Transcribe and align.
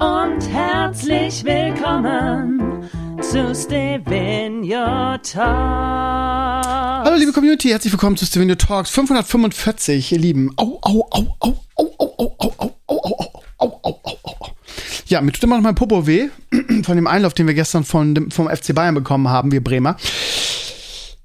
Und 0.00 0.40
herzlich 0.50 1.44
willkommen 1.44 2.88
zu 3.20 3.54
Stevenio 3.54 5.18
Talks. 5.18 5.36
Hallo 7.04 7.16
liebe 7.18 7.32
Community, 7.32 7.68
herzlich 7.68 7.92
willkommen 7.92 8.16
zu 8.16 8.24
Stevenio 8.24 8.54
Talks 8.54 8.88
545, 8.88 10.12
ihr 10.12 10.18
Lieben. 10.18 10.52
Au, 10.56 10.78
au, 10.80 11.06
au, 11.10 11.26
au, 11.40 11.54
au, 11.74 11.94
au, 11.98 12.14
au, 12.16 12.34
au, 12.38 12.54
au, 12.56 12.74
au, 12.86 12.96
au, 12.96 13.02
au, 13.58 13.80
au, 13.82 14.00
au, 14.02 14.18
au. 14.24 14.46
Ja, 15.04 15.20
mir 15.20 15.32
tut 15.32 15.44
immer 15.44 15.56
noch 15.56 15.64
mein 15.64 15.74
Popo 15.74 16.06
weh 16.06 16.30
von 16.82 16.96
dem 16.96 17.06
Einlauf, 17.06 17.34
den 17.34 17.46
wir 17.46 17.52
gestern 17.52 17.84
von 17.84 18.14
dem, 18.14 18.30
vom 18.30 18.48
FC 18.48 18.74
Bayern 18.74 18.94
bekommen 18.94 19.28
haben, 19.28 19.52
wir 19.52 19.62
Bremer. 19.62 19.98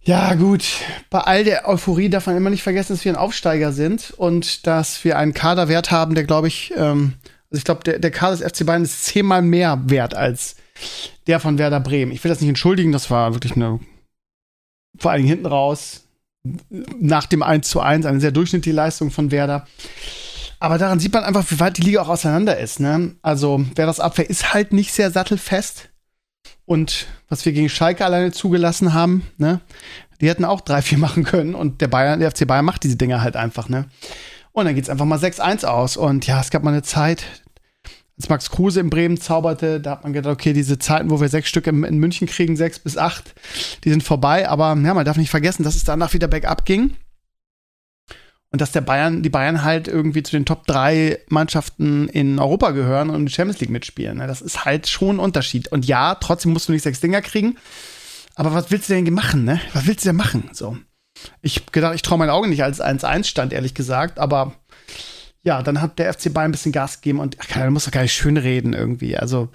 Ja, 0.01 0.33
gut. 0.33 0.65
Bei 1.09 1.21
all 1.21 1.45
der 1.45 1.69
Euphorie 1.69 2.09
darf 2.09 2.27
man 2.27 2.35
immer 2.35 2.49
nicht 2.49 2.63
vergessen, 2.63 2.91
dass 2.91 3.05
wir 3.05 3.13
ein 3.13 3.17
Aufsteiger 3.17 3.71
sind 3.71 4.13
und 4.17 4.67
dass 4.67 5.01
wir 5.05 5.17
einen 5.17 5.33
Kaderwert 5.33 5.91
haben, 5.91 6.13
der, 6.13 6.25
glaube 6.25 6.49
ich, 6.49 6.73
ähm, 6.75 7.13
also 7.55 7.59
ich 7.59 7.63
glaube, 7.63 7.83
der, 7.85 7.99
der 7.99 8.11
Kader 8.11 8.35
des 8.35 8.45
FC 8.45 8.65
Bayern 8.65 8.83
ist 8.83 9.05
zehnmal 9.05 9.41
mehr 9.41 9.79
wert 9.85 10.13
als 10.13 10.57
der 11.25 11.39
von 11.39 11.57
Werder 11.57 11.79
Bremen. 11.79 12.11
Ich 12.11 12.21
will 12.21 12.29
das 12.29 12.41
nicht 12.41 12.49
entschuldigen, 12.49 12.91
das 12.91 13.09
war 13.09 13.33
wirklich 13.33 13.55
eine, 13.55 13.79
vor 14.99 15.11
allen 15.11 15.21
Dingen 15.21 15.29
hinten 15.29 15.45
raus, 15.45 16.03
nach 16.99 17.27
dem 17.27 17.41
1 17.41 17.69
zu 17.69 17.79
1, 17.79 18.05
eine 18.05 18.19
sehr 18.19 18.33
durchschnittliche 18.33 18.75
Leistung 18.75 19.09
von 19.09 19.31
Werder. 19.31 19.65
Aber 20.59 20.77
daran 20.77 20.99
sieht 20.99 21.13
man 21.13 21.23
einfach, 21.23 21.49
wie 21.49 21.61
weit 21.61 21.77
die 21.77 21.81
Liga 21.83 22.01
auch 22.01 22.09
auseinander 22.09 22.57
ist. 22.57 22.81
Ne? 22.81 23.15
Also 23.21 23.65
Werders 23.75 24.01
Abwehr 24.01 24.29
ist 24.29 24.53
halt 24.53 24.73
nicht 24.73 24.93
sehr 24.93 25.11
sattelfest. 25.11 25.89
Und 26.65 27.07
was 27.29 27.45
wir 27.45 27.53
gegen 27.53 27.69
Schalke 27.69 28.03
alleine 28.03 28.33
zugelassen 28.33 28.93
haben, 28.93 29.23
ne, 29.37 29.61
die 30.19 30.27
hätten 30.27 30.43
auch 30.43 30.61
3-4 30.61 30.97
machen 30.97 31.23
können. 31.23 31.55
Und 31.55 31.79
der 31.79 31.87
Bayern, 31.87 32.19
der 32.19 32.31
FC 32.31 32.45
Bayern 32.45 32.65
macht 32.65 32.83
diese 32.83 32.97
Dinger 32.97 33.21
halt 33.21 33.35
einfach, 33.35 33.69
ne? 33.69 33.85
Und 34.55 34.65
dann 34.65 34.75
geht's 34.75 34.89
einfach 34.89 35.05
mal 35.05 35.19
6-1 35.19 35.65
aus. 35.65 35.97
Und 35.97 36.25
ja, 36.27 36.39
es 36.39 36.49
gab 36.49 36.63
mal 36.63 36.71
eine 36.71 36.81
Zeit, 36.81 37.25
als 38.17 38.29
Max 38.29 38.49
Kruse 38.49 38.79
in 38.79 38.89
Bremen 38.89 39.19
zauberte, 39.19 39.81
da 39.81 39.91
hat 39.91 40.03
man 40.03 40.13
gedacht, 40.13 40.33
okay, 40.33 40.53
diese 40.53 40.79
Zeiten, 40.79 41.09
wo 41.09 41.19
wir 41.19 41.27
sechs 41.27 41.49
Stück 41.49 41.67
in, 41.67 41.79
München 41.79 42.27
kriegen, 42.27 42.55
sechs 42.55 42.79
bis 42.79 42.97
acht, 42.97 43.35
die 43.83 43.89
sind 43.89 44.03
vorbei. 44.03 44.47
Aber 44.47 44.67
ja, 44.67 44.93
man 44.93 45.05
darf 45.05 45.17
nicht 45.17 45.29
vergessen, 45.29 45.63
dass 45.63 45.75
es 45.75 45.83
danach 45.83 46.13
wieder 46.13 46.27
bergab 46.27 46.65
ging. 46.65 46.95
Und 48.51 48.61
dass 48.61 48.71
der 48.71 48.81
Bayern, 48.81 49.21
die 49.21 49.29
Bayern 49.29 49.65
halt 49.65 49.89
irgendwie 49.89 50.23
zu 50.23 50.31
den 50.31 50.45
Top 50.45 50.65
3 50.65 51.19
Mannschaften 51.27 52.07
in 52.07 52.39
Europa 52.39 52.71
gehören 52.71 53.09
und 53.09 53.17
in 53.17 53.25
die 53.25 53.33
Champions 53.33 53.59
League 53.59 53.69
mitspielen. 53.69 54.19
Ne? 54.19 54.27
Das 54.27 54.41
ist 54.41 54.63
halt 54.63 54.87
schon 54.87 55.17
ein 55.17 55.19
Unterschied. 55.19 55.67
Und 55.73 55.85
ja, 55.85 56.15
trotzdem 56.15 56.53
musst 56.53 56.69
du 56.69 56.71
nicht 56.71 56.83
sechs 56.83 57.01
Dinger 57.01 57.21
kriegen. 57.21 57.57
Aber 58.35 58.53
was 58.53 58.71
willst 58.71 58.89
du 58.89 58.93
denn 58.93 59.13
machen, 59.13 59.43
ne? 59.43 59.59
Was 59.73 59.87
willst 59.87 60.05
du 60.05 60.09
denn 60.09 60.15
machen? 60.15 60.49
So. 60.53 60.77
Ich 61.41 61.65
gedacht, 61.65 61.95
ich 61.95 62.01
traue 62.01 62.17
meinen 62.17 62.29
Augen 62.29 62.49
nicht 62.49 62.63
als 62.63 62.81
1-1 62.81 63.25
stand, 63.25 63.51
ehrlich 63.51 63.73
gesagt, 63.73 64.19
aber 64.19 64.53
ja, 65.45 65.61
dann 65.61 65.79
hat 65.81 65.99
der 65.99 66.11
FC 66.11 66.33
Bayern 66.33 66.49
ein 66.49 66.51
bisschen 66.51 66.71
Gas 66.71 67.01
gegeben 67.01 67.19
und 67.19 67.37
ach, 67.39 67.45
da 67.53 67.69
muss 67.69 67.85
doch 67.85 67.91
gar 67.91 68.01
nicht 68.01 68.13
schön 68.13 68.35
reden 68.35 68.73
irgendwie. 68.73 69.15
Also 69.15 69.49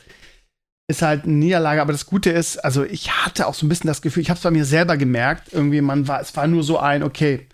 ist 0.88 1.02
halt 1.02 1.24
eine 1.24 1.34
Niederlage, 1.34 1.82
aber 1.82 1.92
das 1.92 2.06
Gute 2.06 2.30
ist, 2.30 2.58
also 2.58 2.84
ich 2.84 3.10
hatte 3.10 3.46
auch 3.46 3.54
so 3.54 3.66
ein 3.66 3.68
bisschen 3.68 3.88
das 3.88 4.02
Gefühl, 4.02 4.22
ich 4.22 4.30
habe 4.30 4.38
es 4.38 4.42
bei 4.42 4.50
mir 4.50 4.64
selber 4.64 4.96
gemerkt, 4.96 5.52
irgendwie 5.52 5.80
man 5.80 6.08
war, 6.08 6.20
es 6.20 6.34
war 6.36 6.46
nur 6.46 6.62
so 6.62 6.78
ein, 6.78 7.02
okay, 7.02 7.46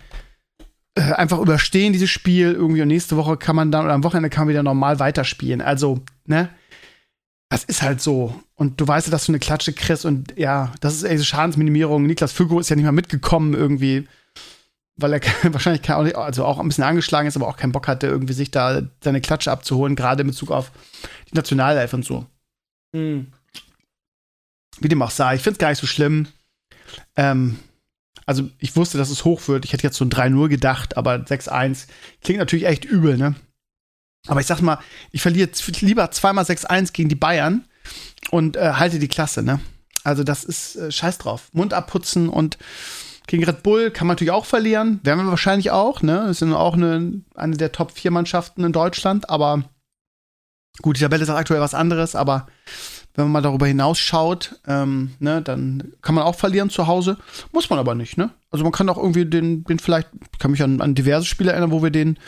äh, 0.95 1.13
einfach 1.13 1.39
überstehen 1.39 1.93
dieses 1.93 2.11
Spiel 2.11 2.53
irgendwie 2.53 2.83
und 2.83 2.89
nächste 2.89 3.17
Woche 3.17 3.37
kann 3.37 3.57
man 3.57 3.73
dann 3.73 3.85
oder 3.87 3.95
am 3.95 4.05
Wochenende 4.05 4.31
kann 4.31 4.45
man 4.45 4.51
wieder 4.51 4.63
normal 4.63 4.99
weiterspielen. 4.99 5.63
Also, 5.63 6.01
ne? 6.27 6.51
Das 7.49 7.65
ist 7.65 7.83
halt 7.83 8.01
so. 8.01 8.35
Und 8.55 8.81
du 8.81 8.89
weißt 8.89 9.07
ja, 9.07 9.11
dass 9.13 9.27
du 9.27 9.33
eine 9.33 9.39
Klatsche 9.39 9.73
kriegst 9.73 10.05
und 10.05 10.37
ja, 10.37 10.73
das 10.81 10.95
ist 10.95 11.11
diese 11.11 11.25
Schadensminimierung. 11.25 12.05
Niklas 12.05 12.33
Fügo 12.33 12.59
ist 12.59 12.69
ja 12.69 12.77
nicht 12.77 12.85
mal 12.85 12.93
mitgekommen 12.93 13.55
irgendwie 13.55 14.09
weil 14.97 15.13
er 15.15 15.21
wahrscheinlich 15.53 15.91
auch 15.91 16.03
nicht, 16.03 16.17
also 16.17 16.45
auch 16.45 16.59
ein 16.59 16.69
bisschen 16.69 16.85
angeschlagen 16.85 17.29
ist, 17.29 17.37
aber 17.37 17.49
auch 17.49 17.57
keinen 17.57 17.73
Bock 17.73 17.89
hatte, 17.89 18.07
irgendwie 18.07 18.33
sich 18.33 18.51
da 18.51 18.83
seine 19.03 19.21
Klatsche 19.21 19.51
abzuholen, 19.51 19.97
gerade 19.97 20.23
in 20.23 20.29
Bezug 20.29 20.51
auf 20.51 20.73
die 21.31 21.37
Nationalelf 21.37 21.93
und 21.93 22.05
so. 22.05 22.27
Mhm. 22.93 23.33
Wie 24.79 24.89
dem 24.89 25.03
auch 25.03 25.11
sei, 25.11 25.37
ich 25.37 25.43
finde 25.43 25.57
es 25.57 25.59
gar 25.59 25.71
nicht 25.71 25.81
so 25.81 25.87
schlimm. 25.87 26.29
Ähm, 27.17 27.59
also 28.27 28.51
ich 28.59 28.75
wusste, 28.77 28.99
dass 28.99 29.11
es 29.11 29.25
hoch 29.25 29.47
wird. 29.49 29.65
Ich 29.65 29.73
hätte 29.73 29.85
jetzt 29.85 29.97
so 29.97 30.05
ein 30.05 30.11
3-0 30.11 30.49
gedacht, 30.49 30.97
aber 30.97 31.15
6-1 31.15 31.87
klingt 32.23 32.41
natürlich 32.41 32.67
echt 32.67 32.85
übel, 32.85 33.17
ne? 33.17 33.37
Aber 34.27 34.41
ich 34.41 34.47
sag 34.47 34.61
mal, 34.61 34.81
ich 35.13 35.23
verliere 35.23 35.51
lieber 35.81 36.11
zweimal 36.11 36.45
6-1 36.45 36.93
gegen 36.93 37.09
die 37.09 37.15
Bayern 37.15 37.65
und 38.31 38.57
äh, 38.57 38.73
halte 38.73 38.99
die 38.99 39.09
Klasse, 39.09 39.43
ne? 39.43 39.61
Also 40.03 40.25
das 40.25 40.45
ist 40.45 40.77
äh, 40.77 40.91
scheiß 40.91 41.19
drauf. 41.19 41.49
Mund 41.53 41.73
abputzen 41.73 42.29
und 42.29 42.59
gegen 43.27 43.45
Red 43.45 43.63
Bull 43.63 43.91
kann 43.91 44.07
man 44.07 44.15
natürlich 44.15 44.33
auch 44.33 44.45
verlieren. 44.45 45.01
Werden 45.03 45.25
wir 45.25 45.31
wahrscheinlich 45.31 45.71
auch, 45.71 46.03
ne? 46.03 46.25
Das 46.27 46.39
sind 46.39 46.53
auch 46.53 46.75
eine, 46.75 47.23
eine 47.35 47.57
der 47.57 47.73
Top 47.73 47.93
4 47.93 48.11
Mannschaften 48.11 48.65
in 48.65 48.73
Deutschland, 48.73 49.29
aber 49.31 49.65
gut, 50.83 50.97
die 50.97 51.01
Tabelle 51.01 51.23
ist 51.23 51.31
aktuell 51.31 51.61
was 51.61 51.75
anderes, 51.75 52.15
aber 52.15 52.47
wenn 53.15 53.25
man 53.25 53.33
mal 53.33 53.43
darüber 53.43 53.67
hinausschaut, 53.67 54.61
ähm, 54.67 55.13
ne, 55.21 55.41
dann 55.41 55.95
kann 56.03 56.15
man 56.15 56.25
auch 56.25 56.35
verlieren 56.35 56.69
zu 56.69 56.87
Hause. 56.87 57.17
Muss 57.51 57.71
man 57.71 57.79
aber 57.79 57.95
nicht, 57.95 58.19
ne? 58.19 58.31
Also 58.51 58.63
man 58.63 58.73
kann 58.73 58.89
auch 58.91 58.99
irgendwie 58.99 59.25
den, 59.25 59.65
den 59.65 59.79
vielleicht, 59.79 60.09
ich 60.33 60.39
kann 60.39 60.51
mich 60.51 60.63
an, 60.63 60.81
an 60.81 60.95
diverse 60.95 61.27
Spiele 61.27 61.53
erinnern, 61.53 61.71
wo 61.71 61.83
wir 61.83 61.91
den 61.91 62.19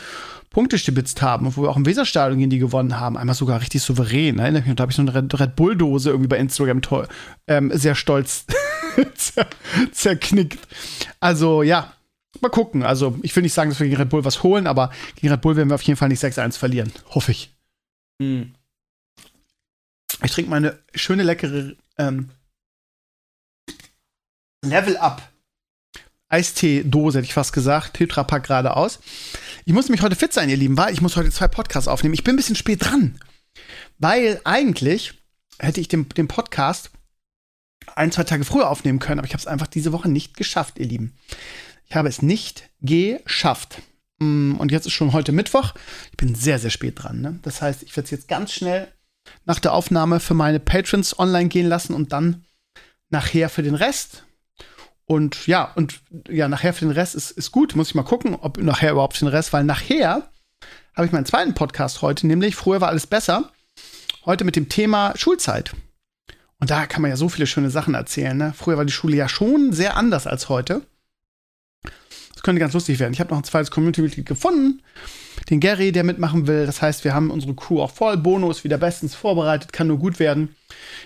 Punkte 0.49 0.79
stibitzt 0.79 1.21
haben 1.21 1.55
wo 1.55 1.61
wir 1.61 1.69
auch 1.69 1.77
im 1.77 1.85
Weserstadion 1.85 2.39
gegen 2.39 2.49
die 2.49 2.57
gewonnen 2.57 2.99
haben. 2.99 3.17
Einmal 3.17 3.35
sogar 3.35 3.61
richtig 3.61 3.83
souverän. 3.83 4.37
Ne? 4.37 4.51
Da 4.75 4.81
habe 4.81 4.91
ich 4.91 4.95
so 4.95 5.03
eine 5.03 5.13
Red, 5.13 5.55
Bull-Dose 5.55 6.09
irgendwie 6.09 6.27
bei 6.27 6.37
Instagram 6.37 6.81
ähm, 7.47 7.71
sehr 7.73 7.93
stolz 7.93 8.45
zer 9.15 9.47
zerknickt. 9.91 10.59
Also 11.19 11.63
ja, 11.63 11.93
mal 12.41 12.49
gucken. 12.49 12.83
Also 12.83 13.17
ich 13.21 13.35
will 13.35 13.43
nicht 13.43 13.53
sagen, 13.53 13.69
dass 13.69 13.79
wir 13.79 13.87
gegen 13.87 14.01
Red 14.01 14.09
Bull 14.09 14.25
was 14.25 14.43
holen, 14.43 14.67
aber 14.67 14.91
gegen 15.15 15.31
Red 15.31 15.41
Bull 15.41 15.55
werden 15.55 15.69
wir 15.69 15.75
auf 15.75 15.81
jeden 15.81 15.97
Fall 15.97 16.09
nicht 16.09 16.23
6-1 16.23 16.57
verlieren. 16.57 16.91
Hoffe 17.09 17.31
ich. 17.31 17.51
Hm. 18.21 18.53
Ich 20.23 20.31
trinke 20.31 20.49
meine 20.49 20.79
schöne, 20.93 21.23
leckere 21.23 21.73
ähm, 21.97 22.29
Level 24.65 24.97
Up 24.97 25.29
Eistee-Dose, 26.29 27.17
hätte 27.17 27.25
ich 27.25 27.33
fast 27.33 27.53
gesagt. 27.53 27.95
Tetrapack 27.95 28.43
geradeaus. 28.43 28.99
Ich 29.65 29.73
muss 29.73 29.89
mich 29.89 30.01
heute 30.01 30.15
fit 30.15 30.31
sein, 30.31 30.49
ihr 30.49 30.57
Lieben, 30.57 30.77
weil 30.77 30.93
ich 30.93 31.01
muss 31.01 31.15
heute 31.15 31.31
zwei 31.31 31.47
Podcasts 31.47 31.87
aufnehmen. 31.87 32.13
Ich 32.13 32.23
bin 32.23 32.33
ein 32.33 32.37
bisschen 32.37 32.55
spät 32.55 32.85
dran. 32.85 33.19
Weil 33.97 34.39
eigentlich 34.43 35.15
hätte 35.57 35.81
ich 35.81 35.87
den, 35.87 36.07
den 36.09 36.27
Podcast 36.27 36.91
ein, 37.95 38.11
zwei 38.11 38.23
Tage 38.23 38.45
früher 38.45 38.69
aufnehmen 38.69 38.99
können, 38.99 39.19
aber 39.19 39.27
ich 39.27 39.33
habe 39.33 39.41
es 39.41 39.47
einfach 39.47 39.67
diese 39.67 39.91
Woche 39.91 40.09
nicht 40.09 40.37
geschafft, 40.37 40.79
ihr 40.79 40.85
Lieben. 40.85 41.13
Ich 41.87 41.95
habe 41.95 42.09
es 42.09 42.21
nicht 42.21 42.69
geschafft. 42.81 43.81
Mm, 44.19 44.55
und 44.57 44.71
jetzt 44.71 44.85
ist 44.85 44.93
schon 44.93 45.13
heute 45.13 45.31
Mittwoch. 45.31 45.73
Ich 46.11 46.17
bin 46.17 46.35
sehr, 46.35 46.59
sehr 46.59 46.69
spät 46.69 47.01
dran. 47.01 47.21
Ne? 47.21 47.39
Das 47.41 47.61
heißt, 47.61 47.83
ich 47.83 47.95
werde 47.95 48.05
es 48.05 48.11
jetzt 48.11 48.27
ganz 48.27 48.51
schnell 48.51 48.87
nach 49.45 49.59
der 49.59 49.73
Aufnahme 49.73 50.19
für 50.19 50.33
meine 50.33 50.59
Patrons 50.59 51.17
online 51.17 51.49
gehen 51.49 51.67
lassen 51.67 51.93
und 51.93 52.13
dann 52.13 52.45
nachher 53.09 53.49
für 53.49 53.63
den 53.63 53.75
Rest. 53.75 54.23
Und 55.05 55.47
ja, 55.47 55.71
und 55.75 56.01
ja, 56.29 56.47
nachher 56.47 56.73
für 56.73 56.85
den 56.85 56.91
Rest 56.91 57.15
ist, 57.15 57.31
ist 57.31 57.51
gut. 57.51 57.75
Muss 57.75 57.89
ich 57.89 57.95
mal 57.95 58.03
gucken, 58.03 58.35
ob 58.35 58.57
nachher 58.57 58.91
überhaupt 58.91 59.17
für 59.17 59.25
den 59.25 59.31
Rest, 59.33 59.53
weil 59.53 59.63
nachher 59.63 60.29
habe 60.95 61.05
ich 61.07 61.11
meinen 61.11 61.25
zweiten 61.25 61.55
Podcast 61.55 62.01
heute, 62.01 62.27
nämlich 62.27 62.55
Früher 62.55 62.81
war 62.81 62.89
alles 62.89 63.07
besser. 63.07 63.51
Heute 64.25 64.43
mit 64.43 64.55
dem 64.55 64.69
Thema 64.69 65.13
Schulzeit. 65.15 65.71
Und 66.59 66.69
da 66.69 66.85
kann 66.85 67.01
man 67.01 67.11
ja 67.11 67.17
so 67.17 67.29
viele 67.29 67.47
schöne 67.47 67.69
Sachen 67.69 67.93
erzählen. 67.93 68.37
Ne? 68.37 68.53
Früher 68.55 68.77
war 68.77 68.85
die 68.85 68.91
Schule 68.91 69.15
ja 69.15 69.29
schon 69.29 69.71
sehr 69.71 69.95
anders 69.95 70.27
als 70.27 70.49
heute. 70.49 70.81
Das 72.39 72.43
könnte 72.43 72.59
ganz 72.59 72.73
lustig 72.73 72.99
werden. 72.99 73.13
Ich 73.13 73.19
habe 73.19 73.31
noch 73.31 73.37
ein 73.37 73.43
zweites 73.43 73.69
Community-Mitglied 73.69 74.25
gefunden, 74.25 74.81
den 75.49 75.59
Gary, 75.59 75.91
der 75.91 76.05
mitmachen 76.05 76.47
will. 76.47 76.65
Das 76.65 76.81
heißt, 76.81 77.03
wir 77.03 77.13
haben 77.13 77.31
unsere 77.31 77.53
Crew 77.53 77.81
auch 77.81 77.91
voll. 77.91 78.15
Bono 78.15 78.49
ist 78.49 78.63
wieder 78.63 78.77
bestens 78.77 79.13
vorbereitet, 79.13 79.73
kann 79.73 79.87
nur 79.87 79.99
gut 79.99 80.19
werden. 80.19 80.55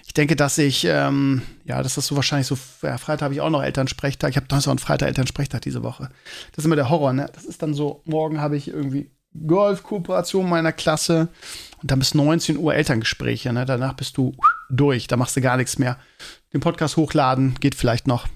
Ich 0.06 0.14
denke, 0.14 0.36
dass 0.36 0.60
ich, 0.60 0.86
ähm, 0.86 1.42
ja, 1.66 1.82
das 1.82 1.96
so 1.96 2.16
wahrscheinlich 2.16 2.46
so, 2.46 2.56
ja, 2.84 3.00
Freitag 3.00 3.24
habe 3.24 3.34
ich 3.34 3.42
auch 3.42 3.50
noch 3.50 3.64
Elternsprechtag. 3.64 4.30
Ich 4.30 4.38
habe 4.38 4.62
so 4.62 4.70
einen 4.70 4.78
Freitag 4.78 5.08
Elternsprechtag 5.08 5.62
diese 5.62 5.82
Woche. 5.82 6.10
Das 6.52 6.60
ist 6.60 6.66
immer 6.66 6.76
der 6.76 6.90
Horror, 6.90 7.14
ne? 7.14 7.30
Das 7.34 7.46
ist 7.46 7.64
dann 7.64 7.74
so, 7.74 8.02
morgen 8.06 8.40
habe 8.40 8.56
ich 8.56 8.68
irgendwie 8.68 9.10
Golf-Kooperation 9.48 10.48
meiner 10.48 10.72
Klasse 10.72 11.30
und 11.82 11.90
dann 11.90 11.98
bis 11.98 12.14
19 12.14 12.58
Uhr 12.58 12.76
Elterngespräche, 12.76 13.52
ne? 13.54 13.66
Danach 13.66 13.94
bist 13.94 14.18
du 14.18 14.36
durch, 14.70 15.08
da 15.08 15.18
machst 15.18 15.36
du 15.36 15.42
gar 15.42 15.58
nichts 15.58 15.80
mehr. 15.80 15.98
Den 16.54 16.62
Podcast 16.62 16.98
hochladen 16.98 17.56
geht 17.60 17.76
vielleicht 17.76 18.08
noch. 18.08 18.28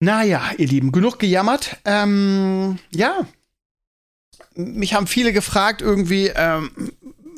Naja, 0.00 0.42
ihr 0.58 0.66
Lieben, 0.66 0.92
genug 0.92 1.18
gejammert. 1.18 1.76
Ähm, 1.84 2.78
ja, 2.90 3.26
mich 4.54 4.94
haben 4.94 5.06
viele 5.06 5.32
gefragt, 5.32 5.82
irgendwie, 5.82 6.30
ähm, 6.34 6.70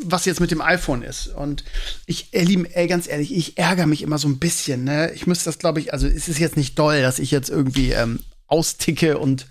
was 0.03 0.25
jetzt 0.25 0.41
mit 0.41 0.51
dem 0.51 0.61
iPhone 0.61 1.03
ist. 1.03 1.29
Und 1.29 1.65
ich, 2.07 2.33
ihr 2.33 2.45
Lieben, 2.45 2.67
ey, 2.67 2.87
ganz 2.87 3.07
ehrlich, 3.07 3.35
ich 3.35 3.59
ärgere 3.59 3.87
mich 3.87 4.03
immer 4.03 4.19
so 4.19 4.29
ein 4.29 4.39
bisschen. 4.39 4.85
Ne? 4.85 5.13
Ich 5.13 5.27
müsste 5.27 5.47
das, 5.47 5.59
glaube 5.59 5.81
ich, 5.81 5.93
also 5.93 6.07
es 6.07 6.29
ist 6.29 6.39
jetzt 6.39 6.57
nicht 6.57 6.79
doll, 6.79 7.01
dass 7.03 7.19
ich 7.19 7.31
jetzt 7.31 7.49
irgendwie 7.49 7.93
ähm, 7.93 8.21
austicke 8.47 9.19
und 9.19 9.47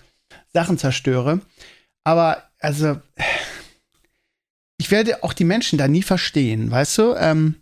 Sachen 0.53 0.77
zerstöre. 0.77 1.41
Aber 2.03 2.43
also, 2.59 2.99
ich 4.77 4.91
werde 4.91 5.23
auch 5.23 5.33
die 5.33 5.43
Menschen 5.43 5.77
da 5.77 5.87
nie 5.87 6.03
verstehen, 6.03 6.69
weißt 6.69 6.97
du? 6.97 7.15
Ähm, 7.15 7.55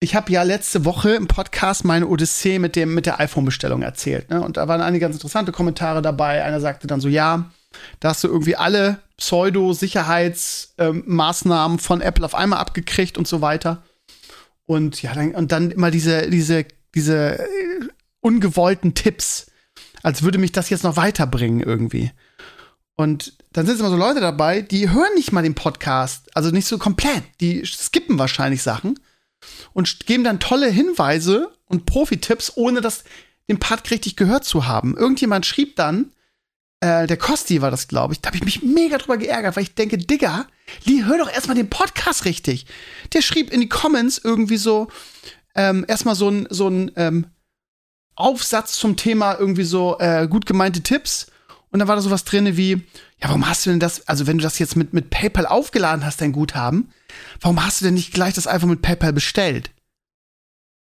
ich 0.00 0.14
habe 0.14 0.32
ja 0.32 0.42
letzte 0.42 0.86
Woche 0.86 1.10
im 1.10 1.28
Podcast 1.28 1.84
meine 1.84 2.06
Odyssee 2.06 2.58
mit, 2.58 2.74
dem, 2.74 2.94
mit 2.94 3.04
der 3.04 3.20
iPhone-Bestellung 3.20 3.82
erzählt. 3.82 4.30
Ne? 4.30 4.40
Und 4.40 4.56
da 4.56 4.66
waren 4.66 4.80
einige 4.80 5.02
ganz 5.02 5.16
interessante 5.16 5.52
Kommentare 5.52 6.00
dabei. 6.00 6.42
Einer 6.42 6.60
sagte 6.60 6.86
dann 6.86 7.02
so, 7.02 7.08
ja, 7.08 7.50
da 8.00 8.08
hast 8.08 8.24
du 8.24 8.28
irgendwie 8.28 8.56
alle 8.56 9.02
Pseudo-Sicherheitsmaßnahmen 9.18 11.76
ähm, 11.76 11.78
von 11.78 12.00
Apple 12.00 12.24
auf 12.24 12.34
einmal 12.34 12.60
abgekriegt 12.60 13.18
und 13.18 13.28
so 13.28 13.42
weiter. 13.42 13.82
Und 14.64 15.02
ja, 15.02 15.12
dann, 15.12 15.34
und 15.34 15.52
dann 15.52 15.70
immer 15.70 15.90
diese, 15.90 16.30
diese, 16.30 16.64
diese 16.94 17.38
äh, 17.38 17.44
ungewollten 18.20 18.94
Tipps, 18.94 19.50
als 20.02 20.22
würde 20.22 20.38
mich 20.38 20.52
das 20.52 20.70
jetzt 20.70 20.84
noch 20.84 20.96
weiterbringen 20.96 21.60
irgendwie. 21.60 22.10
Und 22.96 23.34
dann 23.52 23.66
sind 23.66 23.80
immer 23.80 23.90
so 23.90 23.96
Leute 23.96 24.20
dabei, 24.20 24.62
die 24.62 24.88
hören 24.88 25.12
nicht 25.14 25.32
mal 25.32 25.42
den 25.42 25.54
Podcast, 25.54 26.34
also 26.34 26.50
nicht 26.50 26.66
so 26.66 26.78
komplett, 26.78 27.24
die 27.40 27.66
skippen 27.66 28.18
wahrscheinlich 28.18 28.62
Sachen 28.62 28.98
und 29.72 30.06
geben 30.06 30.24
dann 30.24 30.40
tolle 30.40 30.68
Hinweise 30.68 31.50
und 31.66 31.86
Profi-Tipps, 31.86 32.52
ohne 32.56 32.80
das 32.80 33.04
den 33.48 33.58
Part 33.58 33.90
richtig 33.90 34.16
gehört 34.16 34.44
zu 34.44 34.66
haben. 34.66 34.96
Irgendjemand 34.96 35.44
schrieb 35.44 35.76
dann, 35.76 36.12
äh, 36.80 37.06
der 37.06 37.16
Kosti 37.16 37.60
war 37.60 37.70
das, 37.70 37.88
glaube 37.88 38.14
ich, 38.14 38.20
da 38.20 38.28
habe 38.28 38.36
ich 38.36 38.44
mich 38.44 38.62
mega 38.62 38.96
drüber 38.96 39.18
geärgert, 39.18 39.56
weil 39.56 39.64
ich 39.64 39.74
denke, 39.74 39.98
Digga, 39.98 40.46
Lee, 40.84 41.04
hör 41.04 41.18
doch 41.18 41.30
erstmal 41.30 41.56
den 41.56 41.68
Podcast 41.68 42.24
richtig. 42.24 42.66
Der 43.12 43.22
schrieb 43.22 43.52
in 43.52 43.60
die 43.60 43.68
Comments 43.68 44.18
irgendwie 44.22 44.56
so, 44.56 44.88
ähm, 45.54 45.84
erstmal 45.88 46.14
so 46.14 46.30
ein, 46.30 46.46
so 46.48 46.68
ein 46.68 46.90
ähm, 46.96 47.26
Aufsatz 48.14 48.72
zum 48.76 48.96
Thema 48.96 49.36
irgendwie 49.38 49.64
so 49.64 49.98
äh, 49.98 50.26
gut 50.28 50.46
gemeinte 50.46 50.82
Tipps. 50.82 51.26
Und 51.70 51.78
dann 51.78 51.88
war 51.88 51.96
da 51.96 52.02
sowas 52.02 52.24
drin 52.24 52.56
wie, 52.56 52.72
ja, 53.20 53.28
warum 53.28 53.48
hast 53.48 53.66
du 53.66 53.70
denn 53.70 53.80
das, 53.80 54.08
also 54.08 54.26
wenn 54.26 54.38
du 54.38 54.42
das 54.42 54.58
jetzt 54.58 54.76
mit, 54.76 54.92
mit 54.92 55.10
PayPal 55.10 55.46
aufgeladen 55.46 56.04
hast, 56.04 56.20
dein 56.20 56.32
Guthaben, 56.32 56.92
warum 57.40 57.64
hast 57.64 57.80
du 57.80 57.86
denn 57.86 57.94
nicht 57.94 58.12
gleich 58.12 58.34
das 58.34 58.46
einfach 58.46 58.68
mit 58.68 58.82
PayPal 58.82 59.12
bestellt? 59.12 59.70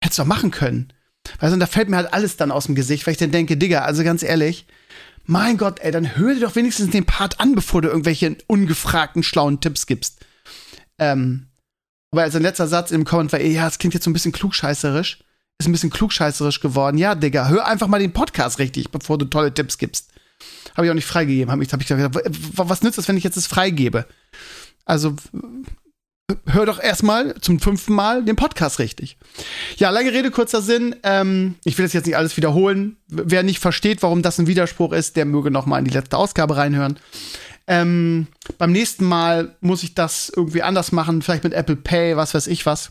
Hättest 0.03 0.19
du 0.19 0.23
doch 0.23 0.29
machen 0.29 0.51
können. 0.51 0.93
Weißt 1.41 1.55
du, 1.55 1.59
da 1.59 1.67
fällt 1.67 1.89
mir 1.89 1.97
halt 1.97 2.13
alles 2.13 2.37
dann 2.37 2.51
aus 2.51 2.67
dem 2.67 2.75
Gesicht, 2.75 3.07
weil 3.07 3.13
ich 3.13 3.19
dann 3.19 3.31
denke, 3.31 3.57
Digga, 3.57 3.83
also 3.83 4.03
ganz 4.05 4.23
ehrlich, 4.23 4.67
mein 5.25 5.59
Gott, 5.59 5.81
ey, 5.81 5.91
dann 5.91 6.17
hör 6.17 6.35
dir 6.35 6.41
doch 6.41 6.57
wenigstens 6.57 6.91
den 6.91 7.05
Part 7.05 7.39
an, 7.39 7.55
bevor 7.55 7.83
du 7.83 7.89
irgendwelche 7.89 8.37
ungefragten, 8.47 9.23
schlauen 9.23 9.61
Tipps 9.61 9.87
gibst. 9.87 10.25
Ähm, 10.99 11.49
aber 12.11 12.23
als 12.23 12.35
ein 12.35 12.43
letzter 12.43 12.67
Satz 12.67 12.91
im 12.91 13.05
Comment 13.05 13.33
war, 13.33 13.41
ey, 13.41 13.53
ja, 13.53 13.67
es 13.67 13.79
klingt 13.79 13.95
jetzt 13.95 14.05
so 14.05 14.11
ein 14.11 14.15
bisschen 14.15 14.33
klugscheißerisch. 14.33 15.19
Ist 15.59 15.67
ein 15.67 15.73
bisschen 15.73 15.91
klugscheißerisch 15.91 16.61
geworden. 16.61 16.99
Ja, 16.99 17.15
Digga, 17.15 17.49
hör 17.49 17.67
einfach 17.67 17.89
mal 17.89 17.99
den 17.99 18.13
Podcast 18.13 18.59
richtig, 18.59 18.91
bevor 18.91 19.19
du 19.19 19.27
tolle 19.27 19.53
Tipps 19.53 19.77
gibst. 19.77 20.13
Habe 20.77 20.87
ich 20.87 20.91
auch 20.91 20.95
nicht 20.95 21.05
freigegeben. 21.05 21.51
Habe 21.51 21.63
ich, 21.63 21.73
hab 21.73 21.81
ich 21.81 21.89
gedacht, 21.89 22.15
was 22.55 22.83
nützt 22.83 22.97
das, 22.97 23.09
wenn 23.09 23.17
ich 23.17 23.25
jetzt 23.25 23.37
das 23.37 23.49
freigebe? 23.49 24.07
Also, 24.85 25.17
hör 26.47 26.67
doch 26.67 26.81
erstmal 26.81 27.35
zum 27.41 27.61
fünften 27.61 27.95
Mal 27.95 28.25
den 28.25 28.37
Podcast 28.37 28.79
richtig. 28.79 29.17
Ja, 29.77 29.91
lange 29.91 30.13
Rede, 30.13 30.31
kurzer 30.31 30.61
Sinn. 30.61 30.97
Ähm, 31.03 31.55
ich 31.65 31.79
will 31.79 31.87
das 31.87 31.93
jetzt 31.93 32.07
nicht 32.07 32.17
alles 32.17 32.37
wiederholen. 32.37 32.97
Wer 33.09 33.43
nicht 33.43 33.61
versteht, 33.61 34.03
warum 34.03 34.23
das 34.23 34.39
ein 34.39 34.47
Widerspruch 34.47 34.93
ist, 34.93 35.17
der 35.17 35.25
möge 35.25 35.51
noch 35.51 35.67
mal 35.67 35.79
in 35.79 35.85
die 35.85 35.95
letzte 35.95 36.19
Ausgabe 36.19 36.57
reinhören. 36.57 36.99
Ähm, 37.67 38.27
beim 38.59 38.73
nächsten 38.73 39.05
Mal 39.05 39.57
muss 39.61 39.83
ich 39.83 39.95
das 39.95 40.33
irgendwie 40.35 40.63
anders 40.63 40.93
machen, 40.93 41.23
vielleicht 41.23 41.45
mit 41.45 41.55
Apple 41.55 41.77
Pay, 41.77 42.17
was 42.17 42.35
weiß 42.35 42.47
ich 42.47 42.67
was. 42.67 42.91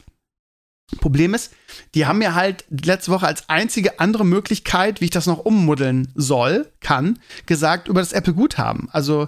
Problem 1.02 1.34
ist, 1.34 1.52
die 1.96 2.06
haben 2.06 2.20
mir 2.20 2.34
halt 2.34 2.64
letzte 2.70 3.12
Woche 3.12 3.28
als 3.28 3.50
einzige 3.50 4.00
andere 4.00 4.26
Möglichkeit, 4.26 5.02
wie 5.02 5.06
ich 5.06 5.12
das 5.12 5.26
noch 5.26 5.40
ummuddeln 5.40 6.08
soll, 6.16 6.72
kann, 6.80 7.20
gesagt 7.46 7.90
über 7.90 8.00
das 8.00 8.14
Apple 8.14 8.34
Guthaben. 8.34 8.88
Also 8.94 9.28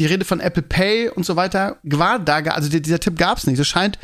die 0.00 0.06
Rede 0.06 0.24
von 0.24 0.40
Apple 0.40 0.62
Pay 0.62 1.08
und 1.10 1.24
so 1.24 1.36
weiter 1.36 1.78
war 1.82 2.18
da, 2.18 2.36
also 2.38 2.68
dieser 2.68 3.00
Tipp 3.00 3.16
gab 3.16 3.38
es 3.38 3.46
nicht. 3.46 3.58
Das 3.58 3.66
scheint 3.66 3.98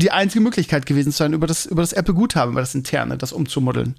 die 0.00 0.10
einzige 0.10 0.42
Möglichkeit 0.42 0.86
gewesen 0.86 1.12
zu 1.12 1.18
sein, 1.18 1.32
über 1.32 1.46
das, 1.46 1.66
über 1.66 1.82
das 1.82 1.92
Apple 1.92 2.14
Guthaben, 2.14 2.52
über 2.52 2.60
das 2.60 2.74
interne, 2.74 3.18
das 3.18 3.32
umzumoddeln. 3.32 3.96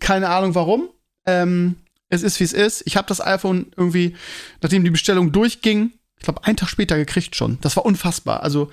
Keine 0.00 0.28
Ahnung 0.28 0.54
warum. 0.54 0.88
Ähm, 1.26 1.76
es 2.08 2.22
ist, 2.22 2.38
wie 2.40 2.44
es 2.44 2.52
ist. 2.52 2.82
Ich 2.86 2.96
habe 2.96 3.08
das 3.08 3.20
iPhone 3.20 3.66
irgendwie, 3.76 4.16
nachdem 4.62 4.84
die 4.84 4.90
Bestellung 4.90 5.32
durchging, 5.32 5.92
ich 6.18 6.24
glaube, 6.24 6.44
einen 6.44 6.56
Tag 6.56 6.68
später 6.68 6.96
gekriegt 6.96 7.36
schon. 7.36 7.58
Das 7.60 7.76
war 7.76 7.84
unfassbar. 7.84 8.42
Also, 8.42 8.70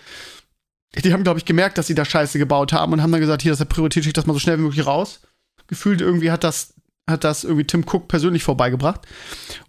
die 0.95 1.11
haben, 1.11 1.23
glaube 1.23 1.39
ich, 1.39 1.45
gemerkt, 1.45 1.77
dass 1.77 1.87
sie 1.87 1.95
da 1.95 2.05
Scheiße 2.05 2.37
gebaut 2.37 2.71
haben 2.71 2.93
und 2.93 3.01
haben 3.01 3.11
dann 3.11 3.21
gesagt, 3.21 3.41
hier, 3.41 3.51
das 3.51 3.59
ist 3.59 3.67
der 3.67 3.73
Priorität, 3.73 4.03
schickt 4.03 4.17
das 4.17 4.27
mal 4.27 4.33
so 4.33 4.39
schnell 4.39 4.59
wie 4.59 4.63
möglich 4.63 4.85
raus. 4.85 5.21
Gefühlt 5.67 6.01
irgendwie 6.01 6.31
hat 6.31 6.43
das 6.43 6.72
hat 7.09 7.23
das 7.23 7.43
irgendwie 7.43 7.65
Tim 7.65 7.83
Cook 7.85 8.07
persönlich 8.07 8.43
vorbeigebracht. 8.43 9.01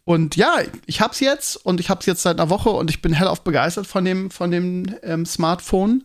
Und 0.04 0.36
ja, 0.36 0.58
ich 0.86 1.00
hab's 1.00 1.20
jetzt 1.20 1.56
und 1.56 1.80
ich 1.80 1.90
hab's 1.90 2.06
jetzt 2.06 2.22
seit 2.22 2.38
einer 2.38 2.50
Woche 2.50 2.70
und 2.70 2.90
ich 2.90 3.02
bin 3.02 3.12
hellauf 3.12 3.42
begeistert 3.42 3.86
von 3.86 4.04
dem, 4.04 4.30
von 4.30 4.50
dem 4.50 4.94
ähm, 5.02 5.26
Smartphone. 5.26 6.04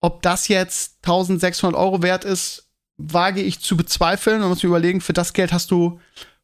Ob 0.00 0.22
das 0.22 0.48
jetzt 0.48 0.96
1600 1.02 1.78
Euro 1.78 2.02
wert 2.02 2.24
ist, 2.24 2.68
wage 2.98 3.42
ich 3.42 3.60
zu 3.60 3.76
bezweifeln. 3.76 4.40
Man 4.40 4.50
muss 4.50 4.62
mir 4.62 4.68
überlegen, 4.68 5.00
für 5.00 5.12
das 5.12 5.32
Geld 5.32 5.52
hast 5.52 5.70
du 5.70 6.00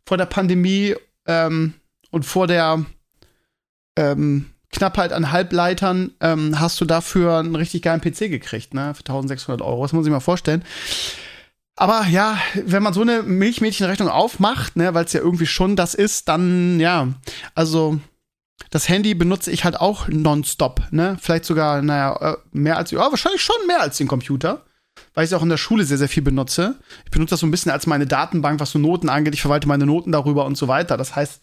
vor 0.07 0.17
der 0.17 0.27
Pandemie 0.27 0.95
ähm, 1.27 1.75
und 2.11 2.25
vor 2.25 2.47
der 2.47 2.85
ähm, 3.97 4.51
Knappheit 4.71 5.13
an 5.13 5.31
Halbleitern 5.33 6.13
ähm, 6.21 6.59
hast 6.59 6.81
du 6.81 6.87
dafür 6.87 7.39
einen 7.39 7.55
richtig 7.55 7.83
geilen 7.83 8.01
PC 8.01 8.31
gekriegt, 8.31 8.73
ne? 8.73 8.95
Für 8.95 9.01
1600 9.01 9.61
Euro. 9.61 9.83
Das 9.83 9.93
muss 9.93 10.07
ich 10.07 10.13
mal 10.13 10.21
vorstellen. 10.21 10.65
Aber 11.77 12.07
ja, 12.07 12.39
wenn 12.55 12.83
man 12.83 12.93
so 12.93 13.01
eine 13.01 13.23
Milchmädchenrechnung 13.23 14.09
aufmacht, 14.09 14.77
ne, 14.77 14.93
weil 14.95 15.05
es 15.07 15.13
ja 15.13 15.21
irgendwie 15.21 15.47
schon 15.47 15.75
das 15.75 15.95
ist, 15.95 16.29
dann 16.29 16.79
ja, 16.79 17.09
also 17.55 17.99
das 18.71 18.89
Handy 18.89 19.15
benutze 19.15 19.51
ich 19.51 19.65
halt 19.65 19.81
auch 19.81 20.09
nonstop, 20.09 20.83
ne? 20.91 21.17
Vielleicht 21.21 21.45
sogar, 21.45 21.83
naja, 21.83 22.17
äh, 22.33 22.37
mehr 22.53 22.77
als, 22.77 22.91
ja, 22.91 23.01
wahrscheinlich 23.01 23.43
schon 23.43 23.67
mehr 23.67 23.81
als 23.81 23.97
den 23.97 24.09
Computer, 24.09 24.65
weil 25.15 25.25
ich 25.25 25.31
es 25.31 25.35
auch 25.37 25.43
in 25.43 25.49
der 25.49 25.57
Schule 25.57 25.85
sehr, 25.85 25.99
sehr 25.99 26.09
viel 26.09 26.23
benutze. 26.23 26.77
Ich 27.05 27.11
benutze 27.11 27.31
das 27.31 27.41
so 27.41 27.47
ein 27.47 27.51
bisschen 27.51 27.73
als 27.73 27.87
meine 27.87 28.07
Datenbank, 28.07 28.61
was 28.61 28.71
so 28.71 28.79
Noten 28.79 29.09
angeht. 29.09 29.35
Ich 29.35 29.43
verwalte 29.43 29.69
meine 29.69 29.87
Noten 29.87 30.13
darüber 30.13 30.45
und 30.47 30.57
so 30.57 30.69
weiter. 30.69 30.97
Das 30.97 31.17
heißt, 31.17 31.41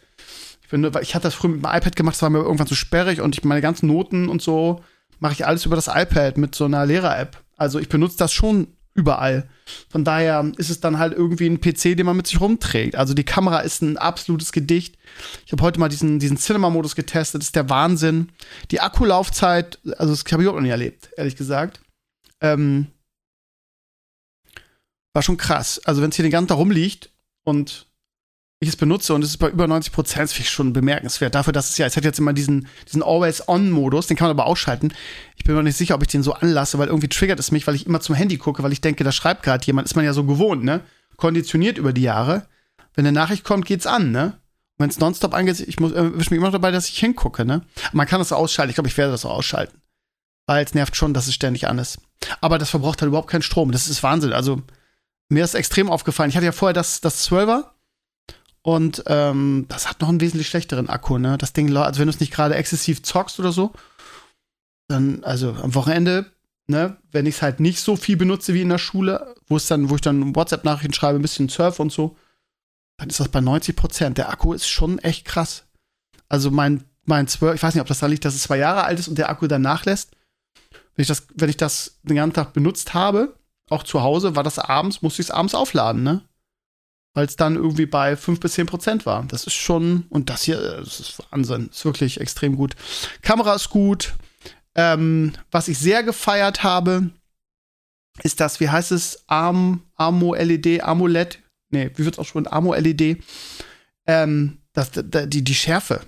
ich, 0.63 0.69
bin, 0.69 0.89
ich 1.01 1.15
hatte 1.15 1.23
das 1.23 1.33
früher 1.33 1.51
mit 1.51 1.63
dem 1.63 1.69
iPad 1.69 1.95
gemacht, 1.95 2.15
das 2.15 2.21
war 2.21 2.29
mir 2.29 2.39
irgendwann 2.39 2.67
zu 2.67 2.75
sperrig 2.75 3.21
und 3.21 3.37
ich 3.37 3.43
meine 3.43 3.61
ganzen 3.61 3.87
Noten 3.87 4.29
und 4.29 4.41
so 4.41 4.83
mache 5.19 5.33
ich 5.33 5.45
alles 5.45 5.65
über 5.65 5.75
das 5.75 5.87
iPad 5.87 6.37
mit 6.37 6.55
so 6.55 6.65
einer 6.65 6.85
Lehrer-App. 6.85 7.43
Also 7.57 7.79
ich 7.79 7.89
benutze 7.89 8.17
das 8.17 8.31
schon 8.31 8.67
überall. 8.99 9.49
Von 9.89 10.03
daher 10.03 10.51
ist 10.57 10.69
es 10.69 10.79
dann 10.79 10.99
halt 10.99 11.13
irgendwie 11.13 11.47
ein 11.47 11.61
PC, 11.61 11.95
den 11.95 12.05
man 12.05 12.17
mit 12.17 12.27
sich 12.27 12.39
rumträgt. 12.39 12.95
Also 12.95 13.13
die 13.13 13.23
Kamera 13.23 13.59
ist 13.59 13.81
ein 13.81 13.97
absolutes 13.97 14.51
Gedicht. 14.51 14.97
Ich 15.45 15.51
habe 15.51 15.63
heute 15.63 15.79
mal 15.79 15.89
diesen, 15.89 16.19
diesen 16.19 16.37
Cinema-Modus 16.37 16.95
getestet, 16.95 17.41
ist 17.41 17.55
der 17.55 17.69
Wahnsinn. 17.69 18.29
Die 18.71 18.81
Akkulaufzeit, 18.81 19.79
also 19.97 20.13
das 20.13 20.31
habe 20.31 20.43
ich 20.43 20.49
auch 20.49 20.53
noch 20.53 20.61
nie 20.61 20.69
erlebt, 20.69 21.09
ehrlich 21.17 21.35
gesagt. 21.35 21.81
Ähm, 22.41 22.87
war 25.13 25.23
schon 25.23 25.37
krass. 25.37 25.81
Also 25.85 26.01
wenn 26.01 26.09
es 26.09 26.15
hier 26.15 26.23
den 26.23 26.31
ganzen 26.31 26.49
Tag 26.49 26.57
rumliegt 26.57 27.11
und 27.43 27.88
ich 28.61 28.69
es 28.69 28.75
benutze 28.75 29.13
und 29.13 29.23
es 29.23 29.31
ist 29.31 29.37
bei 29.37 29.49
über 29.49 29.67
90 29.67 29.93
Prozent, 29.93 30.31
schon 30.31 30.73
bemerkenswert. 30.73 31.33
Dafür, 31.33 31.53
dass 31.53 31.69
es 31.69 31.77
ja, 31.77 31.85
es 31.85 31.95
hat 31.95 32.03
jetzt 32.03 32.19
immer 32.19 32.33
diesen, 32.33 32.67
diesen 32.87 33.01
Always-On-Modus, 33.01 34.07
den 34.07 34.17
kann 34.17 34.27
man 34.27 34.37
aber 34.37 34.47
ausschalten. 34.47 34.93
Ich 35.37 35.45
bin 35.45 35.55
mir 35.55 35.63
nicht 35.63 35.77
sicher, 35.77 35.95
ob 35.95 36.01
ich 36.01 36.09
den 36.09 36.23
so 36.23 36.33
anlasse, 36.33 36.77
weil 36.77 36.87
irgendwie 36.87 37.07
triggert 37.07 37.39
es 37.39 37.51
mich, 37.51 37.67
weil 37.67 37.75
ich 37.75 37.85
immer 37.85 38.01
zum 38.01 38.15
Handy 38.15 38.37
gucke, 38.37 38.61
weil 38.61 38.73
ich 38.73 38.81
denke, 38.81 39.05
da 39.05 39.13
schreibt 39.13 39.43
gerade 39.43 39.65
jemand, 39.65 39.87
ist 39.87 39.95
man 39.95 40.03
ja 40.03 40.11
so 40.11 40.25
gewohnt, 40.25 40.65
ne? 40.65 40.81
Konditioniert 41.15 41.77
über 41.77 41.93
die 41.93 42.01
Jahre. 42.01 42.47
Wenn 42.95 43.05
eine 43.05 43.17
Nachricht 43.17 43.45
kommt, 43.45 43.65
geht's 43.65 43.87
an, 43.87 44.11
ne? 44.11 44.37
Wenn 44.77 44.89
es 44.89 44.99
nonstop 44.99 45.33
angeht, 45.33 45.61
ich 45.61 45.79
muss, 45.79 45.93
äh, 45.93 46.03
mich 46.03 46.29
immer 46.31 46.51
dabei, 46.51 46.71
dass 46.71 46.89
ich 46.89 46.99
hingucke, 46.99 47.45
ne? 47.45 47.61
Man 47.93 48.07
kann 48.07 48.19
das 48.19 48.33
ausschalten. 48.33 48.71
Ich 48.71 48.75
glaube, 48.75 48.89
ich 48.89 48.97
werde 48.97 49.13
das 49.13 49.21
so 49.21 49.29
ausschalten. 49.29 49.81
Weil 50.47 50.65
es 50.65 50.73
nervt 50.73 50.97
schon, 50.97 51.13
dass 51.13 51.27
es 51.27 51.33
ständig 51.33 51.67
an 51.67 51.79
ist. 51.79 51.99
Aber 52.41 52.57
das 52.57 52.71
verbraucht 52.71 53.01
halt 53.01 53.07
überhaupt 53.07 53.29
keinen 53.29 53.41
Strom. 53.41 53.71
Das 53.71 53.87
ist 53.87 54.03
Wahnsinn. 54.03 54.33
Also, 54.33 54.61
mir 55.29 55.45
ist 55.45 55.53
extrem 55.53 55.89
aufgefallen. 55.89 56.29
Ich 56.29 56.35
hatte 56.35 56.45
ja 56.45 56.51
vorher 56.51 56.73
das, 56.73 56.99
das 56.99 57.29
12er 57.29 57.65
und 58.61 59.03
ähm, 59.07 59.65
das 59.69 59.89
hat 59.89 60.01
noch 60.01 60.09
einen 60.09 60.21
wesentlich 60.21 60.47
schlechteren 60.47 60.89
Akku, 60.89 61.17
ne? 61.17 61.37
Das 61.37 61.53
Ding, 61.53 61.75
also 61.75 61.99
wenn 61.99 62.07
du 62.07 62.13
es 62.13 62.19
nicht 62.19 62.33
gerade 62.33 62.55
exzessiv 62.55 63.03
zockst 63.03 63.39
oder 63.39 63.51
so, 63.51 63.73
dann, 64.89 65.23
also 65.23 65.53
am 65.53 65.75
Wochenende, 65.75 66.25
ne, 66.67 66.97
wenn 67.11 67.25
ich 67.25 67.35
es 67.35 67.41
halt 67.41 67.59
nicht 67.59 67.79
so 67.79 67.95
viel 67.95 68.17
benutze 68.17 68.53
wie 68.53 68.61
in 68.61 68.69
der 68.69 68.77
Schule, 68.77 69.35
wo 69.47 69.57
es 69.57 69.67
dann, 69.67 69.89
wo 69.89 69.95
ich 69.95 70.01
dann 70.01 70.35
WhatsApp-Nachrichten 70.35 70.93
schreibe, 70.93 71.19
ein 71.19 71.21
bisschen 71.21 71.49
surf 71.49 71.79
und 71.79 71.91
so, 71.91 72.17
dann 72.97 73.09
ist 73.09 73.19
das 73.19 73.29
bei 73.29 73.39
90 73.39 73.75
Prozent. 73.75 74.17
Der 74.17 74.29
Akku 74.29 74.53
ist 74.53 74.67
schon 74.67 74.99
echt 74.99 75.25
krass. 75.25 75.65
Also 76.27 76.51
mein, 76.51 76.83
mein 77.05 77.27
12, 77.27 77.55
ich 77.55 77.63
weiß 77.63 77.73
nicht, 77.73 77.81
ob 77.81 77.87
das 77.87 77.99
da 77.99 78.07
liegt, 78.07 78.25
dass 78.25 78.35
es 78.35 78.43
zwei 78.43 78.57
Jahre 78.57 78.83
alt 78.83 78.99
ist 78.99 79.07
und 79.07 79.17
der 79.17 79.29
Akku 79.29 79.47
dann 79.47 79.61
nachlässt. 79.61 80.11
Wenn 80.95 81.03
ich 81.03 81.07
das, 81.07 81.27
wenn 81.33 81.49
ich 81.49 81.57
das 81.57 81.99
den 82.03 82.17
ganzen 82.17 82.35
Tag 82.35 82.53
benutzt 82.53 82.93
habe, 82.93 83.35
auch 83.69 83.83
zu 83.83 84.01
Hause, 84.01 84.35
war 84.35 84.43
das 84.43 84.59
abends, 84.59 85.01
musste 85.01 85.21
ich 85.21 85.29
es 85.29 85.31
abends 85.31 85.55
aufladen, 85.55 86.03
ne? 86.03 86.28
Weil 87.19 87.25
es 87.25 87.35
dann 87.35 87.57
irgendwie 87.57 87.85
bei 87.85 88.15
5 88.15 88.39
bis 88.39 88.53
10 88.53 88.65
Prozent 88.65 89.05
war. 89.05 89.25
Das 89.27 89.43
ist 89.43 89.53
schon, 89.53 90.05
und 90.07 90.29
das 90.29 90.43
hier, 90.43 90.55
das 90.55 91.01
ist 91.01 91.21
Wahnsinn, 91.31 91.67
ist 91.69 91.83
wirklich 91.83 92.21
extrem 92.21 92.55
gut. 92.55 92.77
Kamera 93.21 93.55
ist 93.55 93.69
gut. 93.69 94.13
Ähm, 94.73 95.33
was 95.51 95.67
ich 95.67 95.77
sehr 95.77 96.01
gefeiert 96.03 96.63
habe, 96.63 97.09
ist 98.23 98.39
das, 98.39 98.61
wie 98.61 98.69
heißt 98.69 98.93
es, 98.93 99.25
Arm, 99.27 99.83
Armo 99.97 100.33
LED, 100.33 100.81
AMOLED, 100.81 101.39
nee, 101.71 101.91
wie 101.95 102.05
wird 102.05 102.15
es 102.15 102.19
auch 102.19 102.25
schon, 102.25 102.47
Armo 102.47 102.73
LED, 102.73 103.21
ähm, 104.07 104.59
das, 104.71 104.91
die, 104.93 105.43
die 105.43 105.55
Schärfe. 105.55 105.99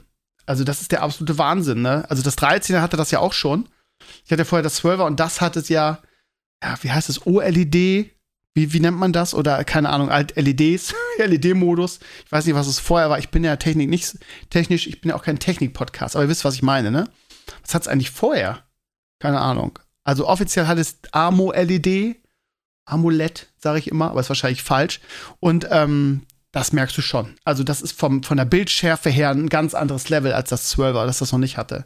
Also 0.46 0.64
das 0.64 0.80
ist 0.80 0.94
der 0.94 1.02
absolute 1.02 1.38
Wahnsinn, 1.38 1.82
ne? 1.82 2.10
Also 2.10 2.24
das 2.24 2.38
13er 2.38 2.80
hatte 2.80 2.96
das 2.96 3.12
ja 3.12 3.20
auch 3.20 3.34
schon. 3.34 3.68
Ich 4.24 4.32
hatte 4.32 4.46
vorher 4.46 4.64
das 4.64 4.82
12er 4.82 5.08
und 5.08 5.20
das 5.20 5.42
hat 5.42 5.58
es 5.58 5.68
ja, 5.68 6.00
ja, 6.64 6.78
wie 6.82 6.92
heißt 6.92 7.10
es, 7.10 7.28
OLED, 7.28 8.12
wie, 8.54 8.74
wie 8.74 8.80
nennt 8.80 8.98
man 8.98 9.14
das? 9.14 9.34
Oder 9.34 9.64
keine 9.64 9.90
Ahnung, 9.90 10.10
alt 10.10 10.36
LEDs, 10.36 10.94
LED-Modus. 11.18 12.00
Ich 12.26 12.32
weiß 12.32 12.46
nicht, 12.46 12.56
was 12.56 12.68
es 12.68 12.80
vorher 12.80 13.10
war. 13.10 13.20
Ich 13.20 13.30
bin 13.30 13.44
ja 13.44 13.56
Technik 13.56 13.90
nicht 13.90 14.18
technisch, 14.50 14.88
ich 14.88 15.02
bin 15.02 15.10
ja 15.10 15.16
auch 15.16 15.24
kein 15.24 15.40
Technik-Podcast, 15.40 16.16
aber 16.16 16.26
ihr 16.26 16.30
wisst, 16.30 16.46
was 16.46 16.56
ich 16.56 16.64
meine, 16.64 16.92
ne? 16.92 17.10
Was 17.62 17.74
hat 17.74 17.84
es 17.84 17.88
eigentlich 17.88 18.12
vorher? 18.12 18.64
Keine 19.20 19.40
Ahnung. 19.40 19.80
Also 20.04 20.28
offiziell 20.28 20.68
hat 20.68 20.78
es 20.78 21.00
AMO-LED, 21.12 22.18
AMOLED, 22.86 23.48
sage 23.58 23.80
ich 23.80 23.88
immer, 23.88 24.12
aber 24.12 24.20
ist 24.20 24.30
wahrscheinlich 24.30 24.64
falsch. 24.64 25.00
Und 25.40 25.68
ähm, 25.70 26.24
das 26.52 26.74
merkst 26.74 26.98
du 26.98 27.02
schon. 27.02 27.36
Also, 27.46 27.64
das 27.64 27.82
ist 27.82 27.98
vom, 27.98 28.24
von 28.24 28.38
der 28.38 28.46
Bildschärfe 28.46 29.10
her 29.10 29.30
ein 29.30 29.48
ganz 29.48 29.74
anderes 29.74 30.10
Level 30.10 30.34
als 30.34 30.50
das 30.50 30.76
12er, 30.76 31.06
das 31.06 31.20
das 31.20 31.32
noch 31.32 31.40
nicht 31.40 31.58
hatte. 31.58 31.86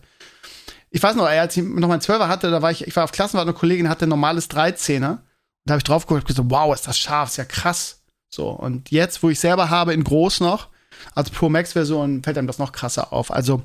Ich 0.90 1.04
weiß 1.04 1.16
noch, 1.16 1.26
als 1.26 1.56
ich 1.58 1.64
noch 1.64 1.88
mein 1.88 2.00
12er 2.00 2.28
hatte, 2.28 2.50
da 2.50 2.62
war 2.62 2.72
ich, 2.72 2.88
ich 2.88 2.96
war 2.96 3.04
auf 3.04 3.12
Klassenfahrt, 3.12 3.48
eine 3.48 3.58
Kollegin 3.58 3.90
hatte 3.90 4.06
ein 4.06 4.10
normales 4.10 4.50
13er. 4.50 5.20
Da 5.66 5.74
habe 5.74 5.80
ich 5.80 5.84
drauf 5.84 6.06
geguckt 6.06 6.24
und 6.24 6.28
gesagt, 6.28 6.50
wow, 6.50 6.74
ist 6.74 6.88
das 6.88 6.98
scharf, 6.98 7.30
ist 7.30 7.38
ja 7.38 7.46
krass. 7.46 8.02
So, 8.30 8.50
und 8.50 8.92
jetzt, 8.92 9.24
wo 9.24 9.30
ich 9.30 9.40
selber 9.40 9.70
habe, 9.70 9.94
in 9.94 10.04
groß 10.04 10.42
noch, 10.42 10.70
als 11.14 11.30
Pro 11.30 11.50
Max-Version, 11.50 12.24
fällt 12.24 12.38
einem 12.38 12.48
das 12.48 12.60
noch 12.60 12.72
krasser 12.72 13.12
auf. 13.14 13.32
Also, 13.32 13.64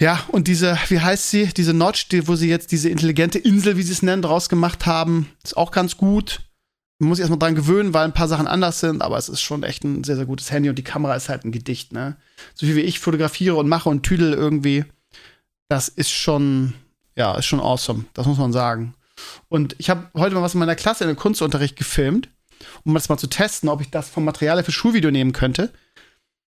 ja, 0.00 0.22
und 0.28 0.46
diese, 0.46 0.78
wie 0.88 1.00
heißt 1.00 1.30
sie, 1.30 1.46
diese 1.46 1.74
Notch, 1.74 2.08
die, 2.08 2.28
wo 2.28 2.36
sie 2.36 2.48
jetzt 2.48 2.70
diese 2.70 2.88
intelligente 2.88 3.38
Insel, 3.38 3.76
wie 3.76 3.82
sie 3.82 3.92
es 3.92 4.02
nennen, 4.02 4.22
draus 4.22 4.48
gemacht 4.48 4.86
haben, 4.86 5.30
ist 5.42 5.56
auch 5.56 5.72
ganz 5.72 5.96
gut. 5.96 6.40
Man 7.00 7.08
muss 7.08 7.18
sich 7.18 7.22
erstmal 7.22 7.38
dran 7.38 7.54
gewöhnen, 7.54 7.94
weil 7.94 8.04
ein 8.04 8.14
paar 8.14 8.28
Sachen 8.28 8.46
anders 8.46 8.80
sind, 8.80 9.02
aber 9.02 9.18
es 9.18 9.28
ist 9.28 9.40
schon 9.40 9.62
echt 9.62 9.84
ein 9.84 10.04
sehr, 10.04 10.16
sehr 10.16 10.26
gutes 10.26 10.50
Handy 10.50 10.68
und 10.68 10.76
die 10.76 10.84
Kamera 10.84 11.14
ist 11.14 11.28
halt 11.28 11.44
ein 11.44 11.52
Gedicht, 11.52 11.92
ne? 11.92 12.16
So 12.54 12.66
viel 12.66 12.76
wie 12.76 12.80
ich 12.80 13.00
fotografiere 13.00 13.56
und 13.56 13.68
mache 13.68 13.88
und 13.88 14.02
tüdel 14.02 14.32
irgendwie, 14.32 14.84
das 15.68 15.88
ist 15.88 16.10
schon, 16.10 16.74
ja, 17.16 17.34
ist 17.36 17.46
schon 17.46 17.60
awesome. 17.60 18.04
Das 18.14 18.26
muss 18.26 18.38
man 18.38 18.52
sagen. 18.52 18.94
Und 19.48 19.76
ich 19.78 19.90
habe 19.90 20.10
heute 20.14 20.34
mal 20.34 20.42
was 20.42 20.54
in 20.54 20.60
meiner 20.60 20.76
Klasse 20.76 21.04
in 21.04 21.10
einem 21.10 21.18
Kunstunterricht 21.18 21.76
gefilmt, 21.76 22.28
um 22.84 22.94
das 22.94 23.08
mal 23.08 23.18
zu 23.18 23.28
testen, 23.28 23.68
ob 23.68 23.80
ich 23.80 23.90
das 23.90 24.08
vom 24.08 24.24
Material 24.24 24.62
für 24.62 24.72
Schulvideo 24.72 25.10
nehmen 25.10 25.32
könnte. 25.32 25.72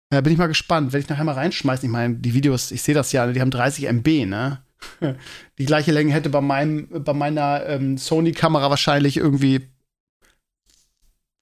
Da 0.10 0.20
bin 0.22 0.34
ich 0.34 0.40
mal 0.40 0.48
gespannt, 0.48 0.92
wenn 0.92 1.00
ich 1.00 1.08
nachher 1.10 1.24
mal 1.24 1.36
reinschmeißen. 1.36 1.88
Ich 1.88 1.92
meine, 1.92 2.16
die 2.16 2.34
Videos, 2.34 2.72
ich 2.72 2.82
sehe 2.82 2.96
das 2.96 3.12
ja, 3.14 3.28
die 3.28 3.40
haben 3.40 3.52
30 3.52 3.86
MB, 3.86 4.26
ne? 4.26 4.62
Die 5.60 5.66
gleiche 5.66 5.92
Länge 5.92 6.12
hätte 6.12 6.30
bei 6.30 6.42
meinem, 6.42 6.88
bei 7.04 7.14
meiner 7.14 7.66
ähm, 7.68 8.00
Sony-Kamera 8.00 8.70
wahrscheinlich 8.72 9.16
irgendwie, 9.18 9.70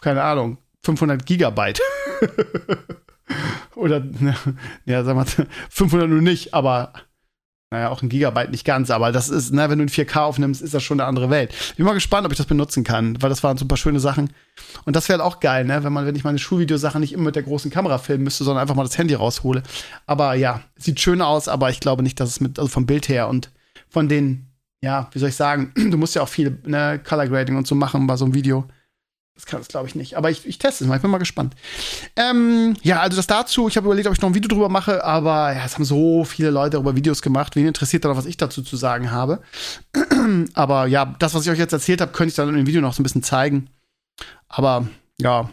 keine 0.01 0.23
Ahnung, 0.23 0.57
500 0.83 1.25
Gigabyte. 1.25 1.81
Oder, 3.75 4.01
ne, 4.01 4.35
ja, 4.85 5.03
sag 5.03 5.15
mal, 5.15 5.25
500 5.69 6.09
nur 6.09 6.21
nicht, 6.21 6.53
aber 6.53 6.93
naja, 7.71 7.89
auch 7.89 8.01
ein 8.01 8.09
Gigabyte 8.09 8.49
nicht 8.49 8.65
ganz, 8.65 8.89
aber 8.89 9.11
das 9.11 9.29
ist, 9.29 9.53
ne, 9.53 9.69
wenn 9.69 9.77
du 9.77 9.83
in 9.83 9.89
4K 9.89 10.21
aufnimmst, 10.21 10.61
ist 10.61 10.73
das 10.73 10.81
schon 10.81 10.99
eine 10.99 11.07
andere 11.07 11.29
Welt. 11.29 11.53
Bin 11.77 11.85
mal 11.85 11.93
gespannt, 11.93 12.25
ob 12.25 12.31
ich 12.31 12.37
das 12.37 12.47
benutzen 12.47 12.83
kann, 12.83 13.21
weil 13.21 13.29
das 13.29 13.43
waren 13.43 13.57
super 13.57 13.77
schöne 13.77 13.99
Sachen. 13.99 14.31
Und 14.85 14.95
das 14.95 15.07
wäre 15.07 15.21
halt 15.21 15.31
auch 15.31 15.39
geil, 15.39 15.65
ne, 15.65 15.83
wenn 15.83 15.93
man, 15.93 16.07
wenn 16.07 16.15
ich 16.15 16.23
meine 16.23 16.39
Schulvideosachen 16.39 16.99
nicht 16.99 17.13
immer 17.13 17.25
mit 17.25 17.35
der 17.35 17.43
großen 17.43 17.69
Kamera 17.69 17.99
filmen 17.99 18.23
müsste, 18.23 18.43
sondern 18.43 18.63
einfach 18.63 18.73
mal 18.73 18.83
das 18.83 18.97
Handy 18.97 19.13
raushole. 19.13 19.61
Aber 20.07 20.33
ja, 20.33 20.61
sieht 20.77 20.99
schön 20.99 21.21
aus, 21.21 21.47
aber 21.47 21.69
ich 21.69 21.79
glaube 21.79 22.01
nicht, 22.01 22.19
dass 22.19 22.29
es 22.29 22.39
mit, 22.39 22.57
also 22.57 22.69
vom 22.69 22.87
Bild 22.87 23.07
her 23.07 23.27
und 23.27 23.51
von 23.87 24.09
den, 24.09 24.47
ja, 24.81 25.07
wie 25.11 25.19
soll 25.19 25.29
ich 25.29 25.35
sagen, 25.35 25.71
du 25.91 25.97
musst 25.97 26.15
ja 26.15 26.23
auch 26.23 26.27
viel, 26.27 26.57
ne, 26.65 26.99
Color 27.03 27.27
Grading 27.27 27.55
und 27.55 27.67
so 27.67 27.75
machen 27.75 28.07
bei 28.07 28.15
so 28.15 28.25
einem 28.25 28.33
Video. 28.33 28.67
Das 29.39 29.45
kann 29.45 29.61
es, 29.61 29.69
glaube 29.69 29.87
ich, 29.87 29.95
nicht. 29.95 30.17
Aber 30.17 30.29
ich, 30.29 30.45
ich 30.45 30.57
teste 30.57 30.83
es 30.83 30.89
mal. 30.89 30.97
Ich 30.97 31.01
bin 31.01 31.09
mal 31.09 31.17
gespannt. 31.17 31.55
Ähm, 32.17 32.75
ja, 32.81 32.99
also 32.99 33.15
das 33.15 33.25
dazu. 33.25 33.69
Ich 33.69 33.77
habe 33.77 33.87
überlegt, 33.87 34.05
ob 34.05 34.13
ich 34.13 34.19
noch 34.19 34.29
ein 34.29 34.35
Video 34.35 34.49
drüber 34.49 34.67
mache, 34.67 35.01
aber 35.05 35.53
ja, 35.53 35.63
es 35.63 35.75
haben 35.75 35.85
so 35.85 36.25
viele 36.25 36.49
Leute 36.49 36.71
darüber 36.71 36.97
Videos 36.97 37.21
gemacht. 37.21 37.55
Wen 37.55 37.65
interessiert 37.65 38.03
dann 38.03 38.17
was 38.17 38.25
ich 38.25 38.35
dazu 38.35 38.61
zu 38.61 38.75
sagen 38.75 39.11
habe? 39.11 39.41
aber 40.55 40.87
ja, 40.87 41.15
das, 41.19 41.35
was 41.35 41.45
ich 41.45 41.51
euch 41.51 41.57
jetzt 41.57 41.71
erzählt 41.71 42.01
habe, 42.01 42.11
könnte 42.11 42.31
ich 42.31 42.35
dann 42.35 42.49
in 42.49 42.55
dem 42.55 42.67
Video 42.67 42.81
noch 42.81 42.93
so 42.93 43.01
ein 43.01 43.03
bisschen 43.03 43.23
zeigen. 43.23 43.69
Aber 44.49 44.89
ja, 45.21 45.49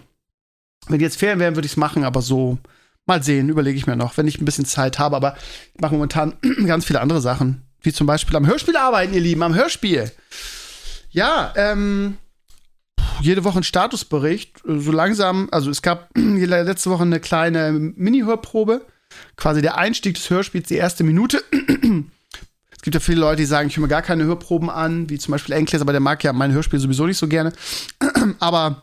wenn 0.89 0.99
jetzt 0.99 1.17
Ferien 1.17 1.39
wären, 1.39 1.55
würde 1.55 1.67
ich 1.67 1.73
es 1.73 1.77
machen, 1.77 2.03
aber 2.03 2.23
so 2.23 2.59
mal 3.07 3.23
sehen, 3.23 3.49
überlege 3.49 3.79
ich 3.79 3.87
mir 3.87 3.95
noch, 3.95 4.17
wenn 4.17 4.27
ich 4.27 4.41
ein 4.41 4.45
bisschen 4.45 4.65
Zeit 4.65 4.99
habe. 4.99 5.15
Aber 5.15 5.37
ich 5.75 5.81
mache 5.81 5.95
momentan 5.95 6.35
ganz 6.67 6.87
viele 6.87 7.01
andere 7.01 7.21
Sachen, 7.21 7.63
wie 7.83 7.93
zum 7.93 8.09
Beispiel 8.09 8.35
am 8.35 8.49
Hörspiel 8.49 8.77
arbeiten, 8.77 9.15
ihr 9.15 9.21
Lieben, 9.21 9.45
am 9.45 9.55
Hörspiel. 9.55 10.11
Ja, 11.11 11.53
ähm, 11.55 12.19
jede 13.21 13.45
Woche 13.45 13.57
einen 13.57 13.65
Statusbericht. 13.65 14.61
So 14.65 14.93
langsam, 14.93 15.49
also 15.53 15.71
es 15.71 15.83
gab 15.83 16.11
letzte 16.17 16.91
Woche 16.91 17.03
eine 17.03 17.21
kleine 17.21 17.73
Mini-Hörprobe. 17.73 18.87
Quasi 19.37 19.63
der 19.63 19.77
Einstieg 19.79 20.15
des 20.15 20.29
Hörspiels, 20.31 20.69
die 20.69 20.77
erste 20.77 21.05
Minute. 21.05 21.43
es 21.53 22.83
gibt 22.83 22.95
ja 22.95 23.01
viele 23.01 23.21
Leute, 23.21 23.37
die 23.37 23.47
sagen, 23.47 23.69
ich 23.69 23.77
höre 23.77 23.83
mir 23.83 23.89
gar 23.89 24.03
keine 24.03 24.25
Hörproben 24.25 24.69
an, 24.69 25.09
wie 25.09 25.19
zum 25.19 25.33
Beispiel 25.33 25.55
Enkles, 25.55 25.81
aber 25.81 25.93
der 25.93 26.01
mag 26.01 26.23
ja 26.25 26.33
mein 26.33 26.53
Hörspiel 26.53 26.81
sowieso 26.81 27.07
nicht 27.07 27.19
so 27.19 27.29
gerne. 27.29 27.53
aber 28.41 28.83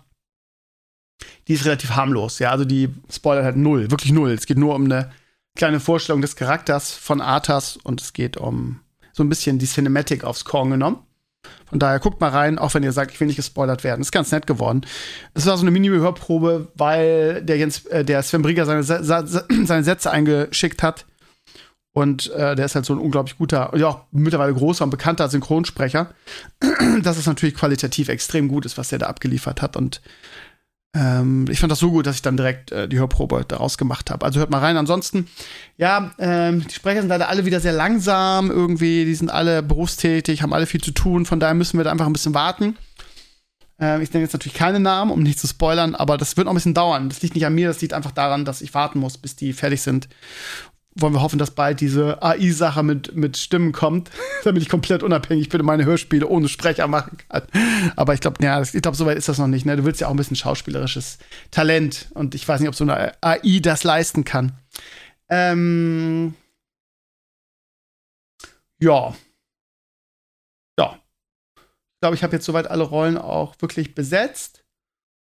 die 1.48 1.53
ist 1.53 1.65
relativ 1.65 1.92
harmlos, 1.92 2.39
ja. 2.39 2.51
Also 2.51 2.65
die 2.65 2.89
spoilert 3.12 3.46
halt 3.46 3.58
null, 3.58 3.92
wirklich 3.92 4.12
null. 4.12 4.32
Es 4.32 4.46
geht 4.46 4.58
nur 4.58 4.75
um 4.75 4.86
eine 4.86 5.12
kleine 5.56 5.80
Vorstellung 5.80 6.22
des 6.22 6.36
Charakters 6.36 6.94
von 6.94 7.22
Arthas 7.22 7.77
und 7.77 8.01
es 8.01 8.13
geht 8.13 8.38
um 8.38 8.80
so 9.12 9.24
ein 9.24 9.30
bisschen 9.30 9.60
die 9.60 9.68
Cinematic 9.68 10.24
aufs 10.24 10.46
Korn 10.46 10.72
genommen. 10.72 11.00
Von 11.66 11.80
daher 11.80 12.00
guckt 12.00 12.22
mal 12.22 12.30
rein, 12.30 12.60
auch 12.60 12.74
wenn 12.74 12.84
ihr 12.84 12.92
sagt, 12.92 13.12
ich 13.12 13.20
will 13.20 13.28
nicht 13.28 13.36
gespoilert 13.36 13.84
werden. 13.84 14.02
Ist 14.02 14.12
ganz 14.12 14.32
nett 14.32 14.48
geworden. 14.48 14.82
Es 15.34 15.46
war 15.46 15.58
so 15.58 15.64
eine 15.64 15.72
Mini-Hörprobe, 15.72 16.68
weil 16.76 17.42
der 17.42 17.58
Jens, 17.58 17.86
äh, 17.88 18.06
der 18.06 18.22
Sven 18.24 18.42
Brieger 18.42 18.66
seine, 18.66 18.84
seine 19.04 19.84
Sätze 19.84 20.12
eingeschickt 20.12 20.84
hat. 20.84 21.06
Und 21.96 22.32
äh, 22.32 22.56
der 22.56 22.66
ist 22.66 22.76
halt 22.76 22.86
so 22.86 22.94
ein 22.94 23.00
unglaublich 23.00 23.38
guter, 23.38 23.72
ja 23.76 23.88
auch 23.88 24.02
mittlerweile 24.12 24.54
großer 24.54 24.84
und 24.84 24.90
bekannter 24.90 25.30
Synchronsprecher. 25.30 26.14
dass 27.04 27.18
es 27.18 27.28
natürlich 27.28 27.56
qualitativ 27.56 28.10
extrem 28.10 28.48
gut 28.48 28.66
ist, 28.66 28.78
was 28.78 28.90
der 28.90 29.00
da 29.00 29.08
abgeliefert 29.08 29.62
hat. 29.62 29.78
Und 29.78 30.02
ähm, 30.96 31.46
ich 31.50 31.60
fand 31.60 31.72
das 31.72 31.80
so 31.80 31.90
gut, 31.90 32.06
dass 32.06 32.16
ich 32.16 32.22
dann 32.22 32.38
direkt 32.38 32.72
äh, 32.72 32.88
die 32.88 33.00
Hörprobe 33.00 33.46
daraus 33.48 33.78
gemacht 33.78 34.12
habe. 34.12 34.26
Also 34.26 34.40
hört 34.40 34.52
mal 34.52 34.60
rein. 34.60 34.78
Ansonsten, 34.78 35.28
ja, 35.78 36.12
ähm, 36.20 36.66
die 36.68 36.74
Sprecher 36.74 37.02
sind 37.02 37.10
leider 37.10 37.30
alle 37.30 37.46
wieder 37.46 37.60
sehr 37.60 37.74
langsam 37.74 38.52
irgendwie. 38.52 39.04
Die 39.06 39.16
sind 39.16 39.32
alle 39.32 39.64
berufstätig, 39.64 40.44
haben 40.44 40.54
alle 40.54 40.68
viel 40.68 40.82
zu 40.82 40.92
tun. 40.92 41.26
Von 41.26 41.40
daher 41.40 41.56
müssen 41.56 41.78
wir 41.78 41.84
da 41.84 41.92
einfach 41.92 42.06
ein 42.06 42.14
bisschen 42.14 42.36
warten. 42.36 42.78
Ähm, 43.80 44.02
ich 44.02 44.14
nenne 44.14 44.24
jetzt 44.24 44.34
natürlich 44.34 44.58
keine 44.58 44.80
Namen, 44.80 45.10
um 45.10 45.24
nicht 45.24 45.40
zu 45.40 45.48
spoilern, 45.48 45.96
aber 45.96 46.18
das 46.18 46.38
wird 46.38 46.46
noch 46.46 46.54
ein 46.54 46.56
bisschen 46.56 46.76
dauern. 46.76 47.10
Das 47.10 47.24
liegt 47.24 47.34
nicht 47.34 47.46
an 47.48 47.56
mir, 47.56 47.68
das 47.68 47.82
liegt 47.82 47.94
einfach 47.94 48.12
daran, 48.12 48.46
dass 48.46 48.62
ich 48.62 48.74
warten 48.76 49.00
muss, 49.00 49.18
bis 49.18 49.36
die 49.36 49.54
fertig 49.54 49.82
sind 49.82 50.08
wollen 50.96 51.14
wir 51.14 51.22
hoffen, 51.22 51.40
dass 51.40 51.52
bald 51.52 51.82
diese 51.82 52.22
AI-Sache 52.22 52.84
mit, 52.84 53.16
mit 53.16 53.38
Stimmen 53.38 53.72
kommt, 53.72 54.12
damit 54.44 54.62
ich 54.62 54.70
komplett 54.70 55.04
unabhängig 55.04 55.50
bin 55.50 55.62
und 55.62 55.68
meine 55.68 55.86
Hörspiele 55.86 56.28
ohne 56.28 56.50
Sprecher 56.50 56.88
machen 56.88 57.18
kann. 57.30 57.44
Aber 57.96 58.14
ich 58.14 58.20
glaube, 58.20 58.44
ja, 58.44 58.62
ich 58.62 58.72
glaube, 58.72 58.98
soweit 58.98 59.18
ist 59.18 59.30
das 59.30 59.40
noch 59.40 59.48
nicht. 59.48 59.66
Ne? 59.66 59.76
Du 59.76 59.86
willst 59.86 60.02
ja 60.02 60.08
auch 60.08 60.12
ein 60.12 60.18
bisschen 60.18 60.36
schauspielerisches 60.36 61.18
Talent 61.52 62.08
und 62.14 62.36
ich 62.36 62.48
weiß 62.48 62.60
nicht, 62.60 62.70
ob 62.70 62.76
so 62.76 62.84
eine 62.84 63.14
AI 63.22 63.60
das 63.62 63.84
leisten 63.84 64.24
kann. 64.24 64.54
Ähm 65.30 66.36
ja. 68.80 69.16
Ja. 70.78 71.00
Ich 71.56 72.00
glaube, 72.02 72.16
ich 72.16 72.24
habe 72.24 72.34
jetzt 72.36 72.46
soweit 72.46 72.70
alle 72.70 72.84
Rollen 72.84 73.18
auch 73.18 73.56
wirklich 73.60 73.96
besetzt. 73.96 74.64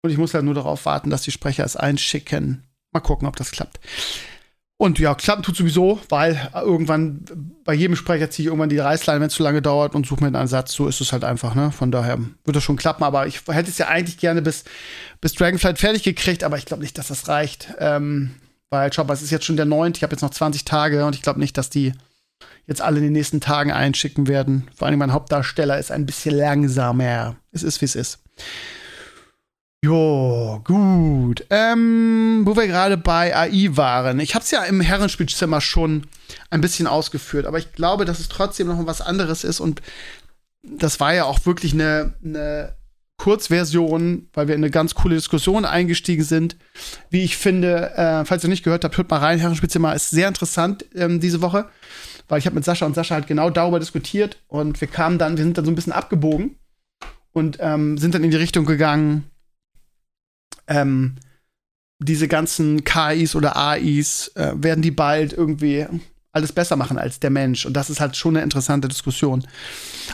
Und 0.02 0.10
ich 0.10 0.16
muss 0.16 0.32
halt 0.32 0.44
nur 0.44 0.54
darauf 0.54 0.86
warten, 0.86 1.10
dass 1.10 1.22
die 1.22 1.30
Sprecher 1.30 1.64
es 1.64 1.76
einschicken. 1.76 2.64
Mal 2.92 3.00
gucken, 3.00 3.28
ob 3.28 3.36
das 3.36 3.50
klappt. 3.50 3.78
Und 4.80 4.98
ja, 4.98 5.14
klappen 5.14 5.42
tut 5.42 5.56
sowieso, 5.56 6.00
weil 6.08 6.40
irgendwann 6.54 7.22
bei 7.64 7.74
jedem 7.74 7.96
Sprecher 7.96 8.30
ziehe 8.30 8.44
ich 8.44 8.46
irgendwann 8.46 8.70
die 8.70 8.78
Reißleine, 8.78 9.20
wenn 9.20 9.26
es 9.26 9.34
zu 9.34 9.42
lange 9.42 9.60
dauert 9.60 9.94
und 9.94 10.06
suche 10.06 10.24
mir 10.24 10.34
einen 10.34 10.48
Satz. 10.48 10.72
So 10.72 10.88
ist 10.88 11.02
es 11.02 11.12
halt 11.12 11.22
einfach, 11.22 11.54
ne? 11.54 11.70
Von 11.70 11.92
daher 11.92 12.16
wird 12.46 12.56
das 12.56 12.64
schon 12.64 12.76
klappen. 12.76 13.04
Aber 13.04 13.26
ich 13.26 13.42
hätte 13.46 13.68
es 13.68 13.76
ja 13.76 13.88
eigentlich 13.88 14.16
gerne 14.16 14.40
bis, 14.40 14.64
bis 15.20 15.34
Dragonflight 15.34 15.78
fertig 15.78 16.02
gekriegt, 16.02 16.44
aber 16.44 16.56
ich 16.56 16.64
glaube 16.64 16.82
nicht, 16.82 16.96
dass 16.96 17.08
das 17.08 17.28
reicht. 17.28 17.74
Ähm, 17.78 18.30
weil, 18.70 18.90
schau 18.90 19.04
mal, 19.04 19.12
es 19.12 19.20
ist 19.20 19.30
jetzt 19.30 19.44
schon 19.44 19.58
der 19.58 19.66
9. 19.66 19.92
Ich 19.96 20.02
habe 20.02 20.14
jetzt 20.14 20.22
noch 20.22 20.30
20 20.30 20.64
Tage 20.64 21.04
und 21.04 21.14
ich 21.14 21.20
glaube 21.20 21.40
nicht, 21.40 21.58
dass 21.58 21.68
die 21.68 21.92
jetzt 22.66 22.80
alle 22.80 23.00
in 23.00 23.04
den 23.04 23.12
nächsten 23.12 23.42
Tagen 23.42 23.72
einschicken 23.72 24.28
werden. 24.28 24.66
Vor 24.74 24.88
allem 24.88 24.98
mein 24.98 25.12
Hauptdarsteller 25.12 25.78
ist 25.78 25.92
ein 25.92 26.06
bisschen 26.06 26.34
langsamer. 26.34 27.36
Es 27.52 27.62
ist, 27.62 27.82
wie 27.82 27.84
es 27.84 27.96
ist. 27.96 28.20
Jo, 29.82 30.60
gut. 30.62 31.46
Ähm, 31.48 32.42
wo 32.44 32.54
wir 32.54 32.66
gerade 32.66 32.98
bei 32.98 33.34
AI 33.34 33.70
waren. 33.76 34.20
Ich 34.20 34.34
habe 34.34 34.44
es 34.44 34.50
ja 34.50 34.64
im 34.64 34.82
Herrenspielzimmer 34.82 35.62
schon 35.62 36.06
ein 36.50 36.60
bisschen 36.60 36.86
ausgeführt, 36.86 37.46
aber 37.46 37.58
ich 37.58 37.72
glaube, 37.72 38.04
dass 38.04 38.20
es 38.20 38.28
trotzdem 38.28 38.66
noch 38.66 38.84
was 38.86 39.00
anderes 39.00 39.42
ist 39.42 39.58
und 39.58 39.80
das 40.62 41.00
war 41.00 41.14
ja 41.14 41.24
auch 41.24 41.46
wirklich 41.46 41.72
eine, 41.72 42.12
eine 42.22 42.76
Kurzversion, 43.16 44.28
weil 44.34 44.48
wir 44.48 44.54
in 44.54 44.62
eine 44.62 44.70
ganz 44.70 44.94
coole 44.94 45.14
Diskussion 45.14 45.64
eingestiegen 45.64 46.24
sind. 46.24 46.56
Wie 47.08 47.22
ich 47.22 47.38
finde, 47.38 47.92
äh, 47.96 48.26
falls 48.26 48.44
ihr 48.44 48.50
nicht 48.50 48.64
gehört 48.64 48.84
habt, 48.84 48.98
hört 48.98 49.08
mal 49.08 49.16
rein. 49.16 49.38
Herrenspielzimmer 49.38 49.94
ist 49.94 50.10
sehr 50.10 50.28
interessant 50.28 50.84
ähm, 50.94 51.20
diese 51.20 51.40
Woche, 51.40 51.70
weil 52.28 52.38
ich 52.38 52.44
habe 52.44 52.56
mit 52.56 52.66
Sascha 52.66 52.84
und 52.84 52.94
Sascha 52.94 53.14
halt 53.14 53.26
genau 53.26 53.48
darüber 53.48 53.80
diskutiert 53.80 54.36
und 54.46 54.78
wir 54.82 54.88
kamen 54.88 55.16
dann, 55.16 55.38
wir 55.38 55.44
sind 55.44 55.56
dann 55.56 55.64
so 55.64 55.70
ein 55.70 55.74
bisschen 55.74 55.94
abgebogen 55.94 56.56
und 57.32 57.56
ähm, 57.60 57.96
sind 57.96 58.14
dann 58.14 58.24
in 58.24 58.30
die 58.30 58.36
Richtung 58.36 58.66
gegangen, 58.66 59.24
ähm, 60.70 61.16
diese 61.98 62.28
ganzen 62.28 62.84
KIs 62.84 63.34
oder 63.34 63.56
AIs, 63.56 64.28
äh, 64.34 64.52
werden 64.54 64.80
die 64.80 64.90
bald 64.90 65.34
irgendwie 65.34 65.86
alles 66.32 66.52
besser 66.52 66.76
machen 66.76 66.96
als 66.96 67.18
der 67.18 67.30
Mensch. 67.30 67.66
Und 67.66 67.74
das 67.74 67.90
ist 67.90 68.00
halt 68.00 68.16
schon 68.16 68.36
eine 68.36 68.44
interessante 68.44 68.88
Diskussion. 68.88 69.46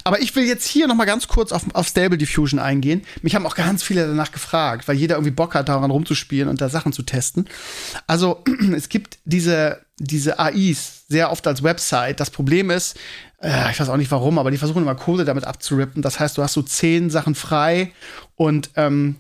Aber 0.03 0.21
ich 0.21 0.35
will 0.35 0.45
jetzt 0.45 0.67
hier 0.67 0.87
noch 0.87 0.95
mal 0.95 1.05
ganz 1.05 1.29
kurz 1.29 1.53
auf, 1.53 1.63
auf 1.75 1.87
Stable 1.87 2.17
Diffusion 2.17 2.59
eingehen. 2.59 3.03
Mich 3.23 3.35
haben 3.35 3.47
auch 3.47 3.55
ganz 3.55 3.83
viele 3.83 4.07
danach 4.07 4.33
gefragt, 4.33 4.89
weil 4.89 4.97
jeder 4.97 5.17
irgendwie 5.17 5.31
Bock 5.31 5.55
hat, 5.55 5.69
daran 5.69 5.91
rumzuspielen 5.91 6.49
und 6.49 6.61
da 6.61 6.71
Sachen 6.71 6.93
zu 6.93 7.03
testen. 7.03 7.47
Also 8.07 8.43
es 8.75 8.89
gibt 8.89 9.19
diese, 9.25 9.85
diese 9.99 10.39
AIs 10.39 11.05
sehr 11.09 11.31
oft 11.31 11.47
als 11.47 11.63
Website. 11.63 12.19
Das 12.19 12.31
Problem 12.31 12.71
ist, 12.71 12.97
äh, 13.43 13.71
ich 13.71 13.79
weiß 13.79 13.91
auch 13.91 13.99
nicht 13.99 14.11
warum, 14.11 14.39
aber 14.39 14.51
die 14.51 14.59
versuchen 14.59 14.83
immer 14.83 14.95
Kohle 14.95 15.27
damit 15.27 15.45
abzurippen. 15.45 16.01
Das 16.01 16.19
heißt, 16.19 16.39
du 16.39 16.43
hast 16.43 16.55
so 16.55 16.63
zehn 16.63 17.11
Sachen 17.11 17.35
frei 17.35 17.93
und 18.37 18.71
ähm, 18.77 19.17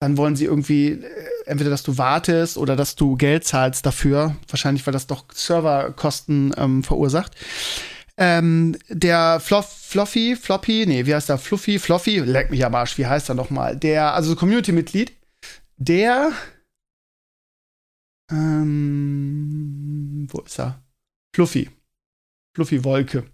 dann 0.00 0.16
wollen 0.16 0.34
sie 0.34 0.46
irgendwie 0.46 0.92
äh, 0.92 1.28
entweder, 1.44 1.70
dass 1.70 1.82
du 1.82 1.98
wartest 1.98 2.56
oder 2.56 2.74
dass 2.74 2.96
du 2.96 3.16
Geld 3.16 3.44
zahlst 3.44 3.84
dafür. 3.84 4.36
Wahrscheinlich, 4.48 4.86
weil 4.86 4.92
das 4.92 5.06
doch 5.06 5.26
Serverkosten 5.32 6.54
ähm, 6.56 6.82
verursacht. 6.82 7.36
Ähm, 8.16 8.76
der 8.88 9.40
Fluff, 9.40 9.66
Fluffy, 9.66 10.36
Floppy, 10.36 10.84
nee, 10.86 11.06
wie 11.06 11.14
heißt 11.14 11.28
der? 11.28 11.38
Fluffy, 11.38 11.78
Fluffy, 11.78 12.18
leck 12.18 12.50
mich 12.50 12.64
am 12.64 12.74
Arsch, 12.74 12.98
wie 12.98 13.06
heißt 13.06 13.28
er 13.28 13.34
nochmal? 13.34 13.76
Der, 13.76 14.14
also 14.14 14.36
Community-Mitglied, 14.36 15.12
der, 15.76 16.32
ähm, 18.30 20.26
wo 20.30 20.40
ist 20.40 20.58
er? 20.58 20.82
Fluffy. 21.34 21.70
Fluffy 22.54 22.84
Wolke. 22.84 23.24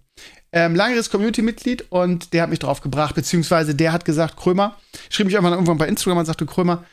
Ähm, 0.59 0.73
langeres 0.73 1.11
Community-Mitglied 1.11 1.85
und 1.91 2.33
der 2.33 2.41
hat 2.41 2.49
mich 2.49 2.57
drauf 2.57 2.81
gebracht, 2.81 3.13
beziehungsweise 3.13 3.75
der 3.75 3.93
hat 3.93 4.05
gesagt, 4.05 4.37
Krömer, 4.37 4.75
schrieb 5.11 5.27
mich 5.27 5.37
einfach 5.37 5.51
irgendwann 5.51 5.77
bei 5.77 5.87
Instagram 5.87 6.17
und 6.17 6.25
sagte, 6.25 6.47
Krömer, 6.47 6.83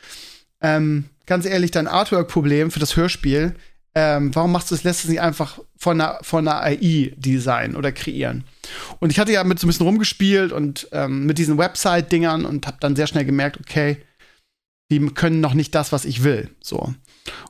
ähm, 0.61 1.05
ganz 1.25 1.47
ehrlich, 1.47 1.71
dein 1.71 1.87
Artwork-Problem 1.87 2.69
für 2.69 2.79
das 2.79 2.95
Hörspiel, 2.95 3.55
ähm, 3.95 4.35
warum 4.35 4.51
machst 4.51 4.69
du 4.69 4.75
es, 4.75 4.83
lässt 4.83 5.05
es 5.05 5.09
nicht 5.09 5.19
einfach 5.19 5.57
von 5.77 5.99
einer, 5.99 6.19
von 6.21 6.47
einer 6.47 6.61
AI 6.61 7.13
designen 7.17 7.75
oder 7.75 7.91
kreieren? 7.91 8.43
Und 8.99 9.09
ich 9.09 9.17
hatte 9.17 9.31
ja 9.31 9.43
mit 9.43 9.57
so 9.57 9.65
ein 9.65 9.69
bisschen 9.69 9.87
rumgespielt 9.87 10.51
und 10.51 10.87
ähm, 10.91 11.25
mit 11.25 11.39
diesen 11.39 11.57
Website-Dingern 11.57 12.45
und 12.45 12.67
habe 12.67 12.77
dann 12.79 12.95
sehr 12.95 13.07
schnell 13.07 13.25
gemerkt, 13.25 13.59
okay, 13.59 13.97
die 14.91 14.99
können 15.07 15.39
noch 15.41 15.55
nicht 15.55 15.73
das, 15.73 15.91
was 15.91 16.05
ich 16.05 16.23
will. 16.23 16.51
So. 16.61 16.93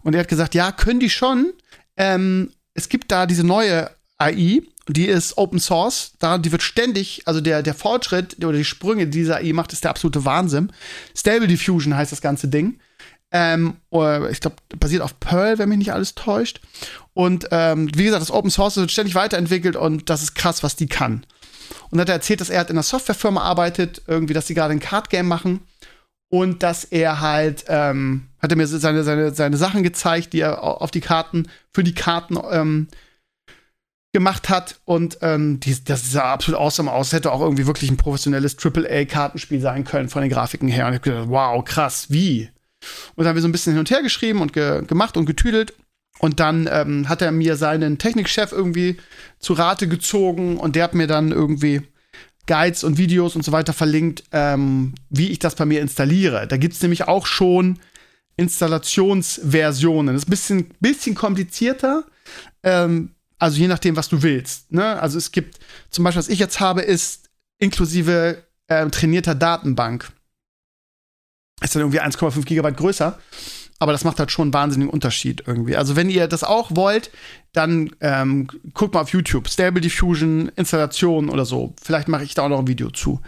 Und 0.01 0.13
er 0.13 0.21
hat 0.21 0.29
gesagt, 0.29 0.55
ja, 0.55 0.71
können 0.71 1.01
die 1.01 1.09
schon. 1.09 1.51
Ähm, 1.97 2.53
es 2.73 2.87
gibt 2.87 3.11
da 3.11 3.25
diese 3.25 3.45
neue 3.45 3.89
AI, 4.25 4.61
die 4.87 5.05
ist 5.05 5.37
Open 5.37 5.59
Source, 5.59 6.13
da, 6.19 6.37
die 6.37 6.51
wird 6.51 6.61
ständig, 6.61 7.23
also 7.25 7.41
der, 7.41 7.63
der 7.63 7.73
Fortschritt 7.73 8.37
oder 8.43 8.57
die 8.57 8.65
Sprünge, 8.65 9.05
die 9.07 9.19
diese 9.19 9.37
AI 9.37 9.53
macht, 9.53 9.73
ist 9.73 9.83
der 9.83 9.91
absolute 9.91 10.25
Wahnsinn. 10.25 10.71
Stable 11.15 11.47
Diffusion 11.47 11.95
heißt 11.95 12.11
das 12.11 12.21
ganze 12.21 12.47
Ding. 12.47 12.79
Ähm, 13.31 13.77
ich 14.31 14.39
glaube, 14.39 14.57
basiert 14.79 15.01
auf 15.01 15.19
Perl, 15.19 15.57
wenn 15.57 15.69
mich 15.69 15.79
nicht 15.79 15.93
alles 15.93 16.15
täuscht. 16.15 16.61
Und 17.13 17.47
ähm, 17.51 17.89
wie 17.95 18.05
gesagt, 18.05 18.21
das 18.21 18.31
Open 18.31 18.51
Source 18.51 18.77
wird 18.77 18.91
ständig 18.91 19.15
weiterentwickelt 19.15 19.75
und 19.75 20.09
das 20.09 20.21
ist 20.21 20.35
krass, 20.35 20.63
was 20.63 20.75
die 20.75 20.87
kann. 20.87 21.25
Und 21.89 21.99
hat 21.99 22.09
er 22.09 22.15
erzählt, 22.15 22.41
dass 22.41 22.49
er 22.49 22.59
halt 22.59 22.69
in 22.69 22.75
einer 22.75 22.83
Softwarefirma 22.83 23.41
arbeitet, 23.41 24.03
irgendwie, 24.07 24.33
dass 24.33 24.47
sie 24.47 24.53
gerade 24.53 24.73
ein 24.73 24.79
Card-Game 24.79 25.27
machen 25.27 25.61
und 26.29 26.63
dass 26.63 26.83
er 26.83 27.21
halt, 27.21 27.65
ähm, 27.67 28.27
hat 28.39 28.51
er 28.51 28.57
mir 28.57 28.67
seine, 28.67 29.03
seine, 29.03 29.33
seine 29.33 29.57
Sachen 29.57 29.83
gezeigt, 29.83 30.33
die 30.33 30.41
er 30.41 30.63
auf 30.63 30.91
die 30.91 31.01
Karten, 31.01 31.47
für 31.73 31.83
die 31.83 31.95
Karten 31.95 32.37
ähm, 32.51 32.87
gemacht 34.15 34.47
hat 34.47 34.79
und 34.85 35.17
ähm, 35.21 35.59
die, 35.59 35.75
das 35.83 36.09
sah 36.09 36.31
absolut 36.31 36.61
awesome 36.61 36.89
aus. 36.89 37.11
Hätte 37.11 37.33
auch 37.33 37.41
irgendwie 37.41 37.67
wirklich 37.67 37.91
ein 37.91 37.97
professionelles 37.97 38.55
AAA-Kartenspiel 38.57 39.59
sein 39.59 39.83
können 39.83 40.07
von 40.07 40.21
den 40.21 40.31
Grafiken 40.31 40.69
her. 40.69 40.87
Und 40.87 40.93
ich 40.93 41.01
gedacht, 41.01 41.27
wow, 41.27 41.61
krass, 41.65 42.05
wie? 42.07 42.49
Und 43.15 43.25
dann 43.25 43.27
haben 43.27 43.35
wir 43.35 43.41
so 43.41 43.49
ein 43.49 43.51
bisschen 43.51 43.73
hin 43.73 43.81
und 43.81 43.91
her 43.91 44.01
geschrieben 44.01 44.39
und 44.39 44.53
ge 44.53 44.85
gemacht 44.85 45.17
und 45.17 45.25
getüdelt. 45.25 45.73
Und 46.19 46.39
dann 46.39 46.69
ähm, 46.71 47.09
hat 47.09 47.21
er 47.21 47.33
mir 47.33 47.57
seinen 47.57 47.97
Technikchef 47.97 48.53
irgendwie 48.53 48.95
zu 49.39 49.51
Rate 49.51 49.89
gezogen 49.89 50.55
und 50.55 50.77
der 50.77 50.85
hat 50.85 50.93
mir 50.93 51.07
dann 51.07 51.33
irgendwie 51.33 51.81
Guides 52.47 52.85
und 52.85 52.97
Videos 52.97 53.35
und 53.35 53.43
so 53.43 53.51
weiter 53.51 53.73
verlinkt, 53.73 54.23
ähm, 54.31 54.95
wie 55.09 55.27
ich 55.27 55.39
das 55.39 55.55
bei 55.55 55.65
mir 55.65 55.81
installiere. 55.81 56.47
Da 56.47 56.55
gibt 56.55 56.75
es 56.75 56.81
nämlich 56.81 57.05
auch 57.09 57.25
schon 57.25 57.79
Installationsversionen. 58.37 60.15
Das 60.15 60.23
ist 60.23 60.29
ein 60.29 60.29
bisschen, 60.29 60.69
bisschen 60.79 61.15
komplizierter. 61.15 62.05
Ähm, 62.63 63.14
also 63.45 63.59
je 63.59 63.67
nachdem, 63.67 63.95
was 63.95 64.09
du 64.09 64.23
willst. 64.23 64.71
Ne? 64.71 64.99
Also 64.99 65.19
es 65.19 65.31
gibt 65.31 65.59
zum 65.91 66.03
Beispiel, 66.03 66.19
was 66.19 66.29
ich 66.29 66.39
jetzt 66.39 66.59
habe, 66.59 66.81
ist 66.81 67.29
inklusive 67.59 68.43
äh, 68.65 68.87
trainierter 68.87 69.35
Datenbank. 69.35 70.11
Ist 71.61 71.75
dann 71.75 71.83
irgendwie 71.83 72.01
1,5 72.01 72.43
Gigabyte 72.43 72.75
größer. 72.75 73.19
Aber 73.77 73.91
das 73.91 74.03
macht 74.03 74.17
halt 74.17 74.31
schon 74.31 74.45
einen 74.45 74.53
wahnsinnigen 74.55 74.91
Unterschied 74.91 75.43
irgendwie. 75.45 75.75
Also 75.75 75.95
wenn 75.95 76.09
ihr 76.09 76.27
das 76.27 76.43
auch 76.43 76.75
wollt, 76.75 77.11
dann 77.53 77.91
ähm, 78.01 78.47
guckt 78.73 78.95
mal 78.95 79.01
auf 79.01 79.09
YouTube. 79.09 79.47
Stable 79.47 79.81
Diffusion, 79.81 80.49
Installation 80.55 81.29
oder 81.29 81.45
so. 81.45 81.75
Vielleicht 81.79 82.07
mache 82.07 82.23
ich 82.23 82.33
da 82.33 82.45
auch 82.45 82.49
noch 82.49 82.59
ein 82.59 82.67
Video 82.67 82.89
zu. 82.89 83.21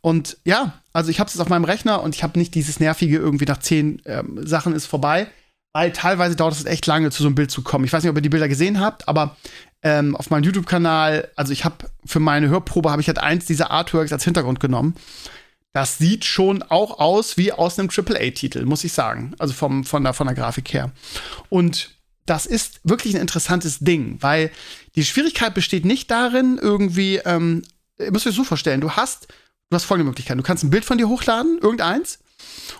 Und 0.00 0.38
ja, 0.44 0.80
also 0.94 1.10
ich 1.10 1.20
habe 1.20 1.28
es 1.28 1.38
auf 1.38 1.50
meinem 1.50 1.64
Rechner 1.64 2.02
und 2.02 2.14
ich 2.14 2.22
habe 2.22 2.38
nicht 2.38 2.54
dieses 2.54 2.80
nervige 2.80 3.18
irgendwie 3.18 3.44
nach 3.44 3.58
zehn 3.58 4.00
ähm, 4.06 4.40
Sachen 4.46 4.72
ist 4.72 4.86
vorbei 4.86 5.28
weil 5.78 5.92
teilweise 5.92 6.34
dauert 6.34 6.54
es 6.54 6.64
echt 6.64 6.86
lange, 6.86 7.12
zu 7.12 7.22
so 7.22 7.28
einem 7.28 7.36
Bild 7.36 7.52
zu 7.52 7.62
kommen. 7.62 7.84
Ich 7.84 7.92
weiß 7.92 8.02
nicht, 8.02 8.10
ob 8.10 8.16
ihr 8.16 8.22
die 8.22 8.28
Bilder 8.28 8.48
gesehen 8.48 8.80
habt, 8.80 9.06
aber 9.06 9.36
ähm, 9.84 10.16
auf 10.16 10.28
meinem 10.28 10.42
YouTube-Kanal, 10.42 11.30
also 11.36 11.52
ich 11.52 11.64
habe 11.64 11.88
für 12.04 12.18
meine 12.18 12.48
Hörprobe 12.48 12.90
habe 12.90 13.00
ich 13.00 13.06
halt 13.06 13.20
eins 13.20 13.44
dieser 13.44 13.70
Artworks 13.70 14.12
als 14.12 14.24
Hintergrund 14.24 14.58
genommen. 14.58 14.96
Das 15.72 15.96
sieht 15.96 16.24
schon 16.24 16.64
auch 16.64 16.98
aus 16.98 17.36
wie 17.36 17.52
aus 17.52 17.78
einem 17.78 17.90
AAA-Titel, 17.96 18.64
muss 18.64 18.82
ich 18.82 18.92
sagen. 18.92 19.36
Also 19.38 19.54
vom, 19.54 19.84
von, 19.84 20.02
der, 20.02 20.14
von 20.14 20.26
der 20.26 20.34
Grafik 20.34 20.74
her. 20.74 20.90
Und 21.48 21.90
das 22.26 22.44
ist 22.44 22.80
wirklich 22.82 23.14
ein 23.14 23.20
interessantes 23.20 23.78
Ding, 23.78 24.18
weil 24.20 24.50
die 24.96 25.04
Schwierigkeit 25.04 25.54
besteht 25.54 25.84
nicht 25.84 26.10
darin, 26.10 26.58
irgendwie, 26.60 27.18
ähm, 27.18 27.62
ihr 28.00 28.10
müsst 28.10 28.26
euch 28.26 28.34
so 28.34 28.42
vorstellen, 28.42 28.80
du 28.80 28.90
hast, 28.90 29.28
du 29.70 29.76
hast 29.76 29.84
folgende 29.84 30.08
Möglichkeiten. 30.08 30.38
Du 30.38 30.44
kannst 30.44 30.64
ein 30.64 30.70
Bild 30.70 30.84
von 30.84 30.98
dir 30.98 31.08
hochladen, 31.08 31.60
irgendeins, 31.62 32.18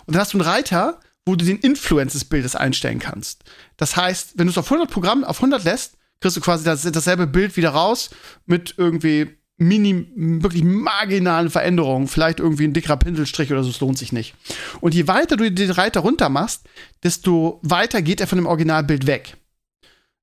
und 0.05 0.15
dann 0.15 0.21
hast 0.21 0.33
du 0.33 0.37
einen 0.37 0.49
Reiter, 0.49 0.99
wo 1.25 1.35
du 1.35 1.45
den 1.45 1.59
Influence 1.59 2.13
des 2.13 2.25
Bildes 2.25 2.55
einstellen 2.55 2.99
kannst. 2.99 3.43
Das 3.77 3.95
heißt, 3.95 4.37
wenn 4.37 4.47
du 4.47 4.51
es 4.51 4.57
auf 4.57 4.71
100 4.71 4.89
Programm, 4.89 5.23
auf 5.23 5.37
100 5.37 5.63
lässt, 5.63 5.97
kriegst 6.19 6.37
du 6.37 6.41
quasi 6.41 6.63
das, 6.63 6.83
dasselbe 6.83 7.27
Bild 7.27 7.55
wieder 7.55 7.69
raus 7.69 8.09
mit 8.45 8.75
irgendwie 8.77 9.39
mini, 9.57 10.07
wirklich 10.15 10.63
marginalen 10.63 11.49
Veränderungen. 11.49 12.07
Vielleicht 12.07 12.39
irgendwie 12.39 12.63
ein 12.63 12.73
dickerer 12.73 12.97
Pinselstrich 12.97 13.51
oder 13.51 13.63
so, 13.63 13.69
es 13.69 13.79
lohnt 13.79 13.97
sich 13.97 14.11
nicht. 14.11 14.33
Und 14.81 14.95
je 14.95 15.07
weiter 15.07 15.37
du 15.37 15.51
den 15.51 15.71
Reiter 15.71 15.99
runter 15.99 16.29
machst, 16.29 16.63
desto 17.03 17.59
weiter 17.61 18.01
geht 18.01 18.21
er 18.21 18.27
von 18.27 18.37
dem 18.37 18.47
Originalbild 18.47 19.05
weg. 19.05 19.37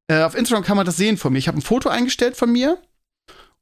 Äh, 0.08 0.22
auf 0.22 0.34
Instagram 0.34 0.64
kann 0.64 0.76
man 0.76 0.86
das 0.86 0.96
sehen 0.96 1.18
von 1.18 1.32
mir. 1.32 1.38
Ich 1.38 1.48
habe 1.48 1.58
ein 1.58 1.62
Foto 1.62 1.88
eingestellt 1.88 2.36
von 2.36 2.50
mir 2.50 2.78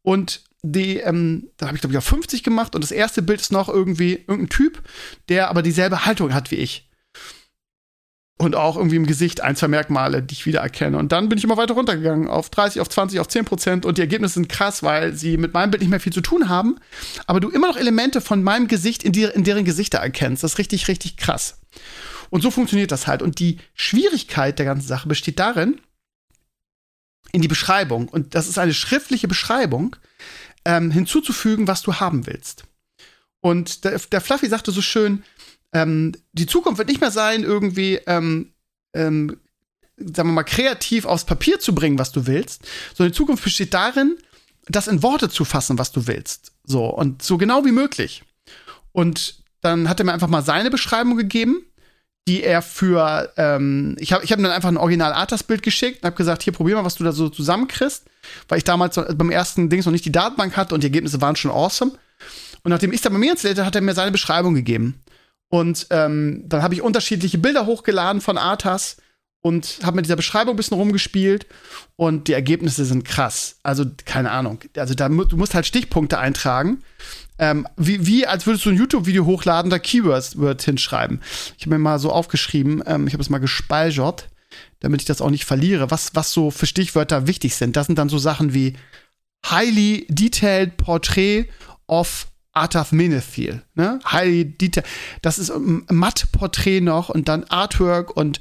und 0.03 0.44
die, 0.62 0.99
ähm, 0.99 1.51
da 1.57 1.66
habe 1.66 1.77
ich 1.77 1.83
glaube 1.83 1.92
ich 1.92 1.99
auf 1.99 2.05
50 2.05 2.42
gemacht 2.42 2.75
und 2.75 2.83
das 2.83 2.90
erste 2.90 3.20
Bild 3.20 3.40
ist 3.40 3.53
noch 3.53 3.68
irgendwie 3.68 4.14
irgendein 4.14 4.49
Typ, 4.49 4.83
der 5.29 5.51
aber 5.51 5.62
dieselbe 5.62 6.07
Haltung 6.07 6.33
hat 6.33 6.51
wie 6.51 6.57
ich 6.57 6.88
und 8.37 8.57
auch 8.57 8.77
irgendwie 8.77 8.97
im 8.97 9.07
Gesicht 9.07 9.42
ein, 9.42 9.55
zwei 9.55 9.68
Merkmale, 9.68 10.23
die 10.23 10.35
ich 10.35 10.47
wiedererkenne. 10.47 10.99
Und 10.99 11.12
dann 11.12 11.29
bin 11.29 11.38
ich 11.38 11.44
immer 11.44 11.57
weiter 11.57 11.75
runtergegangen 11.75 12.29
auf 12.29 12.51
30, 12.51 12.81
auf 12.81 12.88
20, 12.88 13.20
auf 13.20 13.29
10 13.29 13.44
Prozent 13.44 13.87
und 13.87 13.97
die 13.97 14.03
Ergebnisse 14.03 14.35
sind 14.35 14.49
krass, 14.49 14.83
weil 14.83 15.14
sie 15.14 15.37
mit 15.37 15.55
meinem 15.55 15.70
Bild 15.70 15.83
nicht 15.83 15.90
mehr 15.90 16.01
viel 16.01 16.12
zu 16.12 16.20
tun 16.20 16.49
haben, 16.49 16.77
aber 17.27 17.40
du 17.40 17.49
immer 17.49 17.68
noch 17.68 17.77
Elemente 17.77 18.20
von 18.20 18.42
meinem 18.42 18.66
Gesicht 18.66 19.05
in, 19.05 19.12
die, 19.12 19.25
in 19.25 19.44
deren 19.44 19.64
Gesichter 19.64 19.99
erkennst. 19.99 20.42
Das 20.42 20.55
ist 20.55 20.59
richtig, 20.59 20.88
richtig 20.88 21.16
krass. 21.16 21.61
Und 22.31 22.42
so 22.42 22.51
funktioniert 22.51 22.90
das 22.90 23.07
halt. 23.07 23.23
Und 23.23 23.38
die 23.38 23.59
Schwierigkeit 23.75 24.59
der 24.59 24.66
ganzen 24.66 24.88
Sache 24.88 25.09
besteht 25.09 25.38
darin, 25.38 25.81
in 27.31 27.42
die 27.42 27.49
Beschreibung, 27.49 28.09
und 28.09 28.35
das 28.35 28.49
ist 28.49 28.59
eine 28.59 28.75
schriftliche 28.75 29.29
Beschreibung, 29.29 29.97
ähm, 30.64 30.90
hinzuzufügen, 30.90 31.68
was 31.68 31.83
du 31.83 31.94
haben 31.94 32.27
willst. 32.27 32.64
Und 33.40 33.85
der, 33.85 33.99
der 33.99 34.20
Fluffy 34.20 34.49
sagte 34.49 34.70
so 34.70 34.81
schön, 34.81 35.23
ähm, 35.75 36.13
die 36.33 36.47
Zukunft 36.47 36.79
wird 36.79 36.89
nicht 36.89 37.01
mehr 37.01 37.11
sein, 37.11 37.43
irgendwie, 37.43 37.97
ähm, 38.07 38.53
ähm, 38.95 39.37
sagen 39.99 40.29
wir 40.29 40.35
mal, 40.35 40.45
kreativ 40.45 41.05
aufs 41.05 41.25
Papier 41.25 41.59
zu 41.59 41.75
bringen, 41.75 41.99
was 41.99 42.13
du 42.13 42.27
willst, 42.27 42.63
sondern 42.95 43.13
die 43.13 43.17
Zukunft 43.17 43.45
besteht 43.45 43.75
darin, 43.75 44.17
das 44.69 44.89
in 44.89 45.03
Worte 45.03 45.29
zu 45.29 45.45
fassen, 45.45 45.79
was 45.79 45.93
du 45.93 46.07
willst. 46.07 46.53
So, 46.65 46.87
und 46.87 47.23
so 47.23 47.37
genau 47.37 47.65
wie 47.65 47.73
möglich. 47.73 48.23
Und 48.93 49.43
dann 49.61 49.89
hat 49.89 49.99
er 49.99 50.07
mir 50.07 50.13
einfach 50.13 50.29
mal 50.29 50.43
seine 50.43 50.71
Beschreibung 50.71 51.17
gegeben, 51.17 51.65
die 52.27 52.43
er 52.43 52.63
für, 52.63 53.33
ähm, 53.37 53.97
ich 53.99 54.13
habe 54.13 54.25
ich 54.25 54.33
hab 54.33 54.39
ihm 54.39 54.45
dann 54.45 54.53
einfach 54.53 54.71
ein 54.71 54.79
Original-Artas-Bild 54.79 55.63
geschickt 55.63 56.03
und 56.03 56.07
habe 56.07 56.17
gesagt, 56.17 56.43
hier, 56.43 56.53
probier 56.53 56.77
mal, 56.77 56.85
was 56.85 56.95
du 56.95 57.05
da 57.05 57.13
so 57.13 57.29
zusammenkriegst, 57.29 58.05
weil 58.49 58.59
ich 58.59 58.65
damals 58.65 58.95
beim 58.95 59.31
ersten 59.31 59.69
Dings 59.69 59.85
noch 59.85 59.93
nicht 59.93 60.07
die 60.07 60.13
Datenbank 60.13 60.57
hatte 60.57 60.75
und 60.75 60.83
die 60.83 60.87
Ergebnisse 60.87 61.21
waren 61.21 61.37
schon 61.37 61.51
awesome. 61.51 61.93
Und 62.63 62.71
nachdem 62.71 62.93
ich 62.93 62.97
es 62.97 63.03
dann 63.03 63.13
bei 63.13 63.19
mir 63.19 63.33
installiert 63.33 63.65
hat 63.65 63.75
er 63.75 63.83
mir 63.83 63.95
seine 63.95 64.11
Beschreibung 64.11 64.55
gegeben. 64.55 65.01
Und 65.48 65.87
ähm, 65.90 66.44
dann 66.46 66.62
habe 66.62 66.74
ich 66.74 66.83
unterschiedliche 66.83 67.38
Bilder 67.38 67.66
hochgeladen 67.66 68.20
von 68.20 68.38
Arthas 68.38 68.96
und 69.44 69.80
habe 69.83 69.96
mit 69.96 70.07
dieser 70.07 70.16
Beschreibung 70.16 70.54
ein 70.54 70.57
bisschen 70.57 70.78
rumgespielt 70.78 71.46
und 71.96 72.28
die 72.28 72.33
Ergebnisse 72.33 72.87
sind 72.87 73.04
krass. 73.04 73.59
Also 73.62 73.85
keine 74.07 74.30
Ahnung. 74.30 74.59
Also 74.76 74.94
da, 74.94 75.09
du 75.09 75.37
musst 75.37 75.54
halt 75.54 75.66
Stichpunkte 75.66 76.18
eintragen. 76.18 76.83
Ähm, 77.38 77.68
wie, 77.76 78.07
wie 78.07 78.26
als 78.26 78.46
würdest 78.46 78.64
du 78.64 78.70
ein 78.70 78.78
YouTube-Video 78.78 79.26
hochladen, 79.26 79.70
da 79.70 79.78
Keywords 79.78 80.35
hinschreiben. 80.64 81.20
Ich 81.59 81.66
habe 81.66 81.74
mir 81.74 81.78
mal 81.78 81.98
so 81.98 82.11
aufgeschrieben, 82.11 82.83
ähm, 82.87 83.07
ich 83.07 83.12
habe 83.12 83.22
es 83.22 83.28
mal 83.28 83.38
gespeichert, 83.38 84.28
damit 84.80 85.02
ich 85.02 85.07
das 85.07 85.20
auch 85.20 85.30
nicht 85.30 85.44
verliere, 85.44 85.90
was, 85.90 86.14
was 86.14 86.33
so 86.33 86.50
für 86.50 86.66
Stichwörter 86.66 87.26
wichtig 87.26 87.54
sind. 87.57 87.76
Das 87.76 87.87
sind 87.87 87.98
dann 87.98 88.09
so 88.09 88.18
Sachen 88.18 88.54
wie 88.54 88.74
highly 89.44 90.07
detailed 90.09 90.78
portrait 90.78 91.48
of 91.87 92.28
Artath 92.55 92.93
Menethil, 92.93 93.62
ne? 93.75 93.99
Highly 94.11 94.45
detailed. 94.45 94.87
Das 95.23 95.38
ist 95.38 95.51
ein 95.51 95.85
Matt-Porträt 95.90 96.81
noch 96.81 97.09
und 97.09 97.29
dann 97.29 97.45
Artwork 97.45 98.17
und 98.17 98.40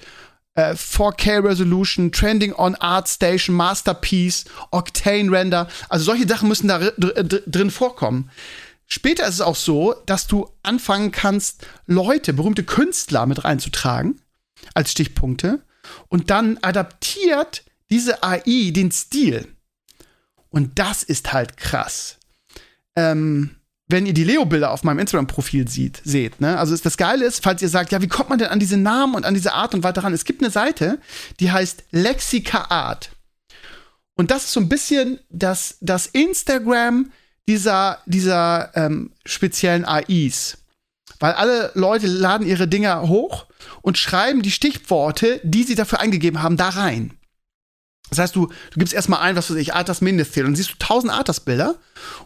äh, 0.56 0.74
4K 0.74 1.44
Resolution, 1.44 2.12
Trending 2.12 2.54
on 2.54 2.76
Art 2.76 3.10
Station, 3.10 3.56
Masterpiece, 3.56 4.46
Octane 4.72 5.32
Render. 5.32 5.68
Also 5.90 6.06
solche 6.06 6.28
Sachen 6.28 6.48
müssen 6.48 6.68
da 6.68 6.80
drin 6.80 7.72
vorkommen. 7.72 8.30
Später 8.88 9.28
ist 9.28 9.36
es 9.36 9.42
auch 9.42 9.56
so, 9.56 9.96
dass 10.06 10.28
du 10.28 10.50
anfangen 10.62 11.12
kannst, 11.12 11.66
Leute, 11.88 12.34
berühmte 12.34 12.64
Künstler 12.64 13.26
mit 13.26 13.44
reinzutragen 13.44 14.22
als 14.76 14.92
Stichpunkte 14.92 15.64
und 16.10 16.30
dann 16.30 16.60
adaptiert 16.62 17.64
diese 17.90 18.24
AI 18.24 18.72
den 18.72 18.92
Stil. 18.92 19.48
Und 20.50 20.78
das 20.78 21.02
ist 21.02 21.34
halt 21.34 21.58
krass. 21.58 22.18
Ähm, 22.96 23.56
wenn 23.88 24.06
ihr 24.06 24.14
die 24.14 24.24
Leo-Bilder 24.24 24.72
auf 24.72 24.84
meinem 24.84 25.00
Instagram-Profil 25.00 25.68
seht, 25.68 26.02
seht, 26.04 26.40
ne? 26.40 26.58
Also 26.58 26.76
das 26.76 26.98
Geile 26.98 27.26
ist, 27.26 27.44
falls 27.44 27.62
ihr 27.62 27.70
sagt, 27.70 27.92
ja, 27.92 28.02
wie 28.02 28.08
kommt 28.08 28.30
man 28.30 28.40
denn 28.40 28.48
an 28.48 28.60
diese 28.60 28.78
Namen 28.78 29.16
und 29.16 29.26
an 29.26 29.34
diese 29.34 29.54
Art 29.54 29.74
und 29.74 29.84
weiter 29.84 30.04
ran? 30.04 30.14
Es 30.14 30.26
gibt 30.26 30.42
eine 30.42 30.52
Seite, 30.52 31.00
die 31.40 31.52
heißt 31.52 31.84
Lexica 31.92 32.66
Art. 32.70 33.12
Und 34.16 34.32
das 34.32 34.46
ist 34.46 34.54
so 34.54 34.60
ein 34.60 34.70
bisschen 34.70 35.20
das, 35.30 35.78
das 35.82 36.08
Instagram 36.08 37.12
dieser, 37.48 38.00
dieser 38.06 38.72
ähm, 38.76 39.12
speziellen 39.26 39.86
AIs. 39.86 40.60
Weil 41.20 41.34
alle 41.34 41.72
Leute 41.74 42.08
laden 42.08 42.48
ihre 42.48 42.68
Dinger 42.68 43.08
hoch 43.08 43.48
und 43.82 43.98
schreiben 43.98 44.42
die 44.42 44.52
Stichworte, 44.52 45.42
die 45.44 45.64
sie 45.64 45.76
dafür 45.76 46.00
eingegeben 46.00 46.42
haben, 46.42 46.58
da 46.58 46.70
rein. 46.70 47.18
Das 48.14 48.24
heißt, 48.24 48.36
du, 48.36 48.48
du 48.48 48.80
gibst 48.80 48.94
erstmal 48.94 49.22
ein, 49.22 49.36
was 49.36 49.50
weiß 49.50 49.58
ich, 49.58 49.74
Arthas 49.74 50.02
Mindestil, 50.02 50.44
und 50.44 50.52
dann 50.52 50.56
siehst 50.56 50.72
du 50.72 50.76
tausend 50.80 51.12
Arthas-Bilder 51.12 51.76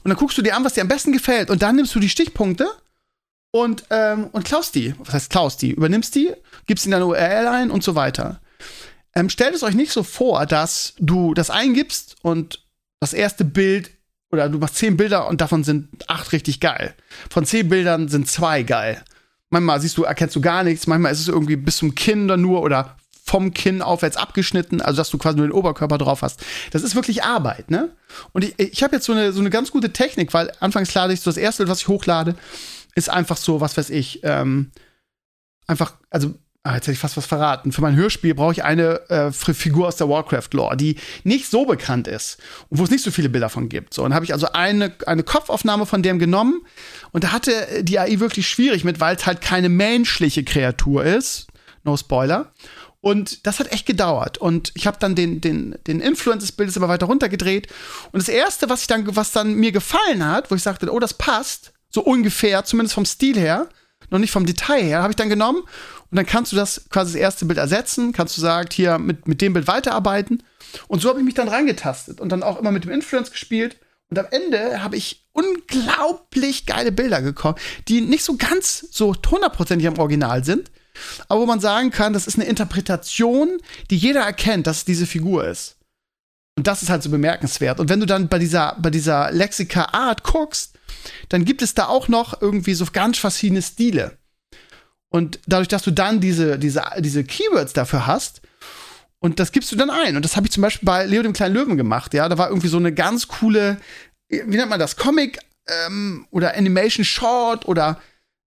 und 0.03 0.09
dann 0.09 0.17
guckst 0.17 0.37
du 0.37 0.41
dir 0.41 0.55
an, 0.55 0.63
was 0.63 0.73
dir 0.73 0.81
am 0.81 0.87
besten 0.87 1.11
gefällt 1.11 1.49
und 1.49 1.61
dann 1.61 1.75
nimmst 1.75 1.95
du 1.95 1.99
die 1.99 2.09
Stichpunkte 2.09 2.67
und, 3.51 3.83
ähm, 3.89 4.27
und 4.31 4.45
klaust 4.45 4.75
die. 4.75 4.93
Was 4.99 5.13
heißt 5.13 5.29
klaust 5.29 5.61
die? 5.61 5.71
Übernimmst 5.71 6.13
die, 6.15 6.33
gibst 6.65 6.85
in 6.85 6.91
deine 6.91 7.05
URL 7.05 7.47
ein 7.47 7.71
und 7.71 7.83
so 7.83 7.95
weiter. 7.95 8.41
Ähm, 9.15 9.29
stellt 9.29 9.55
es 9.55 9.63
euch 9.63 9.75
nicht 9.75 9.91
so 9.91 10.03
vor, 10.03 10.45
dass 10.45 10.93
du 10.99 11.33
das 11.33 11.49
eingibst 11.49 12.17
und 12.21 12.63
das 12.99 13.13
erste 13.13 13.45
Bild 13.45 13.91
oder 14.31 14.49
du 14.49 14.57
machst 14.57 14.75
zehn 14.75 14.97
Bilder 14.97 15.27
und 15.27 15.41
davon 15.41 15.63
sind 15.63 15.87
acht 16.07 16.33
richtig 16.33 16.59
geil. 16.59 16.93
Von 17.29 17.45
zehn 17.45 17.69
Bildern 17.69 18.09
sind 18.09 18.27
zwei 18.27 18.63
geil. 18.63 19.03
Manchmal 19.49 19.79
siehst 19.79 19.97
du, 19.97 20.03
erkennst 20.03 20.35
du 20.35 20.41
gar 20.41 20.63
nichts, 20.63 20.87
manchmal 20.87 21.13
ist 21.13 21.21
es 21.21 21.29
irgendwie 21.29 21.55
bis 21.55 21.77
zum 21.77 21.95
Kinn 21.95 22.25
oder 22.25 22.35
nur 22.35 22.61
oder 22.61 22.97
vom 23.27 23.53
Kinn 23.53 23.81
aufwärts 23.81 24.17
abgeschnitten, 24.17 24.81
also 24.81 24.97
dass 24.97 25.09
du 25.09 25.17
quasi 25.17 25.37
nur 25.37 25.47
den 25.47 25.51
Oberkörper 25.51 25.97
drauf 25.97 26.21
hast. 26.21 26.43
Das 26.71 26.83
ist 26.83 26.95
wirklich 26.95 27.23
Arbeit, 27.23 27.69
ne? 27.69 27.89
Und 28.31 28.43
ich, 28.43 28.57
ich 28.57 28.83
habe 28.83 28.95
jetzt 28.95 29.05
so 29.05 29.13
eine, 29.13 29.31
so 29.31 29.39
eine 29.39 29.49
ganz 29.49 29.71
gute 29.71 29.93
Technik, 29.93 30.33
weil 30.33 30.51
anfangs 30.59 30.93
lade 30.93 31.13
ich 31.13 31.21
so 31.21 31.29
das 31.29 31.37
erste, 31.37 31.67
was 31.67 31.81
ich 31.81 31.87
hochlade, 31.87 32.35
ist 32.95 33.09
einfach 33.09 33.37
so, 33.37 33.61
was 33.61 33.77
weiß 33.77 33.89
ich, 33.89 34.21
ähm, 34.23 34.71
einfach, 35.67 35.93
also 36.09 36.33
Ah, 36.67 36.75
jetzt 36.75 36.83
hätte 36.83 36.91
ich 36.91 36.99
fast 36.99 37.15
was 37.15 37.25
verraten. 37.25 37.71
Für 37.71 37.79
mein 37.79 37.95
Hörspiel 37.95 38.35
brauche 38.35 38.51
ich 38.51 38.65
eine 38.65 39.09
äh, 39.09 39.31
Figur 39.31 39.87
aus 39.87 39.95
der 39.95 40.09
Warcraft-Lore, 40.09 40.75
die 40.75 40.97
nicht 41.23 41.49
so 41.49 41.65
bekannt 41.65 42.09
ist 42.09 42.39
und 42.67 42.79
wo 42.79 42.83
es 42.83 42.89
nicht 42.89 43.05
so 43.05 43.09
viele 43.09 43.29
Bilder 43.29 43.47
von 43.47 43.69
gibt. 43.69 43.93
So, 43.93 44.03
und 44.03 44.13
habe 44.13 44.25
ich 44.25 44.33
also 44.33 44.51
eine, 44.51 44.91
eine 45.05 45.23
Kopfaufnahme 45.23 45.85
von 45.85 46.03
dem 46.03 46.19
genommen 46.19 46.65
und 47.13 47.23
da 47.23 47.31
hatte 47.31 47.53
die 47.83 47.97
AI 47.97 48.19
wirklich 48.19 48.49
schwierig 48.49 48.83
mit, 48.83 48.99
weil 48.99 49.15
es 49.15 49.25
halt 49.25 49.39
keine 49.39 49.69
menschliche 49.69 50.43
Kreatur 50.43 51.05
ist. 51.05 51.47
No 51.85 51.95
Spoiler. 51.95 52.51
Und 53.07 53.47
das 53.47 53.61
hat 53.61 53.71
echt 53.71 53.85
gedauert. 53.85 54.37
Und 54.37 54.73
ich 54.75 54.85
habe 54.85 54.97
dann 54.99 55.15
den, 55.15 55.39
den, 55.39 55.75
den 55.87 56.01
Influence 56.01 56.43
des 56.43 56.51
Bildes 56.51 56.75
immer 56.75 56.89
weiter 56.89 57.05
runtergedreht. 57.05 57.67
Und 58.11 58.21
das 58.21 58.27
erste, 58.27 58.69
was 58.69 58.81
ich 58.81 58.87
dann, 58.87 59.15
was 59.15 59.31
dann 59.31 59.53
mir 59.53 59.71
gefallen 59.71 60.25
hat, 60.25 60.51
wo 60.51 60.55
ich 60.55 60.61
sagte, 60.61 60.91
oh, 60.91 60.99
das 60.99 61.13
passt, 61.13 61.71
so 61.89 62.01
ungefähr, 62.01 62.65
zumindest 62.65 62.95
vom 62.95 63.05
Stil 63.05 63.39
her, 63.39 63.69
noch 64.09 64.19
nicht 64.19 64.31
vom 64.31 64.45
Detail 64.45 64.83
her, 64.83 65.03
habe 65.03 65.13
ich 65.13 65.15
dann 65.15 65.29
genommen. 65.29 65.59
Und 65.59 66.17
dann 66.17 66.25
kannst 66.25 66.51
du 66.51 66.57
das 66.57 66.89
quasi 66.89 67.13
das 67.13 67.21
erste 67.21 67.45
Bild 67.45 67.57
ersetzen, 67.57 68.11
kannst 68.11 68.35
du 68.35 68.41
sagen, 68.41 68.67
hier 68.73 68.97
mit, 68.97 69.25
mit 69.25 69.39
dem 69.39 69.53
Bild 69.53 69.67
weiterarbeiten. 69.67 70.43
Und 70.89 71.01
so 71.01 71.07
habe 71.07 71.19
ich 71.19 71.25
mich 71.25 71.33
dann 71.33 71.47
reingetastet 71.47 72.19
und 72.19 72.27
dann 72.29 72.43
auch 72.43 72.59
immer 72.59 72.71
mit 72.71 72.83
dem 72.83 72.91
Influence 72.91 73.31
gespielt. 73.31 73.77
Und 74.09 74.19
am 74.19 74.25
Ende 74.31 74.83
habe 74.83 74.97
ich 74.97 75.25
unglaublich 75.31 76.65
geile 76.65 76.91
Bilder 76.91 77.21
gekommen, 77.21 77.55
die 77.87 78.01
nicht 78.01 78.25
so 78.25 78.35
ganz 78.35 78.85
so 78.91 79.15
hundertprozentig 79.31 79.87
am 79.87 79.97
Original 79.97 80.43
sind, 80.43 80.71
aber 81.27 81.41
wo 81.41 81.45
man 81.45 81.59
sagen 81.59 81.91
kann, 81.91 82.13
das 82.13 82.27
ist 82.27 82.35
eine 82.35 82.47
Interpretation, 82.47 83.57
die 83.89 83.97
jeder 83.97 84.21
erkennt, 84.21 84.67
dass 84.67 84.77
es 84.77 84.85
diese 84.85 85.05
Figur 85.05 85.47
ist. 85.47 85.77
Und 86.57 86.65
das 86.65 86.81
ist 86.81 86.89
halt 86.89 87.03
so 87.03 87.09
bemerkenswert. 87.09 87.79
Und 87.79 87.89
wenn 87.89 87.99
du 87.99 88.05
dann 88.05 88.29
bei 88.29 88.39
dieser, 88.39 88.75
bei 88.79 88.89
dieser 88.89 89.31
Lexika 89.31 89.89
Art 89.93 90.23
guckst, 90.23 90.73
dann 91.29 91.45
gibt 91.45 91.61
es 91.61 91.75
da 91.75 91.87
auch 91.87 92.07
noch 92.07 92.41
irgendwie 92.41 92.73
so 92.73 92.85
ganz 92.91 93.19
verschiedene 93.19 93.61
Stile. 93.61 94.17
Und 95.09 95.39
dadurch, 95.45 95.67
dass 95.67 95.83
du 95.83 95.91
dann 95.91 96.19
diese, 96.19 96.57
diese, 96.57 96.83
diese 96.99 97.23
Keywords 97.23 97.73
dafür 97.73 98.07
hast, 98.07 98.41
und 99.19 99.39
das 99.39 99.51
gibst 99.51 99.71
du 99.71 99.75
dann 99.75 99.89
ein. 99.89 100.15
Und 100.15 100.25
das 100.25 100.35
habe 100.35 100.45
ich 100.45 100.51
zum 100.51 100.61
Beispiel 100.61 100.85
bei 100.85 101.05
Leo 101.05 101.23
dem 101.23 101.33
kleinen 101.33 101.55
Löwen 101.55 101.77
gemacht. 101.77 102.13
Ja, 102.13 102.29
da 102.29 102.37
war 102.37 102.49
irgendwie 102.49 102.67
so 102.67 102.77
eine 102.77 102.93
ganz 102.93 103.27
coole, 103.27 103.77
wie 104.29 104.43
nennt 104.43 104.69
man 104.69 104.79
das, 104.79 104.95
Comic 104.95 105.39
ähm, 105.67 106.27
oder 106.29 106.55
Animation 106.55 107.03
Short 107.03 107.67
oder 107.67 107.99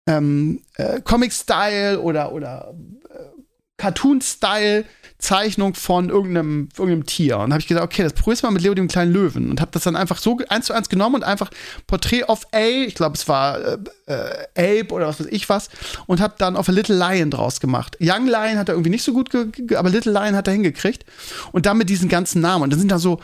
ähm, 0.07 0.61
äh, 0.75 1.01
Comic-Style 1.01 2.01
oder, 2.01 2.31
oder 2.31 2.73
äh, 3.09 3.41
Cartoon-Style 3.77 4.85
Zeichnung 5.19 5.73
von 5.73 6.09
irgendeinem, 6.09 6.69
irgendeinem 6.77 7.05
Tier. 7.05 7.39
Und 7.39 7.51
habe 7.51 7.59
ich 7.59 7.67
gesagt, 7.67 7.83
okay, 7.83 8.03
das 8.03 8.13
probier's 8.13 8.43
mal 8.43 8.51
mit 8.51 8.61
Leo 8.61 8.75
dem 8.75 8.87
kleinen 8.87 9.11
Löwen. 9.11 9.49
Und 9.49 9.61
habe 9.61 9.71
das 9.71 9.83
dann 9.83 9.95
einfach 9.95 10.19
so 10.19 10.37
eins 10.49 10.67
zu 10.67 10.73
eins 10.73 10.89
genommen 10.89 11.15
und 11.15 11.23
einfach 11.23 11.49
Portrait 11.87 12.29
of 12.29 12.45
A, 12.51 12.59
ich 12.59 12.93
glaube, 12.93 13.15
es 13.15 13.27
war 13.27 13.59
äh, 13.59 13.77
äh, 14.05 14.81
Ape 14.83 14.93
oder 14.93 15.07
was 15.07 15.19
weiß 15.19 15.27
ich 15.31 15.49
was, 15.49 15.69
und 16.05 16.21
habe 16.21 16.35
dann 16.37 16.55
auf 16.55 16.69
a 16.69 16.71
Little 16.71 16.95
Lion 16.95 17.31
draus 17.31 17.59
gemacht. 17.59 17.97
Young 17.99 18.27
Lion 18.27 18.57
hat 18.57 18.69
er 18.69 18.75
irgendwie 18.75 18.91
nicht 18.91 19.03
so 19.03 19.13
gut, 19.13 19.31
aber 19.75 19.89
Little 19.89 20.11
Lion 20.11 20.35
hat 20.35 20.47
er 20.47 20.53
hingekriegt. 20.53 21.03
Und 21.51 21.65
dann 21.65 21.79
mit 21.79 21.89
diesen 21.89 22.09
ganzen 22.09 22.41
Namen. 22.41 22.65
Und 22.65 22.69
dann 22.71 22.79
sind 22.79 22.91
da 22.91 22.99
so 22.99 23.19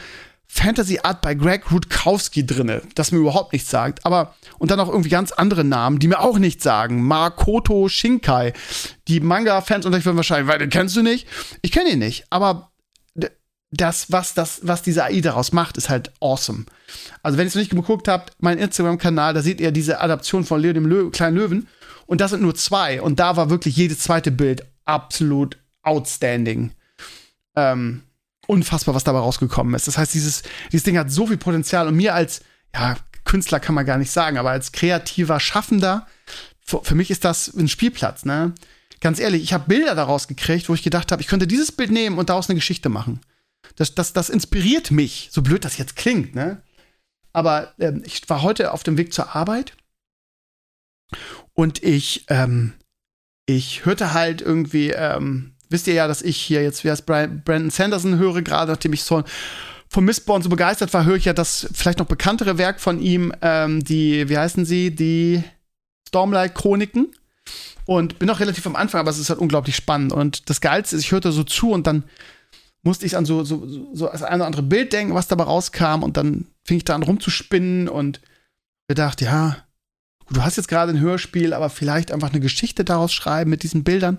Fantasy 0.56 1.00
Art 1.02 1.22
bei 1.22 1.34
Greg 1.34 1.72
Rutkowski 1.72 2.46
drinne, 2.46 2.84
das 2.94 3.12
mir 3.12 3.18
überhaupt 3.18 3.54
nichts 3.54 3.72
sagt. 3.72 4.06
Aber 4.06 4.36
und 4.60 4.70
dann 4.70 4.80
auch 4.80 4.88
irgendwie 4.88 5.10
ganz 5.10 5.32
andere 5.32 5.64
Namen, 5.64 5.98
die 5.98 6.08
mir 6.08 6.20
auch 6.20 6.38
nichts 6.38 6.64
sagen. 6.64 7.02
Makoto 7.02 7.90
Shinkai. 7.90 8.54
Die 9.08 9.20
Manga-Fans 9.20 9.86
unter 9.86 9.98
euch 9.98 10.06
würden 10.06 10.18
wahrscheinlich, 10.18 10.48
weil 10.48 10.60
den 10.60 10.70
kennst 10.70 10.96
du 10.96 11.02
nicht. 11.02 11.28
Ich 11.64 11.72
kenne 11.72 11.90
ihn 11.90 12.00
nicht, 12.00 12.26
aber 12.30 12.72
das, 13.72 14.12
was, 14.12 14.36
das, 14.36 14.60
was 14.62 14.84
diese 14.84 15.04
AI 15.04 15.22
daraus 15.22 15.52
macht, 15.52 15.78
ist 15.78 15.90
halt 15.90 16.12
awesome. 16.20 16.66
Also, 17.24 17.38
wenn 17.38 17.46
ihr 17.46 17.48
es 17.48 17.56
noch 17.56 17.62
nicht 17.62 17.72
geguckt 17.72 18.08
habt, 18.08 18.34
mein 18.40 18.60
Instagram-Kanal, 18.60 19.34
da 19.34 19.42
seht 19.42 19.60
ihr 19.60 19.72
diese 19.72 20.00
Adaption 20.00 20.46
von 20.46 20.62
Leo 20.62 20.74
dem 20.74 20.86
Lö 20.86 21.10
kleinen 21.10 21.36
Löwen. 21.36 21.68
Und 22.06 22.22
das 22.22 22.30
sind 22.30 22.44
nur 22.44 22.54
zwei. 22.54 23.02
Und 23.02 23.20
da 23.20 23.36
war 23.38 23.50
wirklich 23.50 23.76
jedes 23.76 24.00
zweite 24.00 24.32
Bild 24.32 24.64
absolut 24.86 25.58
outstanding. 25.82 26.74
Ähm, 27.56 28.04
unfassbar, 28.48 28.96
was 28.96 29.04
dabei 29.04 29.20
rausgekommen 29.20 29.74
ist. 29.74 29.88
Das 29.88 29.98
heißt, 29.98 30.14
dieses, 30.14 30.44
dieses 30.72 30.84
Ding 30.84 30.98
hat 30.98 31.12
so 31.12 31.28
viel 31.28 31.38
Potenzial 31.38 31.88
und 31.88 31.96
mir 31.96 32.14
als, 32.14 32.42
ja, 32.74 32.98
Künstler 33.26 33.60
kann 33.60 33.76
man 33.76 33.86
gar 33.86 33.98
nicht 33.98 34.12
sagen, 34.12 34.38
aber 34.38 34.52
als 34.52 34.72
kreativer 34.72 35.40
Schaffender, 35.40 36.08
für, 36.62 36.84
für 36.84 36.96
mich 36.96 37.10
ist 37.10 37.26
das 37.26 37.54
ein 37.54 37.68
Spielplatz, 37.68 38.26
ne? 38.26 38.54
Ganz 39.00 39.20
ehrlich, 39.20 39.44
ich 39.44 39.54
habe 39.54 39.68
Bilder 39.68 39.96
daraus 39.96 40.28
gekriegt, 40.28 40.70
wo 40.70 40.74
ich 40.74 40.84
gedacht 40.84 41.12
habe, 41.12 41.22
ich 41.22 41.28
könnte 41.28 41.48
dieses 41.48 41.72
Bild 41.72 41.92
nehmen 41.92 42.18
und 42.18 42.30
daraus 42.30 42.50
eine 42.50 42.56
Geschichte 42.56 42.88
machen. 42.90 43.20
Das, 43.76 43.96
das, 43.96 44.14
das 44.14 44.30
inspiriert 44.30 44.92
mich, 44.92 45.30
so 45.32 45.42
blöd 45.42 45.66
das 45.66 45.78
jetzt 45.78 45.96
klingt, 45.96 46.36
ne? 46.36 46.62
Aber 47.34 47.74
ähm, 47.80 48.04
ich 48.06 48.30
war 48.30 48.44
heute 48.44 48.72
auf 48.72 48.84
dem 48.84 48.98
Weg 48.98 49.14
zur 49.14 49.36
Arbeit 49.36 49.74
und 51.54 51.84
ich, 51.84 52.26
ähm, 52.30 52.74
ich 53.46 53.86
hörte 53.86 54.14
halt 54.14 54.42
irgendwie 54.42 54.92
ähm, 54.92 55.53
wisst 55.74 55.88
ihr 55.88 55.96
ja, 55.96 56.08
dass 56.08 56.22
ich 56.22 56.38
hier 56.38 56.64
jetzt, 56.64 56.84
wie 56.84 56.92
heißt 56.92 57.06
Brandon 57.06 57.70
Sanderson 57.72 58.18
höre, 58.18 58.42
gerade 58.42 58.72
nachdem 58.72 58.94
ich 58.94 59.04
so 59.04 59.24
vom 59.90 60.06
Mistborn 60.06 60.42
so 60.42 60.50
begeistert 60.50 60.94
war, 60.94 61.04
höre 61.04 61.18
ich 61.18 61.26
ja 61.26 61.34
das 61.34 61.68
vielleicht 61.74 62.00
noch 62.00 62.06
bekanntere 62.06 62.58
Werk 62.58 62.80
von 62.80 63.02
ihm, 63.02 63.34
ähm, 63.42 63.84
die, 63.84 64.30
wie 64.30 64.38
heißen 64.38 64.66
sie, 64.66 64.96
die 64.96 65.44
Stormlight-Chroniken. 66.08 67.14
Und 67.86 68.18
bin 68.18 68.28
noch 68.28 68.40
relativ 68.40 68.66
am 68.66 68.78
Anfang, 68.78 69.02
aber 69.02 69.12
es 69.12 69.18
ist 69.18 69.30
halt 69.30 69.40
unglaublich 69.40 69.76
spannend. 69.76 70.14
Und 70.14 70.50
das 70.50 70.62
Geilste 70.62 70.96
ist, 70.96 71.04
ich 71.04 71.12
hörte 71.12 71.34
so 71.34 71.44
zu 71.44 71.72
und 71.72 71.86
dann 71.86 72.06
musste 72.82 73.06
ich 73.06 73.18
an 73.18 73.26
so, 73.26 73.44
so, 73.44 73.68
so 73.94 74.08
das 74.08 74.24
eine 74.24 74.38
oder 74.38 74.46
andere 74.46 74.64
Bild 74.64 74.94
denken, 74.94 75.16
was 75.16 75.28
dabei 75.28 75.44
rauskam. 75.44 76.02
Und 76.02 76.16
dann 76.16 76.48
fing 76.64 76.78
ich 76.78 76.86
da 76.86 76.96
an 76.96 77.04
rumzuspinnen 77.04 77.90
und 77.90 78.22
gedacht, 78.88 79.22
ja, 79.22 79.58
du 80.30 80.44
hast 80.44 80.58
jetzt 80.58 80.68
gerade 80.68 80.92
ein 80.92 81.00
Hörspiel, 81.00 81.54
aber 81.54 81.70
vielleicht 81.70 82.12
einfach 82.12 82.32
eine 82.32 82.40
Geschichte 82.40 82.84
daraus 82.84 83.14
schreiben 83.14 83.50
mit 83.50 83.64
diesen 83.64 83.84
Bildern. 83.84 84.18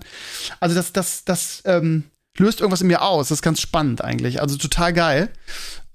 Also 0.59 0.75
das, 0.75 0.93
das, 0.93 1.25
das 1.25 1.61
ähm, 1.65 2.05
löst 2.37 2.59
irgendwas 2.59 2.81
in 2.81 2.87
mir 2.87 3.01
aus. 3.01 3.29
Das 3.29 3.37
ist 3.37 3.41
ganz 3.41 3.61
spannend 3.61 4.03
eigentlich. 4.03 4.41
Also 4.41 4.57
total 4.57 4.93
geil. 4.93 5.29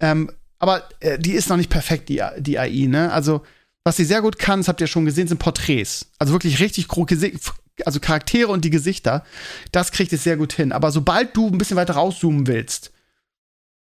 Ähm, 0.00 0.30
aber 0.58 0.88
äh, 1.00 1.18
die 1.18 1.32
ist 1.32 1.48
noch 1.48 1.56
nicht 1.56 1.70
perfekt, 1.70 2.08
die, 2.08 2.22
die 2.38 2.58
AI, 2.58 2.86
ne? 2.86 3.12
Also, 3.12 3.42
was 3.84 3.96
sie 3.96 4.04
sehr 4.04 4.20
gut 4.20 4.38
kann, 4.38 4.60
das 4.60 4.68
habt 4.68 4.80
ihr 4.82 4.86
schon 4.86 5.06
gesehen, 5.06 5.26
sind 5.26 5.38
Porträts. 5.38 6.10
Also 6.18 6.34
wirklich 6.34 6.60
richtig 6.60 6.86
also 7.86 7.98
Charaktere 7.98 8.48
und 8.48 8.64
die 8.64 8.70
Gesichter. 8.70 9.24
Das 9.72 9.90
kriegt 9.90 10.12
es 10.12 10.22
sehr 10.22 10.36
gut 10.36 10.52
hin. 10.52 10.72
Aber 10.72 10.92
sobald 10.92 11.34
du 11.34 11.48
ein 11.48 11.56
bisschen 11.56 11.78
weiter 11.78 11.94
rauszoomen 11.94 12.46
willst, 12.46 12.92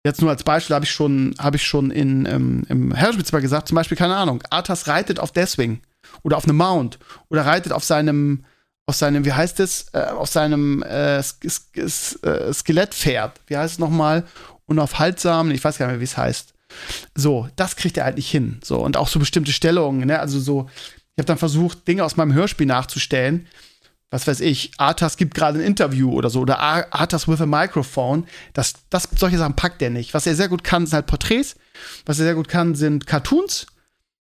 Jetzt 0.07 0.23
nur 0.23 0.31
als 0.31 0.45
Beispiel 0.45 0.77
habe 0.77 0.85
ich 0.85 0.93
schon, 0.93 1.35
habe 1.37 1.57
ich 1.57 1.67
schon 1.67 1.91
in, 1.91 2.27
ähm, 2.27 2.63
im 2.69 2.95
Herrenspitzbar 2.95 3.41
gesagt, 3.41 3.67
zum 3.67 3.75
Beispiel, 3.75 3.97
keine 3.97 4.15
Ahnung, 4.15 4.41
Arthas 4.51 4.87
reitet 4.87 5.19
auf 5.19 5.33
Deathwing 5.33 5.81
oder 6.23 6.37
auf 6.37 6.45
einem 6.45 6.57
Mount 6.57 6.99
oder 7.29 7.47
reitet 7.47 7.73
auf 7.73 7.85
seinem, 7.85 8.45
auf 8.87 8.97
seinem, 8.97 9.25
wie 9.25 9.33
heißt 9.33 9.61
es, 9.61 9.87
äh, 9.93 10.01
auf 10.01 10.29
seinem 10.29 10.83
äh, 10.83 11.19
äh, 11.19 11.23
Skelettpferd, 12.53 13.41
wie 13.47 13.57
heißt 13.57 13.75
es 13.75 13.79
nochmal, 13.79 14.25
und 14.67 14.79
auf 14.79 14.99
Haltsamen, 14.99 15.55
ich 15.55 15.63
weiß 15.63 15.79
gar 15.79 15.87
nicht 15.87 15.95
mehr, 15.95 16.01
wie 16.01 16.05
es 16.05 16.17
heißt. 16.17 16.53
So, 17.15 17.49
das 17.57 17.77
kriegt 17.77 17.97
er 17.97 18.05
halt 18.05 18.17
nicht 18.17 18.31
hin. 18.31 18.61
So, 18.63 18.79
und 18.79 18.97
auch 18.97 19.09
so 19.09 19.19
bestimmte 19.19 19.53
Stellungen, 19.53 20.07
ne? 20.07 20.19
Also 20.19 20.41
so, 20.41 20.69
ich 21.15 21.19
habe 21.19 21.27
dann 21.27 21.39
versucht, 21.39 21.87
Dinge 21.89 22.05
aus 22.05 22.17
meinem 22.17 22.35
Hörspiel 22.35 22.67
nachzustellen, 22.67 23.47
was 24.11 24.27
weiß 24.27 24.41
ich, 24.41 24.71
Arthas 24.79 25.17
gibt 25.17 25.35
gerade 25.35 25.59
ein 25.59 25.65
Interview 25.65 26.13
oder 26.13 26.31
so, 26.31 26.41
oder 26.41 26.61
Arthas 26.61 27.27
with 27.27 27.41
a 27.41 27.47
Microphone. 27.47 28.27
Das, 28.53 28.75
das, 28.89 29.09
solche 29.17 29.39
Sachen 29.39 29.57
packt 29.57 29.83
er 29.83 29.91
nicht. 29.91 30.15
Was 30.15 30.27
er 30.27 30.37
sehr 30.37 30.49
gut 30.49 30.63
kann, 30.63 30.87
sind 30.87 30.95
halt 30.95 31.07
Porträts. 31.07 31.57
Was 32.05 32.19
er 32.19 32.27
sehr 32.27 32.35
gut 32.35 32.49
kann, 32.49 32.75
sind 32.75 33.07
Cartoons. 33.07 33.67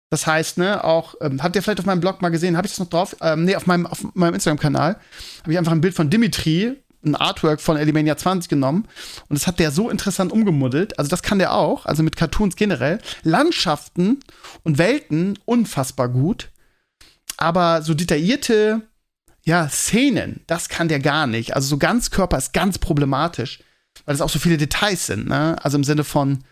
Das 0.10 0.26
heißt, 0.26 0.58
ne, 0.58 0.84
auch, 0.84 1.16
ähm, 1.22 1.44
habt 1.44 1.56
ihr 1.56 1.62
vielleicht 1.62 1.80
auf 1.80 1.86
meinem 1.86 2.00
Blog 2.00 2.22
mal 2.22 2.30
gesehen, 2.30 2.56
habe 2.56 2.66
ich 2.66 2.72
das 2.72 2.80
noch 2.80 2.90
drauf? 2.90 3.16
Ähm, 3.22 3.44
nee, 3.44 3.56
auf 3.56 3.66
meinem, 3.66 3.86
auf 3.86 4.06
meinem 4.14 4.36
Instagram-Kanal 4.36 5.00
habe 5.42 5.52
ich 5.52 5.58
einfach 5.58 5.74
ein 5.74 5.82
Bild 5.82 5.96
von 5.96 6.10
Dimitri, 6.10 6.78
ein 7.06 7.16
Artwork 7.16 7.62
von 7.62 7.78
Elimania 7.78 8.16
20 8.18 8.50
genommen 8.50 8.88
und 9.30 9.38
das 9.38 9.48
hat 9.48 9.60
der 9.60 9.72
so 9.72 9.90
interessant 9.90 10.32
umgemuddelt. 10.32 10.98
Also 10.98 11.10
das 11.10 11.24
kann 11.24 11.40
der 11.40 11.54
auch, 11.54 11.86
also 11.86 12.04
mit 12.04 12.16
Cartoons 12.16 12.56
generell. 12.56 13.00
Landschaften 13.24 14.22
und 14.64 14.78
Welten 14.78 15.38
unfassbar 15.46 16.10
gut. 16.10 16.50
Aber 17.38 17.82
so 17.82 17.94
detaillierte 17.94 18.82
ja, 19.44 19.70
Szenen, 19.70 20.42
das 20.48 20.70
kann 20.70 20.88
der 20.88 21.00
gar 21.00 21.28
nicht. 21.28 21.56
Also 21.56 21.68
so 21.68 21.78
ganz 21.78 22.12
Körper 22.12 22.38
ist 22.38 22.52
ganz 22.52 22.80
problematisch, 22.80 23.60
weil 24.06 24.16
es 24.16 24.22
auch 24.22 24.30
so 24.30 24.40
viele 24.40 24.58
Details 24.58 25.06
sind, 25.06 25.28
ne? 25.28 25.56
Also 25.64 25.78
im 25.78 25.86
Sinne 25.86 26.04
von, 26.04 26.44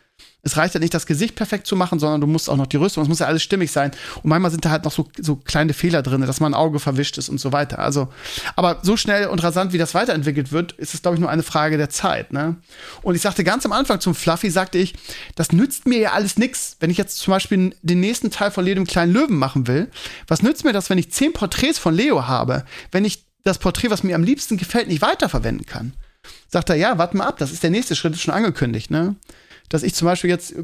es 0.45 0.57
reicht 0.57 0.75
ja 0.75 0.79
nicht, 0.79 0.93
das 0.93 1.07
Gesicht 1.07 1.35
perfekt 1.35 1.65
zu 1.65 1.75
machen, 1.75 1.97
sondern 1.97 2.21
du 2.21 2.27
musst 2.27 2.51
auch 2.51 2.55
noch 2.55 2.67
die 2.67 2.77
Rüstung, 2.77 3.01
es 3.01 3.09
muss 3.09 3.17
ja 3.17 3.25
alles 3.25 3.41
stimmig 3.41 3.71
sein. 3.71 3.89
Und 4.21 4.29
manchmal 4.29 4.51
sind 4.51 4.63
da 4.63 4.69
halt 4.69 4.85
noch 4.85 4.91
so, 4.91 5.07
so 5.19 5.37
kleine 5.37 5.73
Fehler 5.73 6.03
drin, 6.03 6.21
dass 6.21 6.39
mein 6.39 6.53
Auge 6.53 6.79
verwischt 6.79 7.17
ist 7.17 7.29
und 7.29 7.39
so 7.39 7.51
weiter. 7.51 7.79
Also, 7.79 8.09
aber 8.55 8.77
so 8.83 8.95
schnell 8.95 9.25
und 9.27 9.41
rasant, 9.41 9.73
wie 9.73 9.79
das 9.79 9.95
weiterentwickelt 9.95 10.51
wird, 10.51 10.73
ist 10.73 10.93
es, 10.93 11.01
glaube 11.01 11.15
ich, 11.15 11.21
nur 11.21 11.31
eine 11.31 11.41
Frage 11.41 11.77
der 11.77 11.89
Zeit. 11.89 12.31
Ne? 12.31 12.57
Und 13.01 13.15
ich 13.15 13.23
sagte 13.23 13.43
ganz 13.43 13.65
am 13.65 13.71
Anfang 13.71 13.99
zum 13.99 14.13
Fluffy, 14.13 14.51
sagte 14.51 14.77
ich, 14.77 14.93
das 15.33 15.51
nützt 15.51 15.87
mir 15.87 15.97
ja 15.97 16.11
alles 16.11 16.37
nichts. 16.37 16.77
Wenn 16.79 16.91
ich 16.91 16.99
jetzt 16.99 17.17
zum 17.17 17.31
Beispiel 17.31 17.75
den 17.81 17.99
nächsten 17.99 18.29
Teil 18.29 18.51
von 18.51 18.63
Leo 18.63 18.75
dem 18.75 18.85
kleinen 18.85 19.13
Löwen 19.13 19.37
machen 19.37 19.65
will, 19.65 19.89
was 20.27 20.43
nützt 20.43 20.63
mir 20.63 20.73
das, 20.73 20.91
wenn 20.91 20.99
ich 20.99 21.11
zehn 21.11 21.33
Porträts 21.33 21.79
von 21.79 21.95
Leo 21.95 22.27
habe, 22.27 22.65
wenn 22.91 23.03
ich 23.03 23.25
das 23.43 23.57
Porträt, 23.57 23.89
was 23.89 24.03
mir 24.03 24.13
am 24.15 24.23
liebsten 24.23 24.57
gefällt, 24.57 24.89
nicht 24.89 25.01
weiterverwenden 25.01 25.65
kann? 25.65 25.93
Sagt 26.47 26.69
er, 26.69 26.75
ja, 26.75 26.99
warte 26.99 27.17
mal 27.17 27.25
ab, 27.25 27.39
das 27.39 27.51
ist 27.51 27.63
der 27.63 27.71
nächste 27.71 27.95
Schritt, 27.95 28.13
ist 28.13 28.21
schon 28.21 28.33
angekündigt, 28.33 28.91
ne? 28.91 29.15
Dass 29.69 29.83
ich 29.83 29.93
zum 29.95 30.05
Beispiel 30.05 30.29
jetzt 30.29 30.55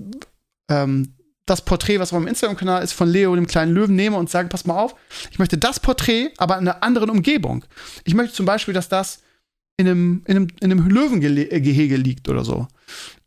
ähm, 0.70 1.14
das 1.46 1.64
Porträt, 1.64 2.00
was 2.00 2.14
auf 2.14 2.20
meinem 2.20 2.30
Instagram-Kanal 2.30 2.84
ist, 2.84 2.94
von 2.94 3.10
Leo, 3.10 3.36
dem 3.36 3.48
kleinen 3.48 3.74
Löwen, 3.74 3.96
nehme 3.96 4.18
und 4.18 4.30
sage, 4.30 4.50
pass 4.50 4.66
mal 4.66 4.80
auf, 4.80 4.96
ich 5.32 5.40
möchte 5.40 5.58
das 5.58 5.80
Porträt, 5.80 6.32
aber 6.38 6.58
in 6.58 6.68
einer 6.68 6.84
anderen 6.84 7.10
Umgebung. 7.10 7.66
Ich 8.04 8.14
möchte 8.14 8.34
zum 8.34 8.46
Beispiel, 8.46 8.74
dass 8.74 8.90
das 8.90 9.22
in 9.78 9.88
einem, 9.88 10.22
in 10.26 10.38
einem, 10.38 10.48
in 10.62 10.72
einem 10.72 10.88
Löwengehege 10.88 11.98
liegt 11.98 12.30
oder 12.30 12.44
so. 12.44 12.68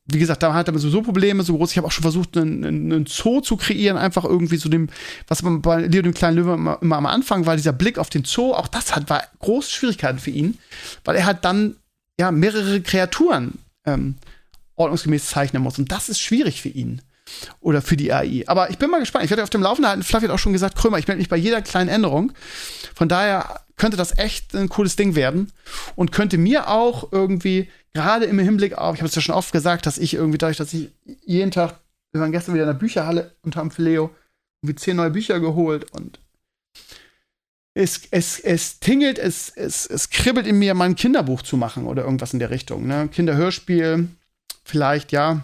Wie 0.06 0.18
gesagt, 0.18 0.42
da 0.42 0.52
hat 0.52 0.68
er 0.68 0.78
sowieso 0.78 1.00
Probleme, 1.00 1.42
so 1.42 1.56
groß. 1.56 1.70
Ich 1.70 1.78
habe 1.78 1.86
auch 1.86 1.92
schon 1.92 2.02
versucht, 2.02 2.36
einen, 2.36 2.64
einen, 2.64 3.06
Zoo 3.06 3.40
zu 3.40 3.56
kreieren, 3.56 3.96
einfach 3.96 4.24
irgendwie 4.24 4.58
so 4.58 4.68
dem, 4.68 4.88
was 5.28 5.42
man 5.42 5.62
bei 5.62 5.86
Leo, 5.86 6.02
dem 6.02 6.12
kleinen 6.12 6.36
Löwen 6.36 6.54
immer, 6.54 6.78
immer 6.82 6.96
am 6.96 7.06
Anfang 7.06 7.46
war, 7.46 7.56
dieser 7.56 7.72
Blick 7.72 7.98
auf 7.98 8.10
den 8.10 8.24
Zoo, 8.24 8.52
auch 8.52 8.68
das 8.68 8.94
hat, 8.94 9.08
war 9.08 9.24
große 9.38 9.70
Schwierigkeiten 9.70 10.18
für 10.18 10.30
ihn, 10.30 10.58
weil 11.04 11.16
er 11.16 11.24
halt 11.24 11.44
dann 11.44 11.76
ja 12.20 12.30
mehrere 12.30 12.82
Kreaturen 12.82 13.58
ähm, 13.86 14.16
ordnungsgemäß 14.76 15.26
zeichnen 15.26 15.62
muss. 15.62 15.78
Und 15.78 15.92
das 15.92 16.08
ist 16.08 16.20
schwierig 16.20 16.62
für 16.62 16.68
ihn. 16.68 17.02
Oder 17.60 17.80
für 17.80 17.96
die 17.96 18.12
AI. 18.12 18.44
Aber 18.46 18.70
ich 18.70 18.78
bin 18.78 18.90
mal 18.90 19.00
gespannt. 19.00 19.24
Ich 19.24 19.30
werde 19.30 19.42
auf 19.42 19.50
dem 19.50 19.62
Laufenden 19.62 19.88
halten. 19.88 20.02
Fluffy 20.02 20.26
hat 20.26 20.34
auch 20.34 20.38
schon 20.38 20.52
gesagt, 20.52 20.76
Krömer, 20.76 20.98
ich 20.98 21.08
melde 21.08 21.20
mich 21.20 21.28
bei 21.28 21.36
jeder 21.36 21.62
kleinen 21.62 21.88
Änderung. 21.88 22.32
Von 22.94 23.08
daher 23.08 23.64
könnte 23.76 23.96
das 23.96 24.18
echt 24.18 24.54
ein 24.54 24.68
cooles 24.68 24.96
Ding 24.96 25.14
werden. 25.14 25.50
Und 25.96 26.12
könnte 26.12 26.36
mir 26.36 26.68
auch 26.68 27.12
irgendwie, 27.12 27.68
gerade 27.94 28.26
im 28.26 28.38
Hinblick 28.38 28.76
auf, 28.76 28.94
ich 28.94 29.00
habe 29.00 29.08
es 29.08 29.14
ja 29.14 29.22
schon 29.22 29.34
oft 29.34 29.52
gesagt, 29.52 29.86
dass 29.86 29.98
ich 29.98 30.14
irgendwie 30.14 30.38
dadurch, 30.38 30.58
dass 30.58 30.74
ich 30.74 30.90
jeden 31.24 31.50
Tag, 31.50 31.80
wir 32.12 32.20
waren 32.20 32.32
gestern 32.32 32.54
wieder 32.54 32.64
in 32.64 32.70
der 32.70 32.74
Bücherhalle 32.74 33.34
und 33.42 33.56
haben 33.56 33.70
für 33.70 33.82
Leo 33.82 34.10
irgendwie 34.62 34.76
zehn 34.76 34.96
neue 34.96 35.10
Bücher 35.10 35.40
geholt 35.40 35.90
und 35.92 36.20
es, 37.74 38.02
es, 38.12 38.38
es 38.38 38.78
tingelt, 38.78 39.18
es, 39.18 39.50
es, 39.50 39.86
es 39.86 40.10
kribbelt 40.10 40.46
in 40.46 40.58
mir, 40.58 40.74
mal 40.74 40.84
ein 40.84 40.94
Kinderbuch 40.94 41.42
zu 41.42 41.56
machen 41.56 41.86
oder 41.86 42.04
irgendwas 42.04 42.32
in 42.32 42.38
der 42.38 42.50
Richtung. 42.50 42.86
Ne? 42.86 43.08
Kinderhörspiel, 43.08 44.08
vielleicht, 44.64 45.12
ja. 45.12 45.42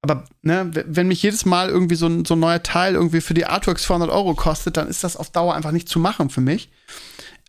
Aber 0.00 0.24
ne, 0.42 0.70
wenn 0.86 1.08
mich 1.08 1.22
jedes 1.22 1.44
Mal 1.44 1.68
irgendwie 1.68 1.96
so 1.96 2.06
ein, 2.06 2.24
so 2.24 2.34
ein 2.34 2.40
neuer 2.40 2.62
Teil 2.62 2.94
irgendwie 2.94 3.20
für 3.20 3.34
die 3.34 3.46
Artworks 3.46 3.82
200 3.82 4.10
Euro 4.10 4.34
kostet, 4.34 4.76
dann 4.76 4.88
ist 4.88 5.02
das 5.02 5.16
auf 5.16 5.30
Dauer 5.30 5.54
einfach 5.54 5.72
nicht 5.72 5.88
zu 5.88 5.98
machen 5.98 6.30
für 6.30 6.40
mich. 6.40 6.70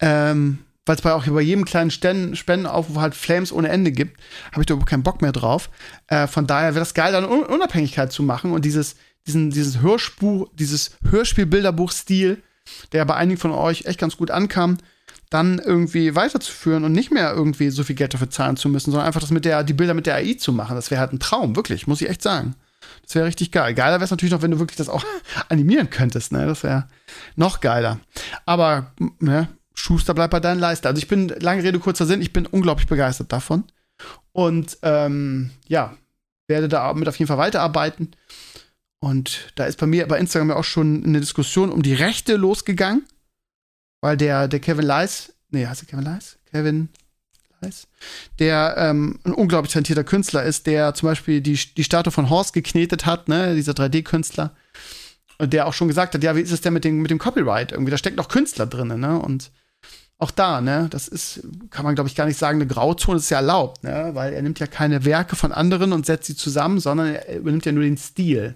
Ähm, 0.01 0.59
weil 0.85 0.95
es 0.95 1.03
bei 1.03 1.13
auch 1.13 1.27
über 1.27 1.41
jedem 1.41 1.65
kleinen 1.65 1.91
Sten 1.91 2.35
Spendenaufruf 2.35 2.97
halt 2.97 3.13
Flames 3.13 3.51
ohne 3.51 3.69
Ende 3.69 3.91
gibt, 3.91 4.19
habe 4.51 4.61
ich 4.61 4.65
da 4.65 4.73
überhaupt 4.73 4.89
keinen 4.89 5.03
Bock 5.03 5.21
mehr 5.21 5.31
drauf. 5.31 5.69
Äh, 6.07 6.25
von 6.25 6.47
daher 6.47 6.73
wäre 6.73 6.79
das 6.79 6.95
geil, 6.95 7.11
dann 7.11 7.25
Un 7.25 7.43
Unabhängigkeit 7.43 8.11
zu 8.11 8.23
machen 8.23 8.51
und 8.51 8.65
dieses, 8.65 8.95
diesen, 9.27 9.51
dieses 9.51 9.81
Hörspur, 9.81 10.49
dieses 10.53 10.97
Hörspielbilderbuch-Stil, 11.07 12.41
der 12.91 13.05
bei 13.05 13.15
einigen 13.15 13.39
von 13.39 13.51
euch 13.51 13.85
echt 13.85 13.99
ganz 13.99 14.17
gut 14.17 14.31
ankam, 14.31 14.77
dann 15.29 15.59
irgendwie 15.59 16.15
weiterzuführen 16.15 16.83
und 16.83 16.91
nicht 16.91 17.11
mehr 17.11 17.33
irgendwie 17.33 17.69
so 17.69 17.83
viel 17.83 17.95
Geld 17.95 18.13
dafür 18.13 18.29
zahlen 18.29 18.57
zu 18.57 18.67
müssen, 18.67 18.91
sondern 18.91 19.07
einfach 19.07 19.21
das 19.21 19.31
mit 19.31 19.45
der, 19.45 19.63
die 19.63 19.73
Bilder 19.73 19.93
mit 19.93 20.07
der 20.07 20.15
AI 20.15 20.33
zu 20.33 20.51
machen. 20.51 20.75
Das 20.75 20.89
wäre 20.89 20.99
halt 20.99 21.13
ein 21.13 21.19
Traum, 21.19 21.55
wirklich, 21.55 21.85
muss 21.85 22.01
ich 22.01 22.09
echt 22.09 22.23
sagen. 22.23 22.55
Das 23.03 23.13
wäre 23.13 23.27
richtig 23.27 23.51
geil. 23.51 23.73
Geiler 23.75 23.95
wäre 23.95 24.05
es 24.05 24.11
natürlich 24.11 24.31
noch, 24.31 24.41
wenn 24.41 24.51
du 24.51 24.59
wirklich 24.59 24.77
das 24.77 24.89
auch 24.89 25.03
animieren 25.49 25.89
könntest, 25.89 26.31
ne? 26.31 26.45
Das 26.45 26.63
wäre 26.63 26.87
noch 27.35 27.59
geiler. 27.59 27.99
Aber, 28.45 28.91
ne, 29.19 29.49
Schuster 29.73 30.13
bleibt 30.13 30.31
bei 30.31 30.39
deinen 30.39 30.59
Leisten. 30.59 30.87
Also 30.87 30.99
ich 30.99 31.07
bin, 31.07 31.27
lange 31.27 31.63
Rede, 31.63 31.79
kurzer 31.79 32.05
Sinn, 32.05 32.21
ich 32.21 32.33
bin 32.33 32.45
unglaublich 32.45 32.87
begeistert 32.87 33.31
davon. 33.31 33.65
Und 34.31 34.77
ähm, 34.81 35.51
ja, 35.67 35.95
werde 36.47 36.67
da 36.67 36.93
mit 36.93 37.07
auf 37.07 37.17
jeden 37.17 37.27
Fall 37.27 37.37
weiterarbeiten. 37.37 38.11
Und 38.99 39.51
da 39.55 39.65
ist 39.65 39.79
bei 39.79 39.85
mir 39.85 40.07
bei 40.07 40.19
Instagram 40.19 40.49
ja 40.49 40.55
auch 40.55 40.63
schon 40.63 41.03
eine 41.05 41.19
Diskussion 41.19 41.69
um 41.69 41.83
die 41.83 41.93
Rechte 41.93 42.35
losgegangen 42.35 43.03
weil 44.01 44.17
der, 44.17 44.47
der 44.47 44.59
Kevin 44.59 44.85
Leis, 44.85 45.33
nee, 45.49 45.65
heißt 45.65 45.83
er 45.83 45.87
Kevin 45.87 46.05
Leis? 46.05 46.37
Kevin 46.51 46.89
Leis? 47.61 47.87
Der 48.39 48.75
ähm, 48.77 49.19
ein 49.23 49.33
unglaublich 49.33 49.73
talentierter 49.73 50.03
Künstler 50.03 50.43
ist, 50.43 50.67
der 50.67 50.93
zum 50.93 51.07
Beispiel 51.07 51.41
die, 51.41 51.55
die 51.55 51.83
Statue 51.83 52.11
von 52.11 52.29
Horst 52.29 52.53
geknetet 52.53 53.05
hat, 53.05 53.27
ne, 53.27 53.55
dieser 53.55 53.73
3D-Künstler. 53.73 54.55
Und 55.37 55.53
der 55.53 55.67
auch 55.67 55.73
schon 55.73 55.87
gesagt 55.87 56.13
hat, 56.13 56.23
ja, 56.23 56.35
wie 56.35 56.41
ist 56.41 56.51
es 56.51 56.61
denn 56.61 56.73
mit 56.73 56.83
dem, 56.83 57.01
mit 57.01 57.11
dem 57.11 57.19
Copyright? 57.19 57.71
Irgendwie, 57.71 57.91
da 57.91 57.97
steckt 57.97 58.17
noch 58.17 58.27
Künstler 58.27 58.65
drin, 58.65 58.99
ne? 58.99 59.19
Und 59.19 59.51
auch 60.17 60.31
da, 60.31 60.59
ne, 60.59 60.87
das 60.89 61.07
ist, 61.07 61.41
kann 61.69 61.85
man, 61.85 61.95
glaube 61.95 62.09
ich, 62.09 62.15
gar 62.15 62.25
nicht 62.25 62.37
sagen, 62.37 62.57
eine 62.57 62.67
Grauzone 62.67 63.19
ist 63.19 63.29
ja 63.29 63.37
erlaubt, 63.37 63.83
ne? 63.83 64.11
Weil 64.13 64.33
er 64.33 64.41
nimmt 64.41 64.59
ja 64.59 64.67
keine 64.67 65.05
Werke 65.05 65.37
von 65.37 65.53
anderen 65.53 65.93
und 65.93 66.05
setzt 66.05 66.27
sie 66.27 66.35
zusammen, 66.35 66.81
sondern 66.81 67.15
er 67.15 67.37
übernimmt 67.37 67.65
ja 67.65 67.71
nur 67.71 67.83
den 67.83 67.97
Stil. 67.97 68.55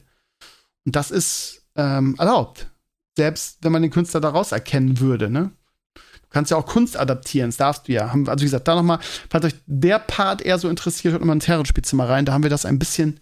Und 0.85 0.97
das 0.97 1.09
ist 1.09 1.63
ähm, 1.77 2.15
erlaubt. 2.19 2.67
Selbst 3.15 3.59
wenn 3.61 3.71
man 3.71 3.81
den 3.81 3.91
Künstler 3.91 4.21
daraus 4.21 4.51
erkennen 4.51 4.99
würde, 4.99 5.29
ne? 5.29 5.51
Du 5.95 6.29
kannst 6.29 6.49
ja 6.49 6.57
auch 6.57 6.65
Kunst 6.65 6.97
adaptieren, 6.97 7.49
das 7.49 7.57
darfst 7.57 7.87
du 7.87 7.93
ja. 7.93 8.07
Also 8.07 8.41
wie 8.41 8.45
gesagt, 8.45 8.67
da 8.67 8.75
nochmal, 8.75 8.99
falls 9.29 9.45
euch 9.45 9.55
der 9.67 9.99
Part 9.99 10.41
eher 10.41 10.57
so 10.57 10.67
interessiert, 10.67 11.11
hört 11.11 11.23
mal 11.23 11.33
ins 11.33 11.47
Herrenspielzimmer 11.47 12.09
rein, 12.09 12.25
da 12.25 12.33
haben 12.33 12.41
wir 12.41 12.49
das 12.49 12.65
ein 12.65 12.79
bisschen 12.79 13.19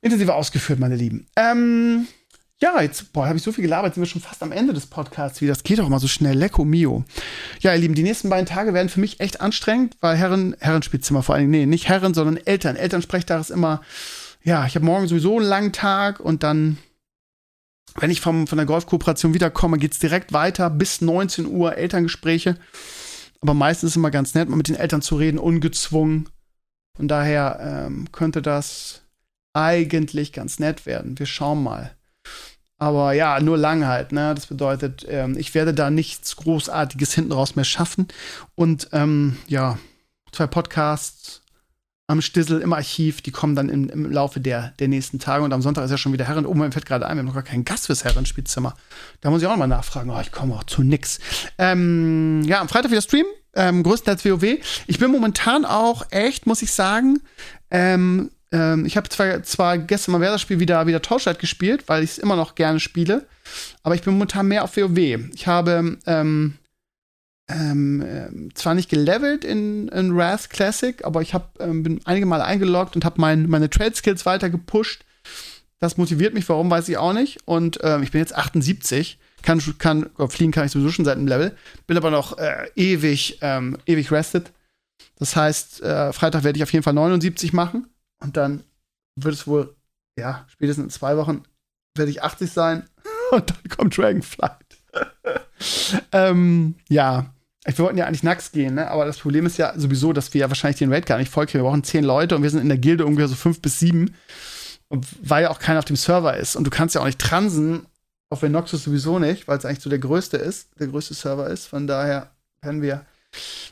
intensiver 0.00 0.34
ausgeführt, 0.34 0.80
meine 0.80 0.96
Lieben. 0.96 1.26
Ähm, 1.36 2.08
ja, 2.62 2.82
jetzt, 2.82 3.12
boah, 3.14 3.26
habe 3.26 3.38
ich 3.38 3.42
so 3.42 3.52
viel 3.52 3.62
gelabert, 3.62 3.94
sind 3.94 4.02
wir 4.02 4.08
schon 4.08 4.20
fast 4.20 4.42
am 4.42 4.52
Ende 4.52 4.74
des 4.74 4.86
Podcasts, 4.86 5.40
wie 5.40 5.46
das 5.46 5.62
geht 5.62 5.78
doch 5.78 5.88
mal 5.88 5.98
so 5.98 6.08
schnell. 6.08 6.36
Lecco 6.36 6.64
mio. 6.64 7.04
Ja, 7.60 7.72
ihr 7.72 7.78
Lieben, 7.78 7.94
die 7.94 8.02
nächsten 8.02 8.28
beiden 8.28 8.44
Tage 8.44 8.74
werden 8.74 8.90
für 8.90 9.00
mich 9.00 9.20
echt 9.20 9.40
anstrengend, 9.40 9.96
weil 10.00 10.16
Herren, 10.16 10.54
Herrenspielzimmer 10.60 11.22
vor 11.22 11.34
allen 11.34 11.50
Dingen, 11.50 11.62
nee, 11.62 11.66
nicht 11.66 11.88
Herren, 11.88 12.12
sondern 12.12 12.36
Eltern. 12.36 12.76
Elternsprechtag 12.76 13.40
ist 13.40 13.50
immer, 13.50 13.80
ja, 14.42 14.66
ich 14.66 14.74
habe 14.74 14.84
morgen 14.84 15.08
sowieso 15.08 15.38
einen 15.38 15.46
langen 15.46 15.72
Tag 15.72 16.20
und 16.20 16.42
dann 16.42 16.76
wenn 17.98 18.10
ich 18.10 18.20
vom, 18.20 18.46
von 18.46 18.58
der 18.58 18.66
Golfkooperation 18.66 19.34
wiederkomme, 19.34 19.78
geht 19.78 19.92
es 19.92 19.98
direkt 19.98 20.32
weiter 20.32 20.70
bis 20.70 21.00
19 21.00 21.46
Uhr 21.46 21.76
Elterngespräche. 21.76 22.56
Aber 23.40 23.54
meistens 23.54 23.88
ist 23.88 23.92
es 23.92 23.96
immer 23.96 24.10
ganz 24.10 24.34
nett, 24.34 24.48
mal 24.48 24.56
mit 24.56 24.68
den 24.68 24.76
Eltern 24.76 25.02
zu 25.02 25.16
reden, 25.16 25.38
ungezwungen. 25.38 26.28
Von 26.96 27.08
daher 27.08 27.86
ähm, 27.86 28.12
könnte 28.12 28.42
das 28.42 29.02
eigentlich 29.52 30.32
ganz 30.32 30.58
nett 30.58 30.86
werden. 30.86 31.18
Wir 31.18 31.26
schauen 31.26 31.62
mal. 31.62 31.94
Aber 32.78 33.12
ja, 33.12 33.40
nur 33.40 33.58
lang 33.58 33.86
halt, 33.86 34.12
ne? 34.12 34.34
Das 34.34 34.46
bedeutet, 34.46 35.06
ähm, 35.08 35.36
ich 35.36 35.54
werde 35.54 35.74
da 35.74 35.90
nichts 35.90 36.36
Großartiges 36.36 37.12
hinten 37.14 37.32
raus 37.32 37.56
mehr 37.56 37.64
schaffen. 37.64 38.08
Und 38.54 38.88
ähm, 38.92 39.36
ja, 39.48 39.78
zwei 40.32 40.46
Podcasts 40.46 41.39
am 42.10 42.20
Stissel 42.20 42.60
im 42.60 42.72
Archiv, 42.72 43.22
die 43.22 43.30
kommen 43.30 43.54
dann 43.54 43.68
im, 43.68 43.88
im 43.88 44.10
Laufe 44.10 44.40
der, 44.40 44.72
der 44.80 44.88
nächsten 44.88 45.20
Tage. 45.20 45.44
Und 45.44 45.52
am 45.52 45.62
Sonntag 45.62 45.84
ist 45.84 45.92
ja 45.92 45.96
schon 45.96 46.12
wieder 46.12 46.26
Herren. 46.26 46.44
Oh, 46.44 46.54
mir 46.54 46.72
fällt 46.72 46.84
gerade 46.84 47.06
ein, 47.06 47.16
wir 47.16 47.20
haben 47.20 47.26
noch 47.26 47.34
gar 47.34 47.44
keinen 47.44 47.64
Gast 47.64 47.86
fürs 47.86 48.02
Herrenspielzimmer. 48.02 48.74
Da 49.20 49.30
muss 49.30 49.42
ich 49.42 49.46
auch 49.46 49.52
noch 49.52 49.58
mal 49.58 49.68
nachfragen. 49.68 50.10
Oh, 50.10 50.20
ich 50.20 50.32
komme 50.32 50.56
auch 50.56 50.64
zu 50.64 50.82
nix. 50.82 51.20
Ähm, 51.56 52.42
ja, 52.42 52.60
am 52.60 52.68
Freitag 52.68 52.90
wieder 52.90 53.00
Stream. 53.00 53.26
Ähm, 53.54 53.84
größtenteils 53.84 54.24
WoW. 54.24 54.58
Ich 54.88 54.98
bin 54.98 55.12
momentan 55.12 55.64
auch 55.64 56.04
echt, 56.10 56.46
muss 56.46 56.62
ich 56.62 56.72
sagen, 56.72 57.20
ähm, 57.70 58.32
ähm, 58.50 58.86
ich 58.86 58.96
habe 58.96 59.08
zwar, 59.08 59.44
zwar 59.44 59.78
gestern 59.78 60.12
mal 60.12 60.20
das 60.20 60.40
Spiel 60.40 60.58
wieder, 60.58 60.88
wieder 60.88 61.02
Torchlight 61.02 61.38
gespielt, 61.38 61.84
weil 61.86 62.02
ich 62.02 62.10
es 62.10 62.18
immer 62.18 62.34
noch 62.34 62.56
gerne 62.56 62.80
spiele, 62.80 63.26
aber 63.82 63.94
ich 63.94 64.02
bin 64.02 64.14
momentan 64.14 64.46
mehr 64.46 64.64
auf 64.64 64.76
WoW. 64.76 64.98
Ich 65.34 65.46
habe 65.46 65.98
ähm, 66.06 66.58
ähm, 67.50 68.02
ähm, 68.06 68.54
zwar 68.54 68.74
nicht 68.74 68.88
gelevelt 68.88 69.44
in, 69.44 69.88
in 69.88 70.16
Wrath 70.16 70.50
Classic, 70.50 71.04
aber 71.04 71.22
ich 71.22 71.34
hab, 71.34 71.60
ähm, 71.60 71.82
bin 71.82 72.00
einige 72.04 72.26
Mal 72.26 72.42
eingeloggt 72.42 72.94
und 72.94 73.04
habe 73.04 73.20
mein, 73.20 73.48
meine 73.48 73.70
Trade 73.70 73.94
Skills 73.94 74.26
weiter 74.26 74.50
gepusht. 74.50 75.04
Das 75.78 75.96
motiviert 75.96 76.34
mich, 76.34 76.48
warum 76.48 76.70
weiß 76.70 76.88
ich 76.88 76.98
auch 76.98 77.12
nicht. 77.12 77.38
Und 77.46 77.78
ähm, 77.82 78.02
ich 78.02 78.10
bin 78.12 78.20
jetzt 78.20 78.36
78, 78.36 79.18
kann, 79.42 79.60
kann 79.78 80.10
fliegen 80.28 80.52
kann 80.52 80.66
ich 80.66 80.72
sowieso 80.72 80.90
schon 80.90 81.04
seit 81.04 81.16
einem 81.16 81.26
Level, 81.26 81.56
bin 81.86 81.96
aber 81.96 82.10
noch 82.10 82.38
äh, 82.38 82.68
ewig, 82.76 83.38
ähm, 83.40 83.78
ewig 83.86 84.12
rested. 84.12 84.52
Das 85.18 85.36
heißt, 85.36 85.82
äh, 85.82 86.12
Freitag 86.12 86.44
werde 86.44 86.58
ich 86.58 86.62
auf 86.62 86.72
jeden 86.72 86.82
Fall 86.82 86.94
79 86.94 87.52
machen. 87.52 87.86
Und 88.22 88.36
dann 88.36 88.62
wird 89.16 89.34
es 89.34 89.46
wohl, 89.46 89.74
ja, 90.18 90.46
spätestens 90.48 90.84
in 90.84 90.90
zwei 90.90 91.16
Wochen 91.16 91.42
werde 91.96 92.10
ich 92.10 92.22
80 92.22 92.50
sein. 92.52 92.88
Und 93.30 93.50
dann 93.50 93.76
kommt 93.76 93.96
Dragonflight. 93.96 94.76
ähm, 96.12 96.74
ja. 96.88 97.32
Wir 97.64 97.78
wollten 97.78 97.98
ja 97.98 98.06
eigentlich 98.06 98.22
nackt 98.22 98.52
gehen, 98.52 98.74
ne? 98.74 98.90
aber 98.90 99.04
das 99.04 99.18
Problem 99.18 99.44
ist 99.44 99.58
ja 99.58 99.78
sowieso, 99.78 100.12
dass 100.12 100.32
wir 100.32 100.40
ja 100.40 100.48
wahrscheinlich 100.48 100.78
den 100.78 100.92
Raid 100.92 101.06
gar 101.06 101.18
nicht 101.18 101.30
vollkriegen. 101.30 101.62
Wir 101.62 101.68
brauchen 101.68 101.84
zehn 101.84 102.04
Leute 102.04 102.34
und 102.36 102.42
wir 102.42 102.50
sind 102.50 102.60
in 102.60 102.68
der 102.68 102.78
Gilde 102.78 103.04
ungefähr 103.04 103.28
so 103.28 103.34
fünf 103.34 103.60
bis 103.60 103.78
sieben, 103.78 104.14
weil 104.88 105.42
ja 105.42 105.50
auch 105.50 105.58
keiner 105.58 105.80
auf 105.80 105.84
dem 105.84 105.96
Server 105.96 106.36
ist. 106.36 106.56
Und 106.56 106.64
du 106.64 106.70
kannst 106.70 106.94
ja 106.94 107.02
auch 107.02 107.06
nicht 107.06 107.18
transen, 107.18 107.86
auf 108.30 108.42
Venoxus 108.42 108.84
sowieso 108.84 109.18
nicht, 109.18 109.46
weil 109.46 109.58
es 109.58 109.64
eigentlich 109.64 109.80
so 109.80 109.90
der 109.90 109.98
größte 109.98 110.36
ist, 110.36 110.68
der 110.78 110.86
größte 110.86 111.14
Server 111.14 111.48
ist. 111.48 111.66
Von 111.66 111.86
daher 111.86 112.30
werden 112.62 112.80
wir 112.80 113.04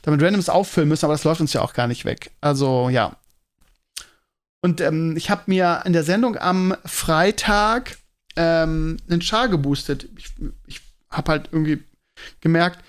damit 0.03 0.21
Randoms 0.21 0.49
auffüllen 0.49 0.87
müssen, 0.87 1.05
aber 1.05 1.13
das 1.15 1.23
läuft 1.23 1.41
uns 1.41 1.53
ja 1.53 1.61
auch 1.61 1.73
gar 1.73 1.87
nicht 1.87 2.05
weg. 2.05 2.31
Also 2.41 2.89
ja, 2.89 3.15
und 4.61 4.81
ähm, 4.81 5.15
ich 5.15 5.29
habe 5.29 5.43
mir 5.47 5.83
in 5.85 5.93
der 5.93 6.03
Sendung 6.03 6.37
am 6.37 6.75
Freitag 6.85 7.97
ähm, 8.35 8.97
einen 9.09 9.21
Char 9.21 9.47
geboostet. 9.47 10.09
Ich, 10.17 10.33
ich 10.67 10.81
habe 11.09 11.31
halt 11.31 11.49
irgendwie 11.51 11.81
gemerkt, 12.41 12.83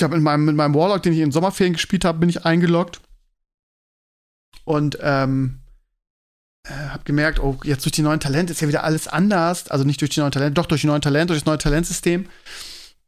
ich 0.00 0.04
habe 0.04 0.16
in 0.16 0.22
meinem, 0.22 0.46
mit 0.46 0.56
meinem 0.56 0.74
Warlock, 0.74 1.02
den 1.02 1.12
ich 1.12 1.18
in 1.18 1.32
Sommerferien 1.32 1.74
gespielt 1.74 2.04
habe, 2.04 2.18
bin 2.18 2.28
ich 2.28 2.44
eingeloggt. 2.46 3.00
Und 4.64 4.98
ähm, 5.02 5.60
äh, 6.64 6.72
habe 6.72 7.04
gemerkt, 7.04 7.40
oh, 7.40 7.58
jetzt 7.64 7.84
durch 7.84 7.92
die 7.92 8.02
neuen 8.02 8.20
Talente 8.20 8.52
ist 8.52 8.60
ja 8.60 8.68
wieder 8.68 8.84
alles 8.84 9.08
anders. 9.08 9.68
Also 9.68 9.84
nicht 9.84 10.00
durch 10.00 10.10
die 10.10 10.20
neuen 10.20 10.32
Talente, 10.32 10.54
doch 10.54 10.66
durch 10.66 10.80
die 10.80 10.86
neuen 10.86 11.02
Talente, 11.02 11.28
durch 11.28 11.40
das 11.40 11.46
neue 11.46 11.58
Talentsystem. 11.58 12.26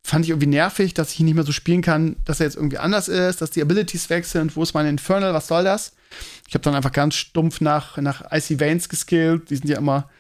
Fand 0.04 0.24
ich 0.24 0.30
irgendwie 0.30 0.48
nervig, 0.48 0.94
dass 0.94 1.12
ich 1.12 1.20
ihn 1.20 1.26
nicht 1.26 1.34
mehr 1.34 1.44
so 1.44 1.52
spielen 1.52 1.80
kann, 1.80 2.16
dass 2.24 2.40
er 2.40 2.46
jetzt 2.46 2.56
irgendwie 2.56 2.78
anders 2.78 3.08
ist, 3.08 3.40
dass 3.40 3.50
die 3.50 3.62
Abilities 3.62 4.10
wechseln. 4.10 4.50
Wo 4.54 4.62
ist 4.62 4.74
mein 4.74 4.86
Infernal? 4.86 5.32
Was 5.32 5.46
soll 5.46 5.64
das? 5.64 5.92
Ich 6.48 6.54
habe 6.54 6.64
dann 6.64 6.74
einfach 6.74 6.92
ganz 6.92 7.14
stumpf 7.14 7.60
nach, 7.60 7.96
nach 7.98 8.30
Icy 8.32 8.60
Veins 8.60 8.88
geskillt. 8.88 9.48
Die 9.48 9.56
sind 9.56 9.68
ja 9.68 9.78
immer 9.78 10.10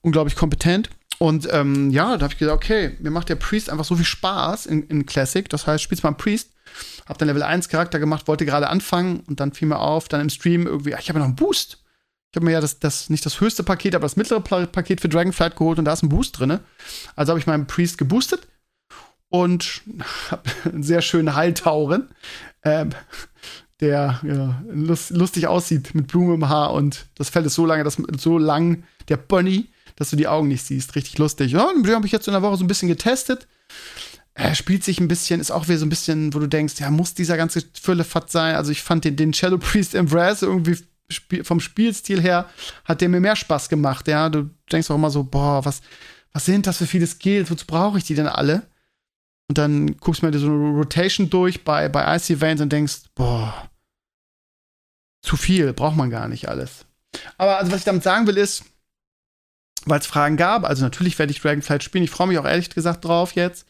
unglaublich 0.00 0.34
kompetent. 0.34 0.90
Und 1.18 1.48
ähm, 1.50 1.90
ja, 1.90 2.16
da 2.16 2.24
habe 2.24 2.32
ich 2.32 2.38
gedacht, 2.38 2.56
okay, 2.56 2.96
mir 3.00 3.10
macht 3.10 3.28
der 3.28 3.34
Priest 3.34 3.70
einfach 3.70 3.84
so 3.84 3.96
viel 3.96 4.04
Spaß 4.04 4.66
in, 4.66 4.84
in 4.84 5.04
Classic. 5.04 5.48
Das 5.48 5.66
heißt, 5.66 5.82
spielst 5.82 6.04
mal 6.04 6.10
einen 6.10 6.16
Priest. 6.16 6.52
Hab 7.06 7.18
dann 7.18 7.28
Level 7.28 7.42
1 7.42 7.68
Charakter 7.68 7.98
gemacht, 7.98 8.28
wollte 8.28 8.46
gerade 8.46 8.68
anfangen 8.68 9.20
und 9.26 9.40
dann 9.40 9.52
fiel 9.52 9.68
mir 9.68 9.78
auf, 9.78 10.08
dann 10.08 10.20
im 10.20 10.30
Stream 10.30 10.66
irgendwie, 10.66 10.94
ach, 10.94 11.00
ich 11.00 11.08
habe 11.08 11.18
ja 11.18 11.24
noch 11.24 11.28
einen 11.28 11.36
Boost. 11.36 11.82
Ich 12.30 12.36
habe 12.36 12.44
mir 12.44 12.52
ja 12.52 12.60
das, 12.60 12.78
das, 12.78 13.08
nicht 13.08 13.24
das 13.24 13.40
höchste 13.40 13.62
Paket, 13.62 13.94
aber 13.94 14.02
das 14.02 14.16
mittlere 14.16 14.40
Paket 14.40 15.00
für 15.00 15.08
Dragonflight 15.08 15.56
geholt 15.56 15.78
und 15.78 15.86
da 15.86 15.94
ist 15.94 16.02
ein 16.02 16.10
Boost 16.10 16.38
drin. 16.38 16.60
Also 17.16 17.30
habe 17.30 17.40
ich 17.40 17.46
meinen 17.46 17.66
Priest 17.66 17.96
geboostet 17.96 18.46
und 19.30 19.82
habe 20.30 20.42
einen 20.64 20.82
sehr 20.82 21.00
schönen 21.00 21.34
Heiltauren. 21.34 22.08
Ähm, 22.62 22.90
der 23.80 24.20
ja, 24.24 24.62
lustig 24.68 25.46
aussieht 25.46 25.94
mit 25.94 26.08
Blume 26.08 26.34
im 26.34 26.48
Haar 26.48 26.72
und 26.72 27.06
das 27.14 27.30
Fell 27.30 27.46
ist 27.46 27.54
so 27.54 27.64
lange, 27.64 27.84
dass, 27.84 27.96
so 28.16 28.36
lang, 28.36 28.82
der 29.08 29.16
Bunny, 29.16 29.68
dass 29.98 30.10
du 30.10 30.16
die 30.16 30.28
Augen 30.28 30.46
nicht 30.46 30.62
siehst. 30.62 30.94
Richtig 30.94 31.18
lustig. 31.18 31.52
Ja, 31.52 31.68
den 31.72 31.94
habe 31.94 32.06
ich 32.06 32.12
jetzt 32.12 32.28
in 32.28 32.32
der 32.32 32.42
Woche 32.42 32.56
so 32.56 32.64
ein 32.64 32.68
bisschen 32.68 32.88
getestet. 32.88 33.48
Er 34.34 34.54
spielt 34.54 34.84
sich 34.84 35.00
ein 35.00 35.08
bisschen, 35.08 35.40
ist 35.40 35.50
auch 35.50 35.66
wieder 35.66 35.78
so 35.78 35.86
ein 35.86 35.88
bisschen, 35.88 36.32
wo 36.32 36.38
du 36.38 36.46
denkst, 36.46 36.74
ja, 36.78 36.90
muss 36.90 37.14
dieser 37.14 37.36
ganze 37.36 37.64
Füllefatt 37.80 38.30
sein. 38.30 38.54
Also 38.54 38.70
ich 38.70 38.82
fand 38.82 39.04
den, 39.04 39.16
den 39.16 39.34
Shadow 39.34 39.58
Priest 39.58 39.96
Embrace 39.96 40.42
irgendwie 40.42 40.78
vom 41.42 41.58
Spielstil 41.58 42.20
her 42.20 42.48
hat 42.84 43.00
der 43.00 43.08
mir 43.08 43.20
mehr 43.20 43.34
Spaß 43.34 43.68
gemacht. 43.68 44.06
Ja, 44.06 44.28
du 44.28 44.50
denkst 44.70 44.90
auch 44.90 44.94
immer 44.94 45.10
so, 45.10 45.24
boah, 45.24 45.64
was, 45.64 45.80
was 46.32 46.44
sind 46.44 46.68
das 46.68 46.76
für 46.76 46.86
viele 46.86 47.06
Skills? 47.06 47.50
Wozu 47.50 47.66
brauche 47.66 47.98
ich 47.98 48.04
die 48.04 48.14
denn 48.14 48.28
alle? 48.28 48.68
Und 49.48 49.58
dann 49.58 49.96
guckst 49.96 50.22
du 50.22 50.26
mir 50.26 50.38
so 50.38 50.46
eine 50.46 50.76
Rotation 50.76 51.30
durch 51.30 51.64
bei, 51.64 51.88
bei 51.88 52.14
Icy 52.14 52.40
Veins 52.40 52.60
und 52.60 52.70
denkst, 52.70 53.04
boah, 53.14 53.68
zu 55.22 55.36
viel, 55.36 55.72
braucht 55.72 55.96
man 55.96 56.10
gar 56.10 56.28
nicht 56.28 56.48
alles. 56.48 56.84
Aber 57.38 57.58
also, 57.58 57.72
was 57.72 57.78
ich 57.80 57.84
damit 57.84 58.02
sagen 58.04 58.26
will, 58.26 58.36
ist, 58.36 58.64
weil 59.88 60.00
es 60.00 60.06
Fragen 60.06 60.36
gab, 60.36 60.64
also 60.64 60.82
natürlich 60.82 61.18
werde 61.18 61.32
ich 61.32 61.40
Dragonflight 61.40 61.82
spielen. 61.82 62.04
Ich 62.04 62.10
freue 62.10 62.28
mich 62.28 62.38
auch 62.38 62.44
ehrlich 62.44 62.70
gesagt 62.70 63.04
drauf 63.04 63.32
jetzt. 63.32 63.66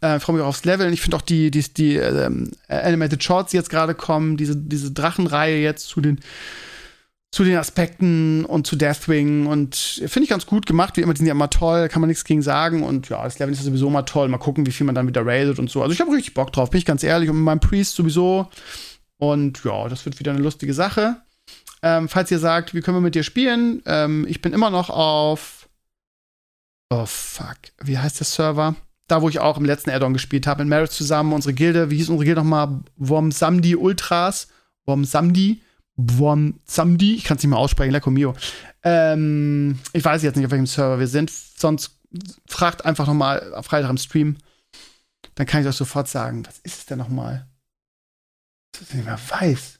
Äh, 0.00 0.20
freue 0.20 0.36
mich 0.36 0.44
auch 0.44 0.48
aufs 0.48 0.64
Level. 0.64 0.86
Und 0.86 0.92
ich 0.92 1.00
finde 1.00 1.16
auch 1.16 1.22
die, 1.22 1.50
die, 1.50 1.62
die 1.74 1.96
ähm, 1.96 2.50
Animated 2.68 3.22
Shorts, 3.22 3.50
die 3.50 3.56
jetzt 3.56 3.70
gerade 3.70 3.94
kommen, 3.94 4.36
diese, 4.36 4.56
diese 4.56 4.92
Drachenreihe 4.92 5.60
jetzt 5.60 5.88
zu 5.88 6.00
den 6.00 6.20
zu 7.30 7.44
den 7.44 7.56
Aspekten 7.56 8.44
und 8.46 8.66
zu 8.66 8.74
Deathwing 8.74 9.46
und 9.46 9.76
finde 9.76 10.22
ich 10.24 10.30
ganz 10.30 10.46
gut 10.46 10.64
gemacht, 10.64 10.96
wie 10.96 11.02
immer, 11.02 11.12
die 11.12 11.18
sind 11.18 11.26
ja 11.26 11.34
immer 11.34 11.50
toll, 11.50 11.88
kann 11.88 12.00
man 12.00 12.08
nichts 12.08 12.24
gegen 12.24 12.40
sagen 12.40 12.82
und 12.82 13.10
ja, 13.10 13.22
das 13.22 13.38
Level 13.38 13.52
ist 13.52 13.60
ja 13.60 13.66
sowieso 13.66 13.88
immer 13.88 14.06
toll, 14.06 14.28
mal 14.28 14.38
gucken, 14.38 14.66
wie 14.66 14.72
viel 14.72 14.86
man 14.86 14.94
dann 14.94 15.06
wieder 15.06 15.26
raidet 15.26 15.58
und 15.58 15.68
so. 15.68 15.82
Also 15.82 15.92
ich 15.92 16.00
habe 16.00 16.10
richtig 16.10 16.32
Bock 16.32 16.52
drauf, 16.52 16.70
bin 16.70 16.78
ich 16.78 16.86
ganz 16.86 17.02
ehrlich 17.02 17.28
und 17.28 17.36
mit 17.36 17.44
meinem 17.44 17.60
Priest 17.60 17.96
sowieso 17.96 18.48
und 19.18 19.62
ja, 19.62 19.88
das 19.88 20.06
wird 20.06 20.18
wieder 20.18 20.32
eine 20.32 20.40
lustige 20.40 20.72
Sache. 20.72 21.16
Ähm, 21.82 22.08
falls 22.08 22.30
ihr 22.30 22.38
sagt, 22.38 22.74
wie 22.74 22.80
können 22.80 22.96
wir 22.96 23.02
mit 23.02 23.14
dir 23.14 23.22
spielen, 23.22 23.82
ähm, 23.86 24.26
ich 24.28 24.42
bin 24.42 24.52
immer 24.52 24.70
noch 24.70 24.90
auf 24.90 25.68
oh 26.90 27.06
fuck, 27.06 27.58
wie 27.82 27.98
heißt 27.98 28.20
der 28.20 28.26
Server? 28.26 28.74
Da, 29.06 29.22
wo 29.22 29.28
ich 29.28 29.38
auch 29.38 29.56
im 29.56 29.64
letzten 29.64 29.90
Addon 29.90 30.12
gespielt 30.12 30.46
habe, 30.46 30.62
in 30.62 30.68
Marriage 30.68 30.92
zusammen, 30.92 31.32
unsere 31.32 31.54
Gilde, 31.54 31.90
wie 31.90 31.96
hieß 31.96 32.10
unsere 32.10 32.26
Gilde 32.26 32.42
nochmal? 32.42 32.80
Wom 32.96 33.32
Samdi 33.32 33.74
Ultras, 33.74 34.48
Wom 34.86 35.04
Samdi 35.04 35.62
Buon 36.00 36.60
Samdi, 36.64 37.16
ich 37.16 37.24
kann 37.24 37.38
es 37.38 37.42
nicht 37.42 37.50
mehr 37.50 37.58
aussprechen, 37.58 37.90
Lecco 37.90 38.10
Mio. 38.10 38.34
Ähm, 38.84 39.80
ich 39.92 40.04
weiß 40.04 40.22
jetzt 40.22 40.36
nicht, 40.36 40.46
auf 40.46 40.52
welchem 40.52 40.66
Server 40.66 41.00
wir 41.00 41.08
sind. 41.08 41.28
Sonst 41.30 41.98
fragt 42.46 42.84
einfach 42.84 43.08
noch 43.08 43.14
mal 43.14 43.52
auf 43.54 43.66
Freitag 43.66 43.90
im 43.90 43.98
Stream. 43.98 44.36
Dann 45.34 45.46
kann 45.46 45.60
ich 45.60 45.66
euch 45.66 45.74
sofort 45.74 46.06
sagen, 46.06 46.46
was 46.46 46.60
ist 46.60 46.78
es 46.78 46.86
denn 46.86 46.98
noch 46.98 47.08
mal? 47.08 47.48
Das 48.72 48.82
ich 48.82 48.94
nicht 48.94 49.06
mehr 49.06 49.18
weiß. 49.28 49.77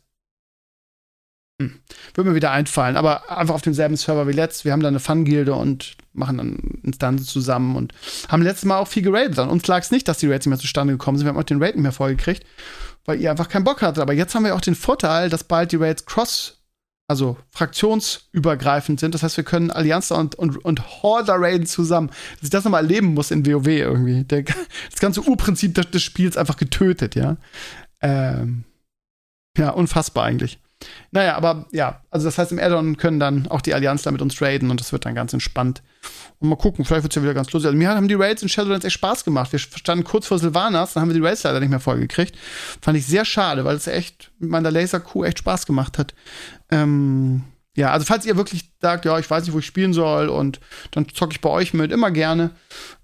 Hm. 1.61 1.81
Würde 2.15 2.31
mir 2.31 2.37
wieder 2.37 2.53
einfallen, 2.53 2.97
aber 2.97 3.37
einfach 3.37 3.55
auf 3.55 3.63
demselben 3.63 3.97
Server 3.97 4.29
wie 4.29 4.33
letzt. 4.33 4.65
Wir 4.65 4.73
haben 4.73 4.83
da 4.83 4.89
eine 4.89 5.01
Fun-Gilde 5.01 5.55
und 5.55 5.97
machen 6.13 6.39
dann 6.39 6.81
Instanzen 6.83 7.27
zusammen 7.27 7.77
und 7.77 7.93
haben 8.29 8.43
letztes 8.43 8.65
Mal 8.65 8.79
auch 8.79 8.89
viel 8.89 9.03
geradet. 9.03 9.39
An 9.39 9.49
uns 9.49 9.67
lag 9.67 9.81
es 9.81 9.91
nicht, 9.91 10.07
dass 10.09 10.19
die 10.19 10.29
Raids 10.29 10.47
nicht 10.47 10.51
mehr 10.51 10.59
zustande 10.59 10.95
gekommen 10.95 11.19
sind. 11.19 11.27
Wir 11.27 11.31
haben 11.31 11.39
auch 11.39 11.45
den 11.45 11.63
Raid 11.63 11.75
nicht 11.75 11.83
mehr 11.83 11.93
vollgekriegt 11.93 12.45
weil 13.09 13.23
ihr 13.23 13.31
einfach 13.31 13.49
keinen 13.49 13.65
Bock 13.65 13.81
hattet. 13.81 14.03
Aber 14.03 14.13
jetzt 14.13 14.35
haben 14.35 14.45
wir 14.45 14.55
auch 14.55 14.61
den 14.61 14.75
Vorteil, 14.75 15.31
dass 15.31 15.43
bald 15.43 15.73
die 15.73 15.77
Raids 15.77 16.05
cross, 16.05 16.63
also 17.09 17.39
fraktionsübergreifend 17.53 19.01
sind. 19.01 19.15
Das 19.15 19.23
heißt, 19.23 19.39
wir 19.39 19.45
können 19.45 19.71
Allianz 19.71 20.11
und, 20.11 20.35
und, 20.35 20.63
und 20.63 21.03
Horder 21.03 21.37
raiden 21.39 21.67
zusammen. 21.67 22.09
Dass 22.09 22.43
ich 22.43 22.51
das 22.51 22.65
nochmal 22.65 22.83
erleben 22.83 23.15
muss 23.15 23.31
in 23.31 23.47
WoW 23.47 23.67
irgendwie. 23.67 24.25
Der, 24.25 24.43
das 24.91 25.01
ganze 25.01 25.23
Urprinzip 25.23 25.75
des, 25.75 25.91
des 25.91 26.03
Spiels 26.03 26.37
einfach 26.37 26.59
getötet, 26.59 27.15
ja. 27.15 27.39
Ähm, 28.03 28.65
ja, 29.57 29.71
unfassbar 29.71 30.25
eigentlich. 30.27 30.59
Naja, 31.11 31.37
aber 31.37 31.67
ja, 31.73 32.03
also 32.11 32.27
das 32.27 32.39
heißt, 32.39 32.53
im 32.53 32.59
Addon 32.59 32.97
können 32.97 33.19
dann 33.19 33.49
auch 33.49 33.61
die 33.61 33.75
Allianzler 33.75 34.13
mit 34.13 34.23
uns 34.23 34.41
raiden 34.41 34.71
und 34.71 34.81
das 34.81 34.93
wird 34.93 35.07
dann 35.07 35.15
ganz 35.15 35.33
entspannt. 35.33 35.83
Und 36.39 36.49
mal 36.49 36.57
gucken, 36.57 36.85
vielleicht 36.85 37.03
wird 37.03 37.13
es 37.13 37.17
ja 37.17 37.23
wieder 37.23 37.35
ganz 37.35 37.51
lustig. 37.53 37.69
Also 37.69 37.79
mir 37.79 37.89
haben 37.89 38.09
die 38.09 38.15
Raids 38.15 38.43
in 38.43 38.49
Shadowlands 38.49 38.85
echt 38.85 38.95
Spaß 38.95 39.25
gemacht. 39.25 39.51
Wir 39.51 39.59
standen 39.59 40.05
kurz 40.05 40.27
vor 40.27 40.39
Sylvanas, 40.39 40.93
dann 40.93 41.03
haben 41.03 41.09
wir 41.09 41.15
die 41.15 41.27
Raids 41.27 41.43
leider 41.43 41.61
nicht 41.61 41.71
mehr 41.71 41.81
vollgekriegt. 41.81 42.37
Fand 42.81 42.97
ich 42.97 43.07
sehr 43.07 43.25
schade, 43.25 43.65
weil 43.65 43.77
es 43.77 43.87
echt 43.87 44.31
mit 44.39 44.51
meiner 44.51 44.71
Laser-Crew 44.71 45.25
echt 45.25 45.39
Spaß 45.39 45.67
gemacht 45.67 45.99
hat. 45.99 46.15
Ähm, 46.71 47.45
ja, 47.79 47.93
also 47.93 48.05
falls 48.07 48.27
ihr 48.27 48.37
wirklich 48.37 48.73
sagt, 48.81 49.05
ja, 49.05 49.19
ich 49.19 49.31
weiß 49.31 49.45
nicht, 49.45 49.55
wo 49.55 49.61
ich 49.61 49.67
spielen 49.67 49.93
soll 49.93 50.29
und 50.29 50.61
dann 50.91 51.09
zocke 51.09 51.33
ich 51.33 51.41
bei 51.41 51.49
euch 51.49 51.75
mit, 51.75 51.93
immer 51.93 52.11
gerne. 52.11 52.51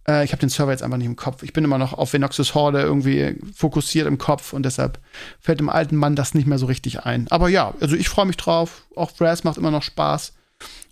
Äh, 0.06 0.24
ich 0.24 0.32
habe 0.32 0.40
den 0.40 0.48
Server 0.48 0.72
jetzt 0.72 0.82
einfach 0.82 0.98
nicht 0.98 1.06
im 1.06 1.16
Kopf. 1.16 1.42
Ich 1.42 1.52
bin 1.52 1.64
immer 1.64 1.78
noch 1.78 1.92
auf 1.92 2.12
Venoxus 2.12 2.54
Horde 2.54 2.80
irgendwie 2.82 3.38
fokussiert 3.54 4.06
im 4.06 4.18
Kopf 4.18 4.52
und 4.52 4.64
deshalb 4.64 5.00
fällt 5.40 5.60
dem 5.60 5.68
alten 5.68 5.96
Mann 5.96 6.16
das 6.16 6.34
nicht 6.34 6.46
mehr 6.46 6.58
so 6.58 6.66
richtig 6.66 7.00
ein. 7.04 7.26
Aber 7.30 7.48
ja, 7.48 7.74
also 7.80 7.96
ich 7.96 8.08
freue 8.08 8.26
mich 8.26 8.36
drauf. 8.36 8.86
Auch 8.96 9.12
Brass 9.12 9.44
macht 9.44 9.58
immer 9.58 9.70
noch 9.70 9.82
Spaß. 9.82 10.34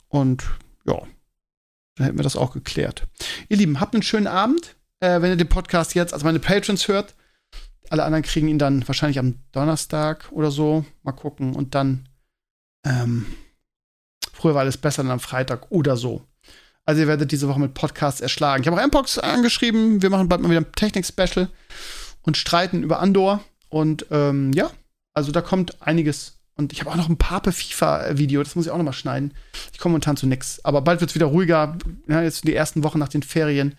Und 0.08 0.44
ja, 0.86 1.02
Dann 1.96 2.06
hätten 2.06 2.18
wir 2.18 2.22
das 2.24 2.36
auch 2.36 2.52
geklärt. 2.52 3.06
Ihr 3.48 3.56
Lieben, 3.56 3.80
habt 3.80 3.94
einen 3.94 4.02
schönen 4.02 4.26
Abend. 4.26 4.76
Äh, 5.00 5.20
wenn 5.20 5.30
ihr 5.30 5.36
den 5.36 5.48
Podcast 5.48 5.94
jetzt, 5.94 6.12
also 6.12 6.24
meine 6.24 6.38
Patrons 6.38 6.88
hört, 6.88 7.14
alle 7.90 8.04
anderen 8.04 8.22
kriegen 8.22 8.48
ihn 8.48 8.58
dann 8.58 8.86
wahrscheinlich 8.88 9.18
am 9.18 9.40
Donnerstag 9.52 10.30
oder 10.32 10.50
so. 10.50 10.84
Mal 11.02 11.12
gucken. 11.12 11.54
Und 11.54 11.74
dann, 11.74 12.08
ähm, 12.86 13.26
früher 14.32 14.54
war 14.54 14.62
alles 14.62 14.78
besser, 14.78 15.02
dann 15.02 15.12
am 15.12 15.20
Freitag 15.20 15.70
oder 15.70 15.96
so. 15.96 16.26
Also 16.84 17.00
ihr 17.02 17.06
werdet 17.06 17.30
diese 17.30 17.48
Woche 17.48 17.60
mit 17.60 17.74
Podcasts 17.74 18.20
erschlagen. 18.20 18.62
Ich 18.62 18.68
habe 18.68 18.80
auch 18.80 18.86
Mpox 18.86 19.18
angeschrieben. 19.18 20.02
Wir 20.02 20.10
machen 20.10 20.28
bald 20.28 20.42
mal 20.42 20.50
wieder 20.50 20.62
ein 20.62 20.72
Technik-Special 20.72 21.48
und 22.22 22.36
streiten 22.36 22.82
über 22.82 23.00
Andor. 23.00 23.40
Und 23.68 24.06
ähm, 24.10 24.52
ja, 24.52 24.70
also 25.14 25.32
da 25.32 25.40
kommt 25.40 25.80
einiges. 25.80 26.38
Und 26.54 26.72
ich 26.72 26.80
habe 26.80 26.90
auch 26.90 26.96
noch 26.96 27.08
ein 27.08 27.16
Pape-FIFA-Video, 27.16 28.42
das 28.42 28.54
muss 28.56 28.66
ich 28.66 28.70
auch 28.70 28.76
noch 28.76 28.84
mal 28.84 28.92
schneiden. 28.92 29.32
Ich 29.72 29.78
komme 29.78 29.92
momentan 29.92 30.16
zu 30.16 30.26
nix. 30.26 30.60
Aber 30.64 30.82
bald 30.82 31.00
wird 31.00 31.10
es 31.10 31.14
wieder 31.14 31.26
ruhiger. 31.26 31.78
Ja, 32.08 32.22
jetzt 32.22 32.46
die 32.46 32.54
ersten 32.54 32.84
Wochen 32.84 32.98
nach 32.98 33.08
den 33.08 33.22
Ferien, 33.22 33.76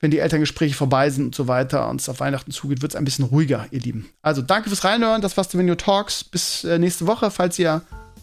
wenn 0.00 0.10
die 0.10 0.18
Elterngespräche 0.18 0.74
vorbei 0.74 1.10
sind 1.10 1.26
und 1.26 1.34
so 1.34 1.46
weiter 1.46 1.88
und 1.88 2.00
es 2.00 2.08
auf 2.08 2.20
Weihnachten 2.20 2.52
zugeht, 2.52 2.80
wird 2.80 2.92
es 2.92 2.96
ein 2.96 3.04
bisschen 3.04 3.26
ruhiger, 3.26 3.66
ihr 3.70 3.80
Lieben. 3.80 4.08
Also 4.22 4.40
danke 4.40 4.68
fürs 4.68 4.84
Reinhören. 4.84 5.20
Das 5.20 5.36
war's 5.36 5.56
Video 5.56 5.74
Talks. 5.74 6.24
Bis 6.24 6.64
äh, 6.64 6.78
nächste 6.78 7.06
Woche, 7.06 7.30
falls 7.30 7.58
ihr 7.58 7.82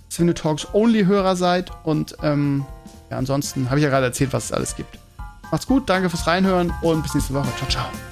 Video 0.10 0.34
Talks 0.34 0.68
Only-Hörer 0.74 1.36
seid. 1.36 1.72
Und 1.84 2.16
ähm, 2.24 2.66
ja, 3.12 3.18
ansonsten 3.18 3.70
habe 3.70 3.80
ich 3.80 3.84
ja 3.84 3.90
gerade 3.90 4.08
erzählt, 4.08 4.34
was 4.34 4.46
es 4.46 4.52
alles 4.54 4.76
gibt. 4.76 4.98
Macht's 5.52 5.68
gut, 5.68 5.90
danke 5.90 6.10
fürs 6.10 6.26
Reinhören 6.28 6.74
und 6.82 7.04
bis 7.04 7.14
nächste 7.14 7.34
Woche. 7.34 7.50
Ciao, 7.58 7.70
ciao. 7.70 8.11